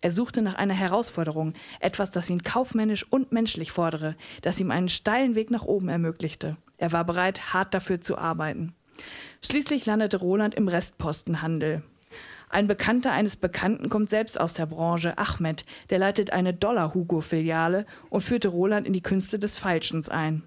Er 0.00 0.12
suchte 0.12 0.42
nach 0.42 0.54
einer 0.54 0.74
Herausforderung, 0.74 1.54
etwas, 1.80 2.10
das 2.10 2.30
ihn 2.30 2.42
kaufmännisch 2.42 3.06
und 3.10 3.32
menschlich 3.32 3.72
fordere, 3.72 4.16
das 4.42 4.60
ihm 4.60 4.70
einen 4.70 4.88
steilen 4.88 5.34
Weg 5.34 5.50
nach 5.50 5.64
oben 5.64 5.88
ermöglichte. 5.88 6.56
Er 6.78 6.92
war 6.92 7.04
bereit, 7.04 7.52
hart 7.52 7.74
dafür 7.74 8.00
zu 8.00 8.16
arbeiten. 8.16 8.74
Schließlich 9.42 9.86
landete 9.86 10.18
Roland 10.18 10.54
im 10.54 10.68
Restpostenhandel. 10.68 11.82
Ein 12.48 12.66
Bekannter 12.66 13.12
eines 13.12 13.36
Bekannten 13.36 13.88
kommt 13.88 14.10
selbst 14.10 14.40
aus 14.40 14.54
der 14.54 14.66
Branche, 14.66 15.16
Ahmed, 15.16 15.64
der 15.90 16.00
leitet 16.00 16.32
eine 16.32 16.52
Dollar-Hugo-Filiale 16.52 17.86
und 18.08 18.22
führte 18.22 18.48
Roland 18.48 18.88
in 18.88 18.92
die 18.92 19.02
Künste 19.02 19.38
des 19.38 19.56
Falschens 19.56 20.08
ein. 20.08 20.42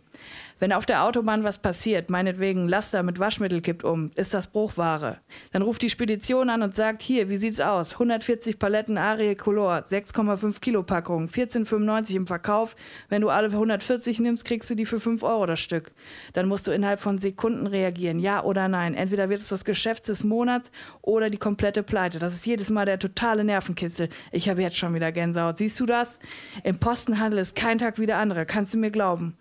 Wenn 0.59 0.71
auf 0.71 0.85
der 0.85 1.03
Autobahn 1.03 1.43
was 1.43 1.57
passiert, 1.57 2.09
meinetwegen 2.09 2.69
Laster 2.69 3.03
mit 3.03 3.19
Waschmittel 3.19 3.59
kippt 3.59 3.83
um, 3.83 4.11
ist 4.15 4.33
das 4.33 4.47
Bruchware. 4.47 5.17
Dann 5.51 5.61
ruft 5.61 5.81
die 5.81 5.89
Spedition 5.89 6.49
an 6.49 6.61
und 6.61 6.73
sagt, 6.73 7.01
hier, 7.01 7.27
wie 7.27 7.35
sieht's 7.35 7.59
aus? 7.59 7.93
140 7.93 8.59
Paletten 8.59 8.97
Arie 8.97 9.35
Color, 9.35 9.79
6,5 9.79 10.61
Kilo 10.61 10.83
Packung, 10.83 11.27
14,95 11.27 12.15
im 12.15 12.27
Verkauf. 12.27 12.77
Wenn 13.09 13.21
du 13.21 13.29
alle 13.29 13.47
140 13.47 14.21
nimmst, 14.21 14.45
kriegst 14.45 14.69
du 14.69 14.75
die 14.75 14.85
für 14.85 15.01
5 15.01 15.21
Euro 15.23 15.45
das 15.47 15.59
Stück. 15.59 15.91
Dann 16.31 16.47
musst 16.47 16.65
du 16.67 16.71
innerhalb 16.71 17.01
von 17.01 17.17
Sekunden 17.17 17.67
reagieren, 17.67 18.19
ja 18.19 18.41
oder 18.41 18.69
nein. 18.69 18.93
Entweder 18.93 19.29
wird 19.29 19.41
es 19.41 19.49
das 19.49 19.65
Geschäft 19.65 20.07
des 20.07 20.23
Monats 20.23 20.71
oder 21.01 21.29
die 21.29 21.37
komplette 21.37 21.83
Pleite. 21.83 22.19
Das 22.19 22.33
ist 22.33 22.45
jedes 22.45 22.69
Mal 22.69 22.85
der 22.85 22.99
totale 22.99 23.43
Nervenkitzel. 23.43 24.07
Ich 24.31 24.47
habe 24.47 24.61
jetzt 24.61 24.77
schon 24.77 24.93
wieder 24.93 25.11
Gänsehaut. 25.11 25.57
Siehst 25.57 25.77
du 25.79 25.85
das? 25.85 26.19
Im 26.63 26.79
Postenhandel 26.79 27.39
ist 27.39 27.55
kein 27.55 27.79
Tag 27.79 27.99
wie 27.99 28.05
der 28.05 28.17
andere, 28.17 28.45
kannst 28.45 28.73
du 28.73 28.77
mir 28.77 28.91
glauben. 28.91 29.35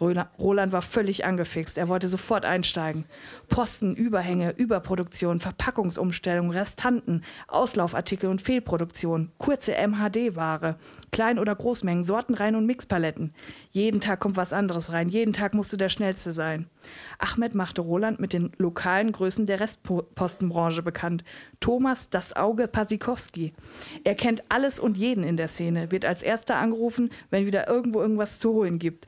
Roland 0.00 0.72
war 0.72 0.82
völlig 0.82 1.24
angefixt. 1.24 1.78
Er 1.78 1.88
wollte 1.88 2.08
sofort 2.08 2.44
einsteigen. 2.44 3.06
Posten, 3.48 3.94
Überhänge, 3.94 4.50
Überproduktion, 4.50 5.40
Verpackungsumstellung, 5.40 6.50
Restanten, 6.50 7.22
Auslaufartikel 7.48 8.28
und 8.28 8.42
Fehlproduktion, 8.42 9.32
kurze 9.38 9.74
MHD-Ware, 9.74 10.76
Klein- 11.12 11.38
oder 11.38 11.54
Großmengen, 11.54 12.04
Sortenreihen 12.04 12.56
und 12.56 12.66
Mixpaletten. 12.66 13.32
Jeden 13.70 14.00
Tag 14.00 14.20
kommt 14.20 14.36
was 14.36 14.52
anderes 14.52 14.92
rein. 14.92 15.08
Jeden 15.08 15.32
Tag 15.32 15.54
musst 15.54 15.72
du 15.72 15.78
der 15.78 15.88
Schnellste 15.88 16.32
sein. 16.32 16.68
Ahmed 17.18 17.54
machte 17.54 17.80
Roland 17.80 18.20
mit 18.20 18.32
den 18.32 18.52
lokalen 18.58 19.12
Größen 19.12 19.46
der 19.46 19.60
Restpostenbranche 19.60 20.82
bekannt. 20.82 21.24
Thomas 21.60 22.10
das 22.10 22.36
Auge 22.36 22.68
Pasikowski. 22.68 23.54
Er 24.04 24.14
kennt 24.14 24.44
alles 24.50 24.78
und 24.78 24.98
jeden 24.98 25.24
in 25.24 25.36
der 25.36 25.48
Szene, 25.48 25.90
wird 25.90 26.04
als 26.04 26.22
erster 26.22 26.56
angerufen, 26.56 27.10
wenn 27.30 27.46
wieder 27.46 27.66
irgendwo 27.66 28.00
irgendwas 28.00 28.38
zu 28.38 28.52
holen 28.52 28.78
gibt. 28.78 29.06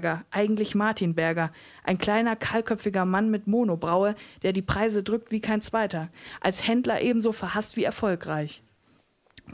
Drückeberger, 0.00 0.24
eigentlich 0.30 0.74
Martin 0.74 1.14
Berger, 1.14 1.52
ein 1.84 1.98
kleiner, 1.98 2.34
kahlköpfiger 2.34 3.04
Mann 3.04 3.30
mit 3.30 3.46
Monobraue, 3.46 4.14
der 4.42 4.52
die 4.52 4.62
Preise 4.62 5.02
drückt 5.02 5.30
wie 5.30 5.40
kein 5.40 5.60
zweiter. 5.60 6.08
Als 6.40 6.66
Händler 6.66 7.02
ebenso 7.02 7.32
verhasst 7.32 7.76
wie 7.76 7.84
erfolgreich. 7.84 8.62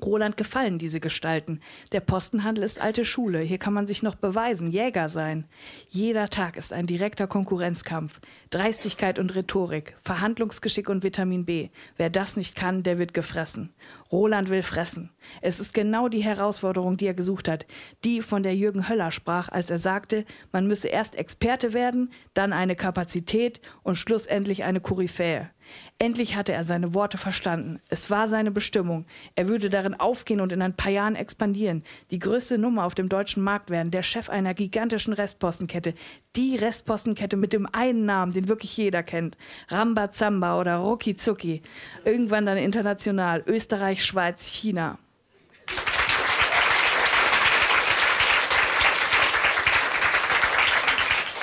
Roland 0.04 0.36
gefallen 0.36 0.78
diese 0.78 1.00
Gestalten. 1.00 1.60
Der 1.92 2.00
Postenhandel 2.00 2.64
ist 2.64 2.80
alte 2.80 3.04
Schule. 3.04 3.40
Hier 3.40 3.58
kann 3.58 3.74
man 3.74 3.86
sich 3.86 4.02
noch 4.02 4.14
beweisen, 4.14 4.70
Jäger 4.70 5.08
sein. 5.08 5.46
Jeder 5.88 6.28
Tag 6.28 6.56
ist 6.56 6.72
ein 6.72 6.86
direkter 6.86 7.26
Konkurrenzkampf. 7.26 8.20
Dreistigkeit 8.50 9.18
und 9.18 9.34
Rhetorik, 9.34 9.96
Verhandlungsgeschick 10.02 10.88
und 10.88 11.02
Vitamin 11.02 11.44
B. 11.44 11.70
Wer 11.96 12.10
das 12.10 12.36
nicht 12.36 12.56
kann, 12.56 12.82
der 12.82 12.98
wird 12.98 13.14
gefressen. 13.14 13.74
Roland 14.12 14.50
will 14.50 14.62
fressen. 14.62 15.10
Es 15.42 15.60
ist 15.60 15.74
genau 15.74 16.08
die 16.08 16.22
Herausforderung, 16.22 16.96
die 16.96 17.06
er 17.06 17.14
gesucht 17.14 17.48
hat. 17.48 17.66
Die, 18.04 18.22
von 18.22 18.42
der 18.42 18.54
Jürgen 18.54 18.88
Höller 18.88 19.10
sprach, 19.10 19.48
als 19.48 19.70
er 19.70 19.78
sagte, 19.78 20.24
man 20.52 20.66
müsse 20.66 20.88
erst 20.88 21.16
Experte 21.16 21.72
werden, 21.72 22.12
dann 22.34 22.52
eine 22.52 22.76
Kapazität 22.76 23.60
und 23.82 23.96
schlussendlich 23.96 24.64
eine 24.64 24.80
Koryphäe. 24.80 25.50
Endlich 25.98 26.36
hatte 26.36 26.52
er 26.52 26.64
seine 26.64 26.92
Worte 26.94 27.16
verstanden. 27.16 27.80
Es 27.88 28.10
war 28.10 28.28
seine 28.28 28.50
Bestimmung. 28.50 29.06
Er 29.34 29.48
würde 29.48 29.70
darin 29.70 29.94
aufgehen 29.94 30.40
und 30.40 30.52
in 30.52 30.60
ein 30.60 30.76
paar 30.76 30.92
Jahren 30.92 31.16
expandieren. 31.16 31.82
Die 32.10 32.18
größte 32.18 32.58
Nummer 32.58 32.84
auf 32.84 32.94
dem 32.94 33.08
deutschen 33.08 33.42
Markt 33.42 33.70
werden, 33.70 33.90
der 33.90 34.02
Chef 34.02 34.28
einer 34.28 34.52
gigantischen 34.52 35.14
Restpostenkette. 35.14 35.94
Die 36.36 36.56
Restpostenkette 36.56 37.36
mit 37.36 37.52
dem 37.52 37.66
einen 37.72 38.04
Namen, 38.04 38.32
den 38.32 38.48
wirklich 38.48 38.76
jeder 38.76 39.02
kennt. 39.02 39.38
Rambazamba 39.68 40.60
oder 40.60 40.76
Ruki 40.76 41.16
Zuki. 41.16 41.62
Irgendwann 42.04 42.46
dann 42.46 42.58
international. 42.58 43.42
Österreich, 43.46 44.04
Schweiz, 44.04 44.48
China. 44.48 44.98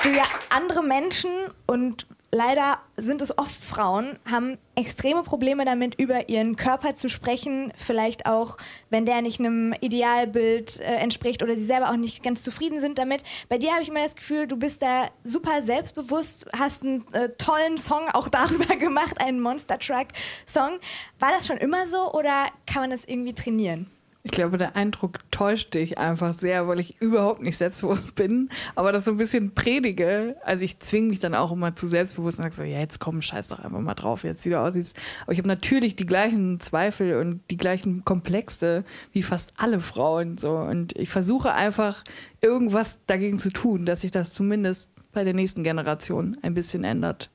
Für 0.03 0.21
andere 0.49 0.83
Menschen 0.83 1.31
und 1.65 2.05
leider 2.33 2.79
sind 2.97 3.21
es 3.21 3.37
oft 3.37 3.63
Frauen, 3.63 4.17
haben 4.25 4.57
extreme 4.75 5.21
Probleme 5.21 5.65
damit, 5.65 5.95
über 5.95 6.29
ihren 6.29 6.55
Körper 6.55 6.95
zu 6.95 7.07
sprechen. 7.07 7.71
Vielleicht 7.75 8.25
auch, 8.25 8.57
wenn 8.89 9.05
der 9.05 9.21
nicht 9.21 9.39
einem 9.39 9.73
Idealbild 9.79 10.79
äh, 10.79 10.95
entspricht 10.95 11.43
oder 11.43 11.55
sie 11.55 11.63
selber 11.63 11.91
auch 11.91 11.95
nicht 11.95 12.23
ganz 12.23 12.41
zufrieden 12.41 12.81
sind 12.81 12.97
damit. 12.97 13.23
Bei 13.49 13.59
dir 13.59 13.71
habe 13.71 13.83
ich 13.83 13.89
immer 13.89 14.01
das 14.01 14.15
Gefühl, 14.15 14.47
du 14.47 14.57
bist 14.57 14.81
da 14.81 15.09
super 15.23 15.61
selbstbewusst, 15.61 16.47
hast 16.57 16.83
einen 16.83 17.05
äh, 17.13 17.29
tollen 17.37 17.77
Song 17.77 18.09
auch 18.11 18.27
darüber 18.27 18.75
gemacht, 18.77 19.21
einen 19.21 19.39
Monster 19.39 19.77
Truck 19.77 20.07
Song. 20.47 20.79
War 21.19 21.31
das 21.31 21.45
schon 21.45 21.57
immer 21.57 21.85
so 21.85 22.11
oder 22.13 22.47
kann 22.65 22.81
man 22.81 22.89
das 22.89 23.05
irgendwie 23.05 23.33
trainieren? 23.33 23.92
Ich 24.25 24.31
glaube, 24.31 24.57
der 24.57 24.77
Eindruck 24.77 25.19
täuscht 25.31 25.73
dich 25.73 25.97
einfach 25.97 26.33
sehr, 26.33 26.65
weil 26.69 26.79
ich 26.79 27.01
überhaupt 27.01 27.41
nicht 27.41 27.57
selbstbewusst 27.57 28.15
bin, 28.15 28.49
aber 28.73 28.93
das 28.93 29.03
so 29.03 29.11
ein 29.11 29.17
bisschen 29.17 29.53
predige. 29.53 30.37
Also 30.45 30.63
ich 30.63 30.79
zwinge 30.79 31.09
mich 31.09 31.19
dann 31.19 31.35
auch 31.35 31.51
immer 31.51 31.75
zu 31.75 31.87
selbstbewusst 31.87 32.37
und 32.37 32.43
sage 32.43 32.55
so, 32.55 32.63
ja, 32.63 32.79
jetzt 32.79 33.01
komm, 33.01 33.21
scheiß 33.21 33.49
doch 33.49 33.59
einfach 33.59 33.81
mal 33.81 33.95
drauf, 33.95 34.23
jetzt 34.23 34.45
wieder 34.45 34.61
aussiehst. 34.61 34.95
Aber 35.23 35.33
ich 35.33 35.39
habe 35.39 35.49
natürlich 35.49 35.97
die 35.97 36.05
gleichen 36.05 36.61
Zweifel 36.61 37.17
und 37.17 37.41
die 37.51 37.57
gleichen 37.57 38.05
Komplexe 38.05 38.85
wie 39.11 39.23
fast 39.23 39.51
alle 39.57 39.81
Frauen 39.81 40.37
so. 40.37 40.55
Und 40.55 40.95
ich 40.95 41.09
versuche 41.09 41.51
einfach 41.51 42.01
irgendwas 42.39 42.99
dagegen 43.07 43.39
zu 43.39 43.51
tun, 43.51 43.85
dass 43.85 44.01
sich 44.01 44.11
das 44.11 44.33
zumindest 44.33 44.91
bei 45.11 45.25
der 45.25 45.33
nächsten 45.33 45.63
Generation 45.63 46.37
ein 46.41 46.53
bisschen 46.53 46.85
ändert. 46.85 47.29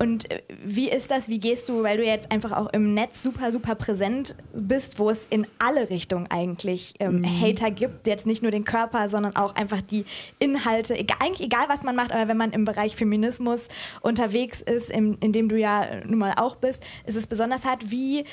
Und 0.00 0.30
äh, 0.30 0.40
wie 0.64 0.88
ist 0.88 1.10
das? 1.10 1.28
Wie 1.28 1.38
gehst 1.38 1.68
du, 1.68 1.82
weil 1.82 1.98
du 1.98 2.04
jetzt 2.04 2.32
einfach 2.32 2.52
auch 2.52 2.72
im 2.72 2.94
Netz 2.94 3.22
super, 3.22 3.52
super 3.52 3.74
präsent 3.74 4.34
bist, 4.54 4.98
wo 4.98 5.10
es 5.10 5.26
in 5.28 5.46
alle 5.58 5.90
Richtungen 5.90 6.26
eigentlich 6.30 6.94
ähm, 7.00 7.20
mhm. 7.20 7.40
Hater 7.40 7.70
gibt, 7.70 8.06
jetzt 8.06 8.26
nicht 8.26 8.42
nur 8.42 8.50
den 8.50 8.64
Körper, 8.64 9.10
sondern 9.10 9.36
auch 9.36 9.54
einfach 9.56 9.82
die 9.82 10.06
Inhalte, 10.38 10.96
egal, 10.96 11.18
eigentlich 11.20 11.46
egal, 11.46 11.68
was 11.68 11.82
man 11.82 11.94
macht, 11.94 12.12
aber 12.12 12.28
wenn 12.28 12.38
man 12.38 12.52
im 12.52 12.64
Bereich 12.64 12.96
Feminismus 12.96 13.68
unterwegs 14.00 14.62
ist, 14.62 14.88
in, 14.88 15.18
in 15.18 15.32
dem 15.32 15.50
du 15.50 15.58
ja 15.58 15.86
nun 16.06 16.18
mal 16.18 16.32
auch 16.36 16.56
bist, 16.56 16.82
ist 17.04 17.16
es 17.16 17.26
besonders 17.26 17.66
hart. 17.66 17.90
Wie 17.90 18.24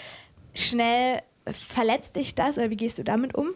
schnell 0.54 1.22
verletzt 1.46 2.16
dich 2.16 2.34
das 2.34 2.58
oder 2.58 2.70
wie 2.70 2.78
gehst 2.78 2.98
du 2.98 3.04
damit 3.04 3.36
um? 3.36 3.50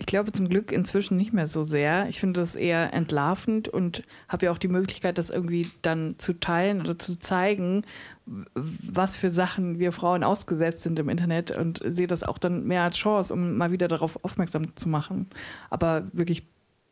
Ich 0.00 0.06
glaube 0.06 0.32
zum 0.32 0.48
Glück 0.48 0.72
inzwischen 0.72 1.18
nicht 1.18 1.34
mehr 1.34 1.46
so 1.46 1.62
sehr. 1.62 2.08
Ich 2.08 2.20
finde 2.20 2.40
das 2.40 2.54
eher 2.54 2.94
entlarvend 2.94 3.68
und 3.68 4.02
habe 4.28 4.46
ja 4.46 4.52
auch 4.52 4.56
die 4.56 4.66
Möglichkeit, 4.66 5.18
das 5.18 5.28
irgendwie 5.28 5.68
dann 5.82 6.14
zu 6.16 6.32
teilen 6.32 6.80
oder 6.80 6.98
zu 6.98 7.18
zeigen, 7.18 7.84
was 8.24 9.14
für 9.14 9.30
Sachen 9.30 9.78
wir 9.78 9.92
Frauen 9.92 10.24
ausgesetzt 10.24 10.82
sind 10.84 10.98
im 10.98 11.10
Internet 11.10 11.50
und 11.50 11.82
sehe 11.84 12.06
das 12.06 12.22
auch 12.22 12.38
dann 12.38 12.64
mehr 12.64 12.82
als 12.82 12.96
Chance, 12.96 13.34
um 13.34 13.58
mal 13.58 13.72
wieder 13.72 13.88
darauf 13.88 14.18
aufmerksam 14.24 14.74
zu 14.74 14.88
machen. 14.88 15.28
Aber 15.68 16.04
wirklich 16.14 16.44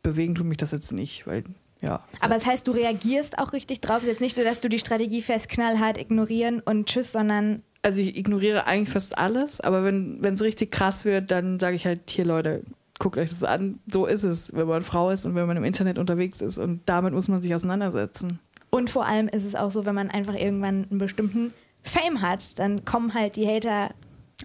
bewegen 0.03 0.35
tut 0.35 0.45
mich 0.45 0.57
das 0.57 0.69
jetzt 0.69 0.93
nicht, 0.93 1.25
weil 1.25 1.45
ja. 1.81 2.05
So. 2.11 2.25
Aber 2.25 2.35
das 2.35 2.45
heißt, 2.45 2.67
du 2.67 2.73
reagierst 2.73 3.39
auch 3.39 3.53
richtig 3.53 3.81
drauf. 3.81 3.97
Es 3.97 4.03
ist 4.03 4.09
jetzt 4.09 4.21
nicht 4.21 4.35
so, 4.35 4.43
dass 4.43 4.59
du 4.59 4.69
die 4.69 4.77
Strategie 4.77 5.23
fest 5.23 5.49
knallhart 5.49 5.97
ignorieren 5.97 6.59
und 6.59 6.87
tschüss, 6.87 7.13
sondern 7.13 7.63
also 7.81 8.01
ich 8.01 8.17
ignoriere 8.17 8.67
eigentlich 8.67 8.89
fast 8.89 9.17
alles, 9.17 9.61
aber 9.61 9.83
wenn 9.85 10.21
es 10.21 10.41
richtig 10.41 10.69
krass 10.71 11.05
wird, 11.05 11.31
dann 11.31 11.59
sage 11.59 11.77
ich 11.77 11.85
halt, 11.85 12.09
hier 12.09 12.25
Leute, 12.25 12.63
guckt 12.99 13.17
euch 13.17 13.29
das 13.29 13.43
an. 13.43 13.79
So 13.91 14.05
ist 14.05 14.23
es, 14.23 14.53
wenn 14.53 14.67
man 14.67 14.83
Frau 14.83 15.09
ist 15.09 15.25
und 15.25 15.35
wenn 15.35 15.47
man 15.47 15.57
im 15.57 15.63
Internet 15.63 15.97
unterwegs 15.97 16.41
ist. 16.41 16.57
Und 16.57 16.81
damit 16.85 17.13
muss 17.13 17.27
man 17.27 17.41
sich 17.41 17.55
auseinandersetzen. 17.55 18.39
Und 18.69 18.89
vor 18.89 19.05
allem 19.05 19.27
ist 19.27 19.45
es 19.45 19.55
auch 19.55 19.71
so, 19.71 19.85
wenn 19.85 19.95
man 19.95 20.11
einfach 20.11 20.35
irgendwann 20.35 20.85
einen 20.89 20.99
bestimmten 20.99 21.53
Fame 21.81 22.21
hat, 22.21 22.59
dann 22.59 22.85
kommen 22.85 23.13
halt 23.13 23.35
die 23.35 23.47
Hater 23.47 23.89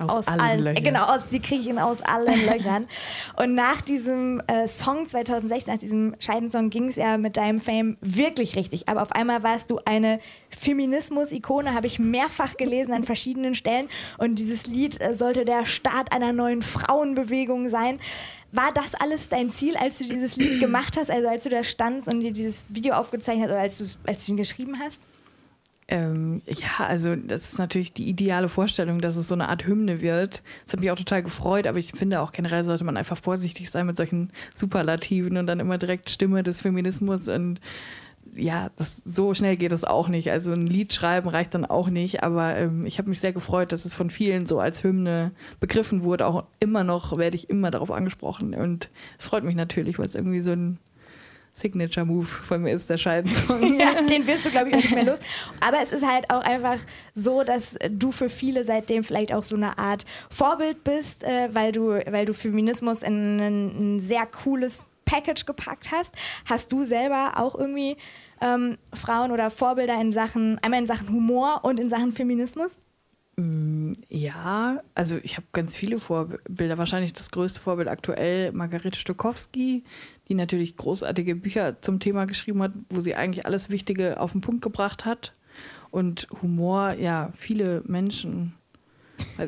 aus, 0.01 0.11
aus 0.11 0.28
allen, 0.28 0.40
allen 0.40 0.64
Löchern. 0.64 0.84
Genau, 0.84 1.05
aus, 1.05 1.28
die 1.30 1.40
kriechen 1.40 1.78
aus 1.78 2.03
allen 2.03 2.47
Löchern. 2.47 2.86
Und 3.36 3.55
nach 3.55 3.80
diesem 3.80 4.42
äh, 4.49 4.66
Song 4.66 5.07
2016, 5.07 5.72
nach 5.72 5.80
diesem 5.80 6.16
Scheidensong, 6.18 6.70
ging 6.70 6.88
es 6.88 6.97
ja 6.97 7.16
mit 7.16 7.36
deinem 7.36 7.61
Fame 7.61 7.97
wirklich 8.01 8.57
richtig. 8.57 8.88
Aber 8.88 9.03
auf 9.03 9.12
einmal 9.12 9.42
warst 9.42 9.70
du 9.70 9.78
eine 9.84 10.18
Feminismus-Ikone, 10.51 11.74
habe 11.74 11.86
ich 11.86 11.99
mehrfach 11.99 12.57
gelesen 12.57 12.92
an 12.92 13.05
verschiedenen 13.05 13.55
Stellen. 13.55 13.88
Und 14.18 14.40
dieses 14.40 14.66
Lied 14.66 15.01
äh, 15.01 15.14
sollte 15.14 15.45
der 15.45 15.64
Start 15.64 16.12
einer 16.12 16.32
neuen 16.32 16.62
Frauenbewegung 16.62 17.68
sein. 17.68 18.01
War 18.51 18.72
das 18.72 18.95
alles 18.95 19.28
dein 19.28 19.51
Ziel, 19.51 19.76
als 19.76 19.99
du 19.99 20.05
dieses 20.05 20.36
Lied 20.36 20.61
gemacht 20.61 20.97
hast, 20.97 21.11
also 21.11 21.28
als 21.28 21.45
du 21.45 21.51
da 21.51 21.62
standst 21.64 22.09
und 22.09 22.20
dir 22.20 22.32
dieses 22.32 22.74
Video 22.74 22.95
aufgezeichnet 22.95 23.45
hast 23.45 23.53
oder 23.53 23.61
als 23.61 23.78
du, 23.78 23.84
als 24.07 24.26
du 24.26 24.32
ihn 24.32 24.36
geschrieben 24.36 24.78
hast? 24.78 25.07
Ähm, 25.87 26.41
ja, 26.47 26.87
also 26.87 27.14
das 27.14 27.53
ist 27.53 27.59
natürlich 27.59 27.93
die 27.93 28.09
ideale 28.09 28.49
Vorstellung, 28.49 29.01
dass 29.01 29.16
es 29.16 29.28
so 29.28 29.35
eine 29.35 29.49
Art 29.51 29.66
Hymne 29.66 30.01
wird. 30.01 30.43
Das 30.64 30.72
hat 30.72 30.80
mich 30.80 30.91
auch 30.91 30.97
total 30.97 31.22
gefreut, 31.22 31.66
aber 31.66 31.78
ich 31.78 31.93
finde 31.93 32.20
auch 32.20 32.32
generell 32.32 32.64
sollte 32.64 32.85
man 32.85 32.97
einfach 32.97 33.18
vorsichtig 33.18 33.70
sein 33.70 33.87
mit 33.87 33.97
solchen 33.97 34.30
Superlativen 34.55 35.37
und 35.37 35.47
dann 35.47 35.61
immer 35.61 35.76
direkt 35.76 36.09
Stimme 36.09 36.43
des 36.43 36.62
Feminismus 36.62 37.28
und 37.28 37.61
ja, 38.35 38.70
das, 38.76 39.03
so 39.05 39.35
schnell 39.35 39.57
geht 39.57 39.72
das 39.72 39.85
auch 39.85 40.09
nicht. 40.09 40.30
Also 40.30 40.53
ein 40.53 40.66
Lied 40.66 40.93
schreiben 40.95 41.28
reicht 41.28 41.55
dann 41.55 41.66
auch 41.66 41.89
nicht, 41.89 42.22
aber 42.22 42.57
ähm, 42.57 42.87
ich 42.87 42.99
habe 42.99 43.11
mich 43.11 43.20
sehr 43.20 43.32
gefreut, 43.32 43.70
dass 43.70 43.85
es 43.85 43.95
von 43.95 44.11
vielen 44.11 44.47
so 44.47 44.61
als 44.61 44.82
Hymne 44.82 45.32
begriffen 45.61 46.03
wurde. 46.03 46.26
Auch 46.26 46.45
immer 46.61 46.82
noch 46.82 47.16
werde 47.18 47.37
ich 47.37 47.51
immer 47.51 47.70
darauf 47.70 47.91
angesprochen 47.91 48.55
und 48.55 48.89
es 49.18 49.26
freut 49.26 49.45
mich 49.45 49.55
natürlich, 49.55 49.99
weil 49.99 50.07
es 50.07 50.14
irgendwie 50.14 50.41
so 50.41 50.53
ein 50.53 50.78
Signature-Move 51.55 52.26
von 52.26 52.62
mir 52.62 52.72
ist 52.72 52.90
der 52.90 52.96
Scheidensong. 52.96 53.78
ja, 53.78 54.02
den 54.02 54.26
wirst 54.26 54.44
du, 54.44 54.50
glaube 54.50 54.70
ich, 54.70 54.74
auch 54.74 54.82
nicht 54.82 54.94
mehr 54.94 55.05
los. 55.05 55.20
Aber 55.66 55.80
es 55.80 55.92
ist 55.92 56.07
halt 56.07 56.28
auch 56.30 56.42
einfach 56.42 56.78
so, 57.14 57.44
dass 57.44 57.78
du 57.90 58.11
für 58.11 58.28
viele 58.28 58.64
seitdem 58.64 59.05
vielleicht 59.05 59.32
auch 59.32 59.44
so 59.44 59.55
eine 59.55 59.78
Art 59.78 60.05
Vorbild 60.30 60.82
bist, 60.82 61.22
äh, 61.22 61.48
weil, 61.55 61.70
du, 61.70 61.90
weil 62.11 62.26
du 62.26 62.34
Feminismus 62.34 63.02
in 63.02 63.38
ein, 63.38 63.96
ein, 63.96 64.00
sehr 64.00 64.26
cooles 64.26 64.84
Package 65.05 65.46
gepackt 65.46 65.92
hast. 65.92 66.14
Hast 66.44 66.72
du 66.72 66.84
selber 66.84 67.34
auch 67.36 67.55
irgendwie 67.55 67.96
ähm, 68.40 68.76
Frauen 68.92 69.30
oder 69.30 69.48
Vorbilder 69.50 70.00
in 70.00 70.12
Sachen, 70.12 70.59
einmal 70.59 70.80
in 70.80 70.86
Sachen 70.88 71.09
Humor 71.09 71.61
und 71.62 71.78
in 71.78 71.88
Sachen 71.88 72.12
Feminismus? 72.12 72.76
Mm, 73.36 73.92
ja, 74.09 74.80
also 74.94 75.18
ich 75.22 75.36
habe 75.36 75.46
ganz 75.52 75.76
viele 75.76 75.98
Vorbilder. 75.98 76.78
Wahrscheinlich 76.78 77.12
das 77.12 77.30
größte 77.30 77.61
Vorbild 77.61 77.88
aktuell 77.88 78.52
Margarete 78.52 78.98
Stokowski, 78.98 79.84
die 80.29 80.35
natürlich 80.35 80.77
großartige 80.77 81.37
Bücher 81.37 81.81
zum 81.81 82.01
Thema 82.01 82.27
geschrieben 82.27 82.62
hat, 82.62 82.72
wo 82.91 83.01
sie 83.01 83.14
eigentlich 83.14 83.47
alles 83.47 83.70
Wichtige 83.70 84.20
auf 84.20 84.33
den 84.33 84.41
Punkt 84.41 84.62
gebracht 84.62 85.05
hat. 85.05 85.35
Und 85.91 86.27
Humor, 86.43 86.95
ja, 86.95 87.33
viele 87.37 87.83
Menschen. 87.87 88.55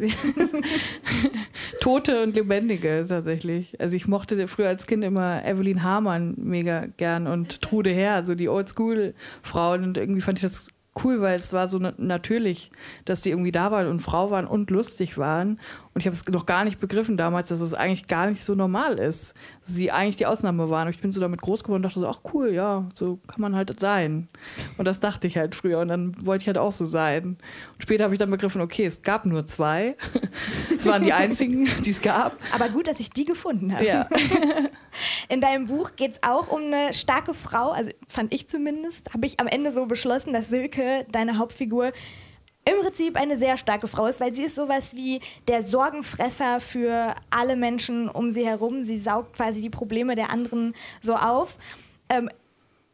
Tote 1.80 2.22
und 2.22 2.36
Lebendige 2.36 3.04
tatsächlich. 3.08 3.80
Also 3.80 3.96
ich 3.96 4.06
mochte 4.06 4.46
früher 4.46 4.68
als 4.68 4.86
Kind 4.86 5.02
immer 5.02 5.44
Evelyn 5.44 5.82
Hamann 5.82 6.34
mega 6.36 6.86
gern 6.96 7.26
und 7.26 7.62
Trude 7.62 7.90
Herr, 7.90 8.24
so 8.24 8.34
die 8.34 8.48
Oldschool-Frauen. 8.48 9.82
Und 9.82 9.98
irgendwie 9.98 10.20
fand 10.20 10.38
ich 10.38 10.42
das 10.42 10.68
cool, 11.04 11.20
weil 11.20 11.36
es 11.36 11.52
war 11.52 11.68
so 11.68 11.78
natürlich, 11.78 12.70
dass 13.04 13.20
die 13.20 13.30
irgendwie 13.30 13.52
da 13.52 13.70
waren 13.70 13.86
und 13.86 14.00
Frau 14.00 14.30
waren 14.30 14.46
und 14.46 14.70
lustig 14.70 15.18
waren. 15.18 15.60
Und 15.96 16.00
ich 16.00 16.06
habe 16.06 16.14
es 16.14 16.26
noch 16.26 16.44
gar 16.44 16.64
nicht 16.64 16.78
begriffen 16.78 17.16
damals, 17.16 17.48
dass 17.48 17.62
es 17.62 17.72
eigentlich 17.72 18.06
gar 18.06 18.26
nicht 18.26 18.44
so 18.44 18.54
normal 18.54 18.98
ist. 18.98 19.32
Dass 19.64 19.76
sie 19.76 19.90
eigentlich 19.90 20.16
die 20.16 20.26
Ausnahme 20.26 20.68
waren. 20.68 20.88
Und 20.88 20.94
ich 20.94 21.00
bin 21.00 21.10
so 21.10 21.22
damit 21.22 21.40
groß 21.40 21.64
geworden 21.64 21.76
und 21.76 21.82
dachte 21.84 22.00
so, 22.00 22.06
ach 22.06 22.20
cool, 22.34 22.52
ja, 22.52 22.86
so 22.92 23.18
kann 23.26 23.40
man 23.40 23.56
halt 23.56 23.80
sein. 23.80 24.28
Und 24.76 24.84
das 24.84 25.00
dachte 25.00 25.26
ich 25.26 25.38
halt 25.38 25.54
früher. 25.54 25.78
Und 25.78 25.88
dann 25.88 26.14
wollte 26.26 26.42
ich 26.42 26.48
halt 26.48 26.58
auch 26.58 26.72
so 26.72 26.84
sein. 26.84 27.24
Und 27.24 27.82
später 27.82 28.04
habe 28.04 28.12
ich 28.12 28.18
dann 28.18 28.30
begriffen, 28.30 28.60
okay, 28.60 28.84
es 28.84 29.00
gab 29.00 29.24
nur 29.24 29.46
zwei. 29.46 29.96
Es 30.76 30.84
waren 30.84 31.02
die 31.02 31.14
einzigen, 31.14 31.66
die 31.82 31.90
es 31.90 32.02
gab. 32.02 32.36
Aber 32.54 32.68
gut, 32.68 32.88
dass 32.88 33.00
ich 33.00 33.08
die 33.08 33.24
gefunden 33.24 33.72
habe. 33.72 33.86
Ja. 33.86 34.06
In 35.30 35.40
deinem 35.40 35.64
Buch 35.64 35.92
geht 35.96 36.12
es 36.12 36.22
auch 36.22 36.48
um 36.48 36.60
eine 36.60 36.92
starke 36.92 37.32
Frau, 37.32 37.70
also 37.70 37.90
fand 38.06 38.34
ich 38.34 38.48
zumindest, 38.48 39.14
habe 39.14 39.26
ich 39.26 39.40
am 39.40 39.46
Ende 39.46 39.72
so 39.72 39.86
beschlossen, 39.86 40.34
dass 40.34 40.50
Silke, 40.50 41.06
deine 41.10 41.38
Hauptfigur, 41.38 41.92
im 42.68 42.82
Prinzip 42.82 43.16
eine 43.16 43.36
sehr 43.36 43.56
starke 43.56 43.86
Frau 43.86 44.06
ist, 44.06 44.20
weil 44.20 44.34
sie 44.34 44.42
ist 44.42 44.56
sowas 44.56 44.96
wie 44.96 45.20
der 45.46 45.62
Sorgenfresser 45.62 46.60
für 46.60 47.14
alle 47.30 47.56
Menschen 47.56 48.08
um 48.08 48.30
sie 48.30 48.44
herum. 48.44 48.82
Sie 48.82 48.98
saugt 48.98 49.34
quasi 49.36 49.60
die 49.60 49.70
Probleme 49.70 50.16
der 50.16 50.30
anderen 50.30 50.74
so 51.00 51.14
auf. 51.14 51.58
Ähm, 52.08 52.28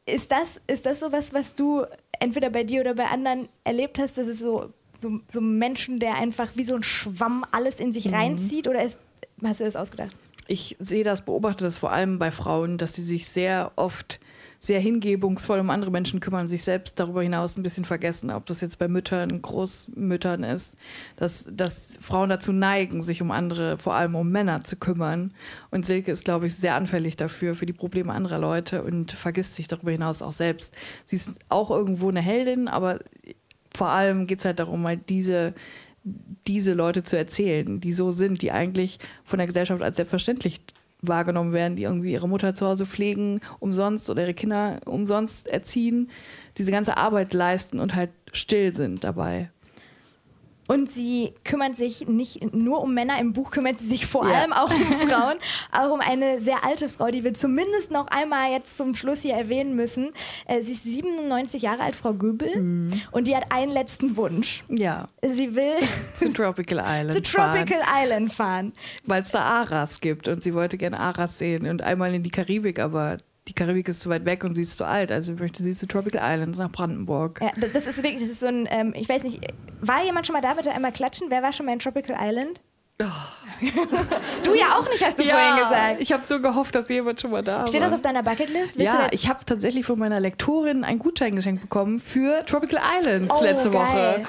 ist 0.05 0.31
das, 0.31 0.61
ist 0.67 0.85
das 0.85 1.01
sowas, 1.01 1.33
was 1.33 1.55
du 1.55 1.85
entweder 2.21 2.51
bei 2.51 2.65
dir 2.65 2.83
oder 2.83 2.95
bei 2.95 3.07
anderen 3.07 3.49
erlebt 3.65 3.99
hast, 3.99 4.19
dass 4.19 4.27
es 4.27 4.41
so, 4.41 4.73
so, 5.01 5.21
so 5.33 5.41
Menschen, 5.41 6.01
der 6.01 6.17
einfach 6.17 6.51
wie 6.55 6.65
so 6.65 6.75
ein 6.75 6.83
Schwamm 6.83 7.45
alles 7.51 7.81
in 7.81 7.93
sich 7.93 8.13
reinzieht? 8.13 8.69
Oder 8.69 8.83
ist, 8.83 9.01
hast 9.43 9.61
du 9.61 9.65
das 9.65 9.77
ausgedacht? 9.77 10.15
Ich 10.49 10.77
sehe 10.81 11.05
das, 11.05 11.25
beobachte 11.25 11.65
das 11.65 11.79
vor 11.79 11.93
allem 11.93 12.19
bei 12.19 12.31
Frauen, 12.31 12.77
dass 12.77 12.95
sie 12.95 13.05
sich 13.05 13.29
sehr 13.29 13.73
oft 13.77 14.21
sehr 14.65 14.79
hingebungsvoll 14.79 15.59
um 15.59 15.71
andere 15.71 15.91
Menschen 15.91 16.21
kümmern, 16.21 16.47
sich 16.47 16.63
selbst 16.63 17.01
darüber 17.01 17.21
hinaus 17.21 17.57
ein 17.57 17.65
bisschen 17.65 17.85
vergessen, 17.85 18.31
ob 18.31 18.47
das 18.47 18.61
jetzt 18.61 18.79
bei 18.79 18.87
Müttern, 18.87 19.43
Großmüttern 19.43 20.45
ist, 20.45 20.77
dass, 21.17 21.49
dass 21.51 21.97
Frauen 22.01 22.29
dazu 22.29 22.53
neigen, 22.53 23.03
sich 23.03 23.21
um 23.21 23.33
andere, 23.33 23.77
vor 23.77 23.95
allem 23.95 24.15
um 24.15 24.31
Männer 24.31 24.63
zu 24.63 24.77
kümmern. 24.77 25.35
Und 25.73 25.85
Silke 25.85 26.13
ist, 26.13 26.25
glaube 26.25 26.47
ich, 26.47 26.55
sehr 26.55 26.77
anfällig 26.77 27.17
dafür, 27.17 27.57
für 27.57 27.67
die 27.67 27.73
Probleme 27.73 28.13
anderer 28.13 28.39
Leute 28.39 28.85
und 28.85 29.11
vergisst 29.11 29.57
sich 29.57 29.67
darüber 29.67 29.91
hinaus 29.91 30.23
auch 30.23 30.33
selbst. 30.33 30.73
Sie 31.07 31.17
ist 31.17 31.33
auch 31.49 31.73
irgendwo 31.73 32.09
eine 32.09 32.21
Heldin, 32.21 32.69
aber 32.69 33.01
vor 33.75 33.89
allem 33.89 34.29
geht 34.29 34.39
es 34.39 34.45
halt 34.45 34.61
darum, 34.61 34.87
halt 34.87 35.09
diese 35.09 35.55
diese 36.05 36.73
Leute 36.73 37.05
zu 37.05 37.17
erzählen, 37.17 37.81
die 37.81 37.93
so 37.93 38.11
sind, 38.11 38.43
die 38.43 38.51
eigentlich 38.51 38.99
von 39.25 39.39
der 39.39 39.47
Gesellschaft 39.47 39.83
als 39.83 39.97
selbstverständlich 39.97 40.61
wahrgenommen 41.03 41.53
werden, 41.53 41.77
die 41.77 41.83
irgendwie 41.83 42.13
ihre 42.13 42.29
Mutter 42.29 42.55
zu 42.55 42.67
Hause 42.67 42.87
pflegen, 42.87 43.41
umsonst 43.59 44.09
oder 44.09 44.23
ihre 44.23 44.35
Kinder 44.35 44.81
umsonst 44.87 45.49
erziehen, 45.49 46.11
diese 46.59 46.71
ganze 46.71 46.97
Arbeit 46.97 47.35
leisten 47.35 47.81
und 47.81 47.95
halt 47.95 48.11
still 48.33 48.75
sind 48.75 49.05
dabei. 49.05 49.51
Und 50.73 50.91
sie 50.91 51.35
kümmert 51.45 51.77
sich 51.77 52.09
nicht 52.09 52.55
nur 52.55 52.83
um 52.83 52.95
Männer, 52.95 53.21
im 53.21 53.35
Buch 53.35 53.51
kümmert 53.51 53.79
sie 53.79 53.89
sich 53.89 54.07
vor 54.07 54.27
ja. 54.27 54.41
allem 54.41 54.55
auch 54.55 54.71
um 54.71 54.83
Frauen, 55.09 55.37
auch 55.71 55.91
um 55.93 56.01
eine 56.01 56.41
sehr 56.41 56.65
alte 56.65 56.89
Frau, 56.89 57.11
die 57.11 57.25
wir 57.25 57.35
zumindest 57.35 57.91
noch 57.91 58.07
einmal 58.07 58.53
jetzt 58.53 58.79
zum 58.79 58.95
Schluss 58.95 59.21
hier 59.21 59.35
erwähnen 59.35 59.77
müssen. 59.77 60.13
Äh, 60.47 60.63
sie 60.63 60.73
ist 60.73 60.85
97 60.85 61.61
Jahre 61.61 61.83
alt, 61.83 61.95
Frau 61.95 62.15
Göbel, 62.15 62.57
mhm. 62.57 63.03
und 63.11 63.27
die 63.27 63.37
hat 63.37 63.53
einen 63.53 63.71
letzten 63.71 64.17
Wunsch. 64.17 64.65
Ja. 64.69 65.09
Sie 65.21 65.55
will 65.55 65.75
zu 66.17 66.33
Tropical 66.33 66.79
Island 66.83 67.13
zu 67.13 67.21
Tropical 67.21 67.81
fahren. 67.81 68.05
Island 68.05 68.33
fahren. 68.33 68.73
Weil 69.05 69.23
es 69.23 69.31
da 69.31 69.41
Aras 69.41 70.01
gibt 70.01 70.27
und 70.27 70.43
sie 70.43 70.55
wollte 70.55 70.79
gerne 70.79 70.99
Aras 70.99 71.37
sehen 71.37 71.67
und 71.67 71.83
einmal 71.83 72.15
in 72.15 72.23
die 72.23 72.31
Karibik, 72.31 72.79
aber 72.79 73.19
die 73.49 73.55
Karibik 73.55 73.89
ist 73.89 74.01
zu 74.01 74.09
weit 74.09 74.25
weg 74.25 74.45
und 74.45 74.55
sie 74.55 74.63
ist 74.63 74.77
zu 74.77 74.87
alt, 74.87 75.11
also 75.11 75.33
möchte 75.33 75.63
sie 75.63 75.75
zu 75.75 75.87
Tropical 75.87 76.21
Islands 76.23 76.59
nach 76.59 76.71
Brandenburg. 76.71 77.41
Ja, 77.43 77.51
das 77.73 77.87
ist 77.87 78.03
wirklich, 78.03 78.23
das 78.23 78.31
ist 78.31 78.41
so 78.41 78.47
ein, 78.47 78.69
ähm, 78.71 78.95
ich 78.95 79.09
weiß 79.09 79.25
nicht, 79.25 79.41
war 79.81 80.05
jemand 80.05 80.27
schon 80.27 80.35
mal 80.35 80.41
da, 80.41 80.55
bitte 80.55 80.71
einmal 80.71 80.93
klatschen? 80.93 81.27
Wer 81.31 81.43
war 81.43 81.53
schon 81.53 81.67
mal 81.67 81.73
in 81.73 81.81
Tropical 81.81 82.17
Island? 82.21 82.61
Oh. 83.03 83.43
du 84.45 84.55
ja 84.55 84.77
auch 84.77 84.89
nicht, 84.89 85.05
hast 85.05 85.19
du 85.19 85.23
ja, 85.23 85.35
vorhin 85.35 85.57
gesagt. 85.57 86.01
Ich 86.01 86.13
habe 86.13 86.23
so 86.23 86.41
gehofft, 86.41 86.75
dass 86.75 86.89
jemand 86.89 87.21
schon 87.21 87.31
mal 87.31 87.43
da 87.43 87.61
war. 87.61 87.69
Steht 87.69 87.83
das 87.83 87.93
auf 87.93 88.03
deiner 88.03 88.23
Bucketlist? 88.23 88.77
Willst 88.77 88.95
ja, 88.95 89.09
ich 89.13 89.29
habe 89.29 89.45
tatsächlich 89.45 89.87
von 89.87 89.99
meiner 89.99 90.21
Lektorin 90.21 90.85
ein 90.85 90.99
Gutschein 90.99 91.35
geschenkt 91.35 91.63
bekommen 91.63 92.01
für 92.01 92.45
Tropical 92.45 92.81
Islands 92.99 93.33
oh, 93.37 93.43
letzte 93.43 93.71
geil. 93.71 93.81
Woche. 93.81 94.23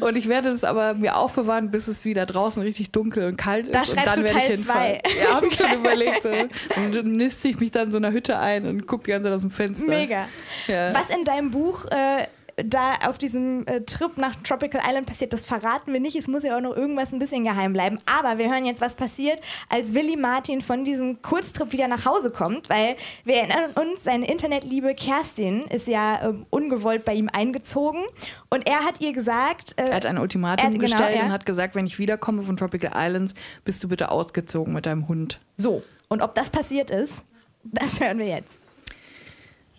Und 0.00 0.16
ich 0.16 0.28
werde 0.28 0.48
es 0.50 0.64
aber 0.64 0.94
mir 0.94 1.16
aufbewahren, 1.16 1.70
bis 1.70 1.88
es 1.88 2.04
wieder 2.04 2.24
draußen 2.24 2.62
richtig 2.62 2.90
dunkel 2.90 3.28
und 3.28 3.36
kalt 3.36 3.66
ist. 3.66 3.74
Da 3.74 3.84
schreibst 3.84 4.16
und 4.16 4.28
dann 4.28 4.34
du 4.34 4.40
Teil 4.40 4.58
2. 4.58 5.02
Ja, 5.22 5.34
habe 5.34 5.46
ich 5.46 5.54
schon 5.54 5.72
überlegt. 5.78 6.24
Dann 6.24 7.12
niste 7.12 7.48
ich 7.48 7.60
mich 7.60 7.70
dann 7.70 7.86
in 7.86 7.92
so 7.92 7.98
einer 7.98 8.12
Hütte 8.12 8.38
ein 8.38 8.66
und 8.66 8.86
gucke 8.86 9.04
die 9.04 9.10
ganze 9.10 9.24
Zeit 9.24 9.34
aus 9.34 9.40
dem 9.42 9.50
Fenster. 9.50 9.86
Mega. 9.86 10.26
Ja. 10.66 10.94
Was 10.94 11.10
in 11.10 11.24
deinem 11.24 11.50
Buch 11.50 11.84
äh, 11.86 12.26
da 12.64 12.94
auf 13.06 13.18
diesem 13.18 13.66
äh, 13.66 13.80
Trip 13.82 14.16
nach 14.16 14.36
Tropical 14.36 14.80
Island 14.84 15.06
passiert, 15.06 15.32
das 15.32 15.44
verraten 15.44 15.92
wir 15.92 16.00
nicht. 16.00 16.16
Es 16.16 16.28
muss 16.28 16.42
ja 16.42 16.56
auch 16.56 16.60
noch 16.60 16.76
irgendwas 16.76 17.12
ein 17.12 17.18
bisschen 17.18 17.44
geheim 17.44 17.72
bleiben. 17.72 17.98
Aber 18.06 18.38
wir 18.38 18.50
hören 18.50 18.64
jetzt, 18.64 18.80
was 18.80 18.94
passiert, 18.94 19.40
als 19.68 19.94
Willy 19.94 20.16
Martin 20.16 20.60
von 20.60 20.84
diesem 20.84 21.22
Kurztrip 21.22 21.72
wieder 21.72 21.88
nach 21.88 22.04
Hause 22.04 22.30
kommt, 22.30 22.68
weil 22.68 22.96
wir 23.24 23.36
erinnern 23.36 23.70
uns, 23.74 24.04
seine 24.04 24.28
Internetliebe 24.28 24.94
Kerstin 24.94 25.62
ist 25.66 25.88
ja 25.88 26.30
äh, 26.30 26.34
ungewollt 26.50 27.04
bei 27.04 27.14
ihm 27.14 27.28
eingezogen 27.32 28.02
und 28.48 28.66
er 28.66 28.84
hat 28.84 29.00
ihr 29.00 29.12
gesagt. 29.12 29.74
Äh, 29.76 29.88
er 29.88 29.96
hat 29.96 30.06
ein 30.06 30.18
Ultimatum 30.18 30.66
er, 30.66 30.70
genau, 30.70 30.82
gestellt 30.82 31.18
ja. 31.18 31.24
und 31.24 31.32
hat 31.32 31.46
gesagt, 31.46 31.74
wenn 31.74 31.86
ich 31.86 31.98
wiederkomme 31.98 32.42
von 32.42 32.56
Tropical 32.56 32.92
Islands, 32.94 33.34
bist 33.64 33.82
du 33.82 33.88
bitte 33.88 34.10
ausgezogen 34.10 34.72
mit 34.72 34.86
deinem 34.86 35.08
Hund. 35.08 35.40
So, 35.56 35.82
und 36.08 36.22
ob 36.22 36.34
das 36.34 36.50
passiert 36.50 36.90
ist, 36.90 37.24
das 37.62 38.00
hören 38.00 38.18
wir 38.18 38.26
jetzt. 38.26 38.59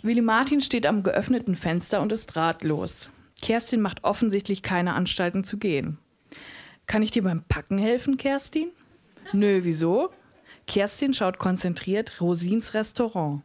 Willi 0.03 0.21
Martin 0.21 0.61
steht 0.61 0.87
am 0.87 1.03
geöffneten 1.03 1.55
Fenster 1.55 2.01
und 2.01 2.11
ist 2.11 2.35
ratlos. 2.35 3.11
Kerstin 3.41 3.81
macht 3.81 4.03
offensichtlich 4.03 4.63
keine 4.63 4.93
Anstalten 4.93 5.43
zu 5.43 5.57
gehen. 5.57 5.97
Kann 6.87 7.03
ich 7.03 7.11
dir 7.11 7.23
beim 7.23 7.43
Packen 7.43 7.77
helfen, 7.77 8.17
Kerstin? 8.17 8.69
Nö, 9.31 9.61
wieso? 9.63 10.09
Kerstin 10.67 11.13
schaut 11.13 11.37
konzentriert 11.37 12.19
Rosins 12.19 12.73
Restaurant. 12.73 13.43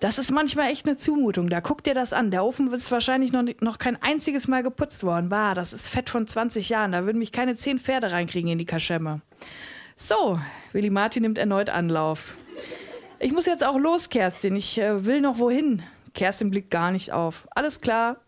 Das 0.00 0.18
ist 0.18 0.30
manchmal 0.30 0.70
echt 0.70 0.86
eine 0.86 0.96
Zumutung. 0.96 1.50
Da 1.50 1.60
guck 1.60 1.82
dir 1.82 1.94
das 1.94 2.12
an. 2.12 2.30
Der 2.30 2.44
Ofen 2.44 2.72
ist 2.72 2.92
wahrscheinlich 2.92 3.32
noch, 3.32 3.42
noch 3.60 3.78
kein 3.78 4.00
einziges 4.00 4.46
Mal 4.46 4.62
geputzt 4.62 5.02
worden. 5.02 5.28
Bah, 5.28 5.54
das 5.54 5.72
ist 5.72 5.88
Fett 5.88 6.08
von 6.08 6.26
20 6.26 6.68
Jahren. 6.68 6.92
Da 6.92 7.04
würden 7.04 7.18
mich 7.18 7.32
keine 7.32 7.56
zehn 7.56 7.80
Pferde 7.80 8.12
reinkriegen 8.12 8.50
in 8.50 8.58
die 8.58 8.64
Kaschemme. 8.64 9.22
So, 9.96 10.38
Willi 10.72 10.90
Martin 10.90 11.22
nimmt 11.22 11.38
erneut 11.38 11.70
Anlauf. 11.70 12.34
Ich 13.20 13.32
muss 13.32 13.46
jetzt 13.46 13.64
auch 13.64 13.78
los, 13.78 14.10
Kerstin. 14.10 14.54
Ich 14.54 14.78
äh, 14.78 15.04
will 15.04 15.20
noch 15.20 15.38
wohin. 15.38 15.82
Kerstin 16.14 16.50
blickt 16.50 16.70
gar 16.70 16.92
nicht 16.92 17.12
auf. 17.12 17.48
Alles 17.50 17.80
klar. 17.80 18.18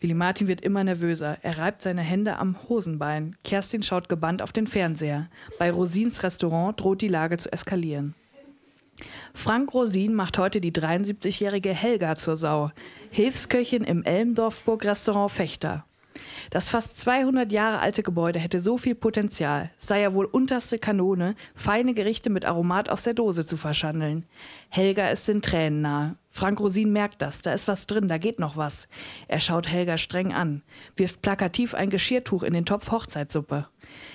Willi 0.00 0.14
Martin 0.14 0.48
wird 0.48 0.62
immer 0.62 0.84
nervöser. 0.84 1.36
Er 1.42 1.58
reibt 1.58 1.82
seine 1.82 2.00
Hände 2.00 2.38
am 2.38 2.56
Hosenbein. 2.68 3.36
Kerstin 3.44 3.82
schaut 3.82 4.08
gebannt 4.08 4.40
auf 4.42 4.52
den 4.52 4.66
Fernseher. 4.66 5.28
Bei 5.58 5.70
Rosins 5.70 6.22
Restaurant 6.22 6.80
droht 6.80 7.02
die 7.02 7.08
Lage 7.08 7.36
zu 7.36 7.52
eskalieren. 7.52 8.14
Frank 9.34 9.74
Rosin 9.74 10.14
macht 10.14 10.38
heute 10.38 10.62
die 10.62 10.72
73-jährige 10.72 11.74
Helga 11.74 12.16
zur 12.16 12.36
Sau. 12.36 12.70
Hilfsköchin 13.10 13.84
im 13.84 14.02
Elmdorfburg-Restaurant 14.02 15.30
Fechter. 15.30 15.84
Das 16.50 16.68
fast 16.68 17.00
200 17.00 17.52
Jahre 17.52 17.80
alte 17.80 18.02
Gebäude 18.02 18.38
hätte 18.38 18.60
so 18.60 18.78
viel 18.78 18.94
Potenzial, 18.94 19.70
sei 19.78 20.00
ja 20.00 20.14
wohl 20.14 20.26
unterste 20.26 20.78
Kanone, 20.78 21.34
feine 21.54 21.94
Gerichte 21.94 22.30
mit 22.30 22.44
Aromat 22.44 22.90
aus 22.90 23.02
der 23.02 23.14
Dose 23.14 23.46
zu 23.46 23.56
verschandeln. 23.56 24.26
Helga 24.68 25.08
ist 25.08 25.28
den 25.28 25.42
Tränen 25.42 25.82
nahe. 25.82 26.16
Frank 26.30 26.60
Rosin 26.60 26.92
merkt 26.92 27.22
das, 27.22 27.40
da 27.40 27.54
ist 27.54 27.66
was 27.66 27.86
drin, 27.86 28.08
da 28.08 28.18
geht 28.18 28.38
noch 28.38 28.56
was. 28.56 28.88
Er 29.26 29.40
schaut 29.40 29.68
Helga 29.68 29.96
streng 29.96 30.34
an, 30.34 30.62
wirft 30.94 31.22
plakativ 31.22 31.74
ein 31.74 31.88
Geschirrtuch 31.88 32.42
in 32.42 32.52
den 32.52 32.66
Topf 32.66 32.90
Hochzeitssuppe. 32.90 33.66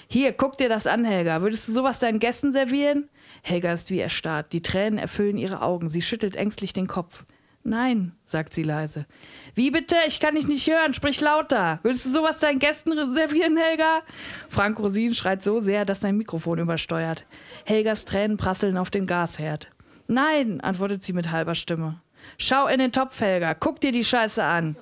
Hier, 0.07 0.33
guck 0.33 0.57
dir 0.57 0.69
das 0.69 0.85
an, 0.85 1.05
Helga. 1.05 1.41
Würdest 1.41 1.67
du 1.67 1.73
sowas 1.73 1.99
deinen 1.99 2.19
Gästen 2.19 2.53
servieren? 2.53 3.09
Helga 3.41 3.73
ist 3.73 3.89
wie 3.89 3.99
erstarrt. 3.99 4.53
Die 4.53 4.61
Tränen 4.61 4.99
erfüllen 4.99 5.37
ihre 5.37 5.61
Augen. 5.61 5.89
Sie 5.89 6.01
schüttelt 6.01 6.35
ängstlich 6.35 6.73
den 6.73 6.87
Kopf. 6.87 7.23
Nein, 7.63 8.13
sagt 8.25 8.53
sie 8.53 8.63
leise. 8.63 9.05
Wie 9.53 9.69
bitte? 9.69 9.95
Ich 10.07 10.19
kann 10.19 10.35
dich 10.35 10.47
nicht 10.47 10.67
hören. 10.67 10.93
Sprich 10.93 11.21
lauter. 11.21 11.79
Würdest 11.83 12.05
du 12.05 12.09
sowas 12.09 12.39
deinen 12.39 12.59
Gästen 12.59 12.91
reservieren, 12.91 13.55
Helga? 13.55 14.01
Frank 14.49 14.79
Rosin 14.79 15.13
schreit 15.13 15.43
so 15.43 15.59
sehr, 15.59 15.85
dass 15.85 16.01
sein 16.01 16.17
Mikrofon 16.17 16.57
übersteuert. 16.57 17.25
Helgas 17.65 18.05
Tränen 18.05 18.37
prasseln 18.37 18.77
auf 18.77 18.89
den 18.89 19.05
Gasherd. 19.05 19.69
Nein, 20.07 20.59
antwortet 20.61 21.03
sie 21.03 21.13
mit 21.13 21.29
halber 21.31 21.53
Stimme. 21.53 22.01
Schau 22.37 22.67
in 22.67 22.79
den 22.79 22.91
Topf, 22.91 23.19
Helga. 23.21 23.53
Guck 23.53 23.79
dir 23.79 23.91
die 23.91 24.03
Scheiße 24.03 24.43
an. 24.43 24.75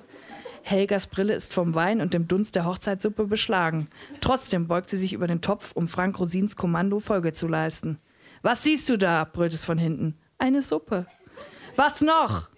Helgas 0.62 1.06
Brille 1.06 1.34
ist 1.34 1.52
vom 1.52 1.74
Wein 1.74 2.00
und 2.00 2.14
dem 2.14 2.28
Dunst 2.28 2.54
der 2.54 2.64
Hochzeitssuppe 2.64 3.26
beschlagen. 3.26 3.88
Trotzdem 4.20 4.68
beugt 4.68 4.90
sie 4.90 4.96
sich 4.96 5.12
über 5.12 5.26
den 5.26 5.40
Topf, 5.40 5.72
um 5.72 5.88
Frank 5.88 6.18
Rosins 6.18 6.56
Kommando 6.56 7.00
Folge 7.00 7.32
zu 7.32 7.46
leisten. 7.46 7.98
Was 8.42 8.62
siehst 8.62 8.88
du 8.88 8.96
da? 8.96 9.24
brüllt 9.24 9.52
es 9.52 9.64
von 9.64 9.78
hinten. 9.78 10.18
Eine 10.38 10.62
Suppe. 10.62 11.06
Was 11.76 12.00
noch? 12.00 12.48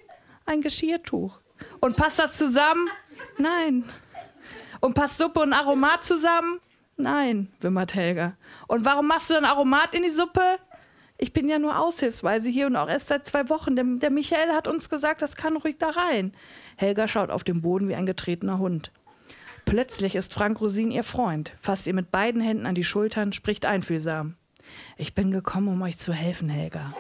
Ein 0.46 0.60
Geschirrtuch. 0.60 1.38
Und 1.80 1.96
passt 1.96 2.18
das 2.18 2.36
zusammen? 2.36 2.88
Nein. 3.38 3.84
Und 4.80 4.94
passt 4.94 5.18
Suppe 5.18 5.40
und 5.40 5.52
Aromat 5.52 6.04
zusammen? 6.04 6.60
Nein, 6.96 7.48
wimmert 7.60 7.94
Helga. 7.94 8.34
Und 8.68 8.84
warum 8.84 9.06
machst 9.06 9.30
du 9.30 9.34
dann 9.34 9.44
Aromat 9.44 9.94
in 9.94 10.02
die 10.02 10.10
Suppe? 10.10 10.58
Ich 11.18 11.32
bin 11.32 11.48
ja 11.48 11.58
nur 11.58 11.78
aushilfsweise 11.78 12.48
hier 12.48 12.66
und 12.66 12.76
auch 12.76 12.88
erst 12.88 13.08
seit 13.08 13.26
zwei 13.26 13.48
Wochen. 13.48 13.76
Der, 13.76 13.84
der 13.84 14.10
Michael 14.10 14.50
hat 14.52 14.66
uns 14.66 14.90
gesagt, 14.90 15.22
das 15.22 15.36
kann 15.36 15.56
ruhig 15.56 15.76
da 15.78 15.90
rein. 15.90 16.32
Helga 16.76 17.06
schaut 17.06 17.30
auf 17.30 17.44
den 17.44 17.62
Boden 17.62 17.88
wie 17.88 17.94
ein 17.94 18.06
getretener 18.06 18.58
Hund. 18.58 18.90
Plötzlich 19.64 20.16
ist 20.16 20.34
Frank 20.34 20.60
Rosin 20.60 20.90
ihr 20.90 21.04
Freund, 21.04 21.52
fasst 21.60 21.86
ihr 21.86 21.94
mit 21.94 22.10
beiden 22.10 22.40
Händen 22.40 22.66
an 22.66 22.74
die 22.74 22.82
Schultern, 22.82 23.32
spricht 23.32 23.64
einfühlsam. 23.64 24.34
Ich 24.96 25.14
bin 25.14 25.30
gekommen, 25.30 25.68
um 25.68 25.82
euch 25.82 25.98
zu 25.98 26.12
helfen, 26.12 26.48
Helga. 26.48 26.92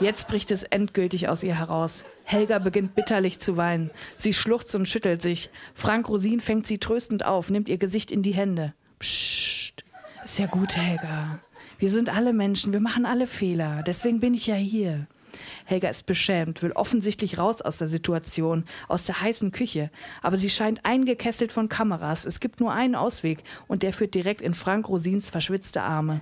Jetzt 0.00 0.28
bricht 0.28 0.50
es 0.50 0.64
endgültig 0.64 1.28
aus 1.28 1.42
ihr 1.42 1.56
heraus. 1.56 2.04
Helga 2.24 2.58
beginnt 2.58 2.94
bitterlich 2.94 3.38
zu 3.38 3.56
weinen. 3.56 3.90
Sie 4.16 4.32
schluchzt 4.32 4.74
und 4.74 4.88
schüttelt 4.88 5.22
sich. 5.22 5.50
Frank 5.74 6.08
Rosin 6.08 6.40
fängt 6.40 6.66
sie 6.66 6.78
tröstend 6.78 7.24
auf, 7.24 7.50
nimmt 7.50 7.68
ihr 7.68 7.78
Gesicht 7.78 8.10
in 8.10 8.22
die 8.22 8.34
Hände. 8.34 8.74
Psst, 8.98 9.84
ist 10.24 10.38
ja 10.38 10.46
gut, 10.46 10.76
Helga. 10.76 11.38
Wir 11.78 11.90
sind 11.90 12.14
alle 12.14 12.32
Menschen, 12.32 12.72
wir 12.72 12.80
machen 12.80 13.06
alle 13.06 13.26
Fehler. 13.26 13.82
Deswegen 13.84 14.20
bin 14.20 14.34
ich 14.34 14.46
ja 14.46 14.54
hier. 14.54 15.06
Helga 15.64 15.88
ist 15.88 16.06
beschämt, 16.06 16.62
will 16.62 16.72
offensichtlich 16.72 17.38
raus 17.38 17.62
aus 17.62 17.78
der 17.78 17.88
Situation, 17.88 18.64
aus 18.88 19.04
der 19.04 19.20
heißen 19.20 19.50
Küche. 19.50 19.90
Aber 20.20 20.36
sie 20.36 20.50
scheint 20.50 20.84
eingekesselt 20.84 21.52
von 21.52 21.68
Kameras. 21.68 22.24
Es 22.24 22.40
gibt 22.40 22.60
nur 22.60 22.72
einen 22.72 22.94
Ausweg 22.94 23.42
und 23.68 23.82
der 23.82 23.92
führt 23.92 24.14
direkt 24.14 24.42
in 24.42 24.54
Frank 24.54 24.88
Rosins 24.88 25.30
verschwitzte 25.30 25.82
Arme. 25.82 26.20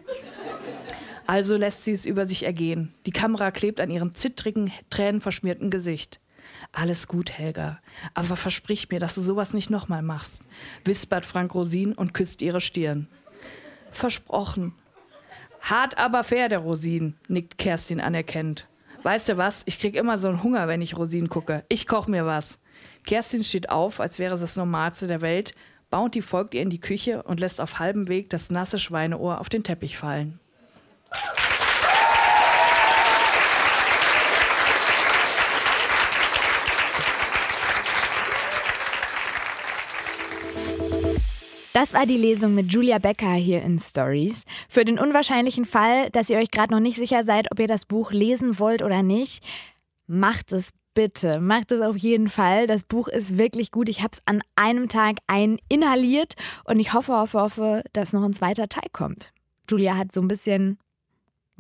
Also 1.31 1.57
lässt 1.57 1.85
sie 1.85 1.93
es 1.93 2.07
über 2.07 2.27
sich 2.27 2.43
ergehen. 2.43 2.93
Die 3.07 3.13
Kamera 3.13 3.53
klebt 3.53 3.79
an 3.79 3.89
ihrem 3.89 4.17
zittrigen, 4.17 4.73
tränenverschmierten 4.91 5.71
Gesicht. 5.71 6.19
Alles 6.73 7.07
gut, 7.07 7.31
Helga. 7.31 7.79
Aber 8.15 8.35
versprich 8.35 8.91
mir, 8.91 8.99
dass 8.99 9.15
du 9.15 9.21
sowas 9.21 9.53
nicht 9.53 9.71
nochmal 9.71 10.03
machst, 10.03 10.41
wispert 10.85 11.25
Frank 11.25 11.55
Rosin 11.55 11.93
und 11.93 12.15
küsst 12.15 12.43
ihre 12.43 12.61
Stirn. 12.61 13.07
Versprochen. 13.93 14.75
Hart 15.61 15.99
aber 15.99 16.25
fair, 16.25 16.49
der 16.49 16.59
Rosin, 16.59 17.15
nickt 17.29 17.59
Kerstin 17.59 18.01
anerkennend. 18.01 18.67
Weißt 19.05 19.29
du 19.29 19.37
was? 19.37 19.63
Ich 19.67 19.79
krieg 19.79 19.95
immer 19.95 20.19
so 20.19 20.27
einen 20.27 20.43
Hunger, 20.43 20.67
wenn 20.67 20.83
ich 20.83 20.97
Rosin 20.97 21.29
gucke. 21.29 21.65
Ich 21.69 21.87
koch 21.87 22.09
mir 22.09 22.27
was. 22.27 22.59
Kerstin 23.07 23.45
steht 23.45 23.71
auf, 23.71 24.01
als 24.01 24.19
wäre 24.19 24.35
es 24.35 24.41
das 24.41 24.57
Normalste 24.57 25.07
der 25.07 25.21
Welt. 25.21 25.55
Bounty 25.91 26.23
folgt 26.23 26.55
ihr 26.55 26.63
in 26.63 26.71
die 26.71 26.81
Küche 26.81 27.23
und 27.23 27.39
lässt 27.39 27.61
auf 27.61 27.79
halbem 27.79 28.09
Weg 28.09 28.31
das 28.31 28.51
nasse 28.51 28.81
Schweineohr 28.81 29.41
auf 29.41 29.49
den 29.49 29.63
Teppich 29.63 29.97
fallen. 29.97 30.40
Das 41.73 41.95
war 41.95 42.05
die 42.05 42.19
Lesung 42.19 42.55
mit 42.55 42.73
Julia 42.73 42.99
Becker 42.99 43.33
hier 43.33 43.63
in 43.63 43.79
Stories. 43.79 44.45
Für 44.69 44.85
den 44.85 44.99
unwahrscheinlichen 44.99 45.65
Fall, 45.65 46.11
dass 46.11 46.29
ihr 46.29 46.37
euch 46.37 46.51
gerade 46.51 46.75
noch 46.75 46.81
nicht 46.81 46.97
sicher 46.97 47.25
seid, 47.25 47.51
ob 47.51 47.59
ihr 47.59 47.69
das 47.69 47.87
Buch 47.87 48.13
lesen 48.13 48.59
wollt 48.59 48.83
oder 48.83 49.03
nicht, 49.03 49.43
macht 50.07 50.53
es 50.53 50.73
bitte. 50.95 51.41
Macht 51.41 51.73
es 51.73 51.81
auf 51.81 51.97
jeden 51.97 52.29
Fall. 52.29 52.67
Das 52.67 52.85
Buch 52.85 53.09
ist 53.09 53.39
wirklich 53.39 53.71
gut. 53.71 53.89
Ich 53.89 54.01
habe 54.01 54.11
es 54.13 54.21
an 54.27 54.43
einem 54.57 54.89
Tag 54.89 55.19
ein 55.27 55.59
inhaliert 55.69 56.35
und 56.65 56.81
ich 56.81 56.93
hoffe, 56.93 57.15
hoffe, 57.15 57.41
hoffe, 57.41 57.83
dass 57.93 58.13
noch 58.13 58.25
ein 58.25 58.35
zweiter 58.35 58.69
Teil 58.69 58.89
kommt. 58.93 59.33
Julia 59.71 59.97
hat 59.97 60.13
so 60.13 60.21
ein 60.21 60.29
bisschen 60.29 60.79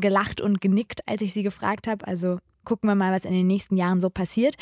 gelacht 0.01 0.41
und 0.41 0.61
genickt, 0.61 1.01
als 1.07 1.23
ich 1.23 1.33
sie 1.33 1.43
gefragt 1.43 1.87
habe. 1.87 2.07
Also 2.07 2.39
gucken 2.65 2.89
wir 2.89 2.95
mal, 2.95 3.13
was 3.13 3.25
in 3.25 3.33
den 3.33 3.47
nächsten 3.47 3.77
Jahren 3.77 4.01
so 4.01 4.11
passiert. 4.11 4.55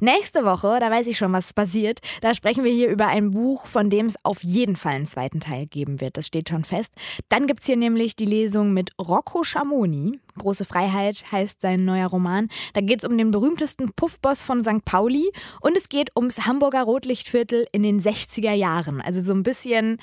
Nächste 0.00 0.44
Woche, 0.44 0.78
da 0.80 0.90
weiß 0.90 1.06
ich 1.06 1.16
schon, 1.16 1.32
was 1.32 1.52
passiert, 1.52 2.00
da 2.20 2.34
sprechen 2.34 2.64
wir 2.64 2.72
hier 2.72 2.90
über 2.90 3.06
ein 3.06 3.30
Buch, 3.30 3.66
von 3.66 3.90
dem 3.90 4.06
es 4.06 4.22
auf 4.24 4.42
jeden 4.42 4.76
Fall 4.76 4.94
einen 4.94 5.06
zweiten 5.06 5.40
Teil 5.40 5.66
geben 5.66 6.00
wird. 6.00 6.16
Das 6.16 6.26
steht 6.26 6.48
schon 6.48 6.64
fest. 6.64 6.92
Dann 7.28 7.46
gibt 7.46 7.60
es 7.60 7.66
hier 7.66 7.76
nämlich 7.76 8.16
die 8.16 8.26
Lesung 8.26 8.72
mit 8.72 8.90
Rocco 9.00 9.44
Schamoni. 9.44 10.20
Große 10.38 10.64
Freiheit 10.64 11.24
heißt 11.30 11.60
sein 11.60 11.84
neuer 11.84 12.08
Roman. 12.08 12.48
Da 12.72 12.80
geht 12.80 13.02
es 13.02 13.08
um 13.08 13.16
den 13.16 13.30
berühmtesten 13.30 13.92
Puffboss 13.92 14.42
von 14.42 14.64
St. 14.64 14.84
Pauli 14.84 15.30
und 15.60 15.76
es 15.76 15.88
geht 15.88 16.10
ums 16.16 16.46
Hamburger 16.46 16.82
Rotlichtviertel 16.82 17.66
in 17.72 17.82
den 17.82 18.00
60er 18.00 18.52
Jahren. 18.52 19.00
Also 19.00 19.20
so 19.20 19.32
ein 19.32 19.42
bisschen 19.42 19.98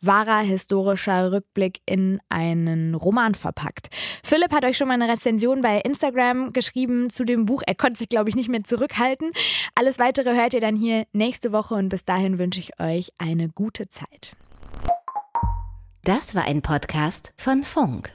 wahrer 0.00 0.40
historischer 0.40 1.32
Rückblick 1.32 1.80
in 1.86 2.20
einen 2.28 2.94
Roman 2.94 3.34
verpackt. 3.34 3.88
Philipp 4.22 4.52
hat 4.52 4.64
euch 4.64 4.76
schon 4.76 4.88
mal 4.88 4.94
eine 4.94 5.10
Rezension 5.10 5.62
bei 5.62 5.78
Instagram 5.78 6.52
geschrieben 6.52 7.10
zu 7.10 7.24
dem 7.24 7.46
Buch. 7.46 7.62
Er 7.66 7.74
konnte 7.74 7.98
sich, 7.98 8.08
glaube 8.08 8.28
ich, 8.28 8.36
nicht 8.36 8.48
mehr 8.48 8.64
zurückhalten. 8.64 9.32
Alles 9.74 9.98
weitere 9.98 10.34
hört 10.34 10.54
ihr 10.54 10.60
dann 10.60 10.76
hier 10.76 11.04
nächste 11.12 11.52
Woche 11.52 11.74
und 11.74 11.88
bis 11.88 12.04
dahin 12.04 12.38
wünsche 12.38 12.60
ich 12.60 12.78
euch 12.78 13.12
eine 13.18 13.48
gute 13.48 13.88
Zeit. 13.88 14.36
Das 16.04 16.34
war 16.34 16.44
ein 16.44 16.62
Podcast 16.62 17.32
von 17.36 17.62
Funk. 17.62 18.10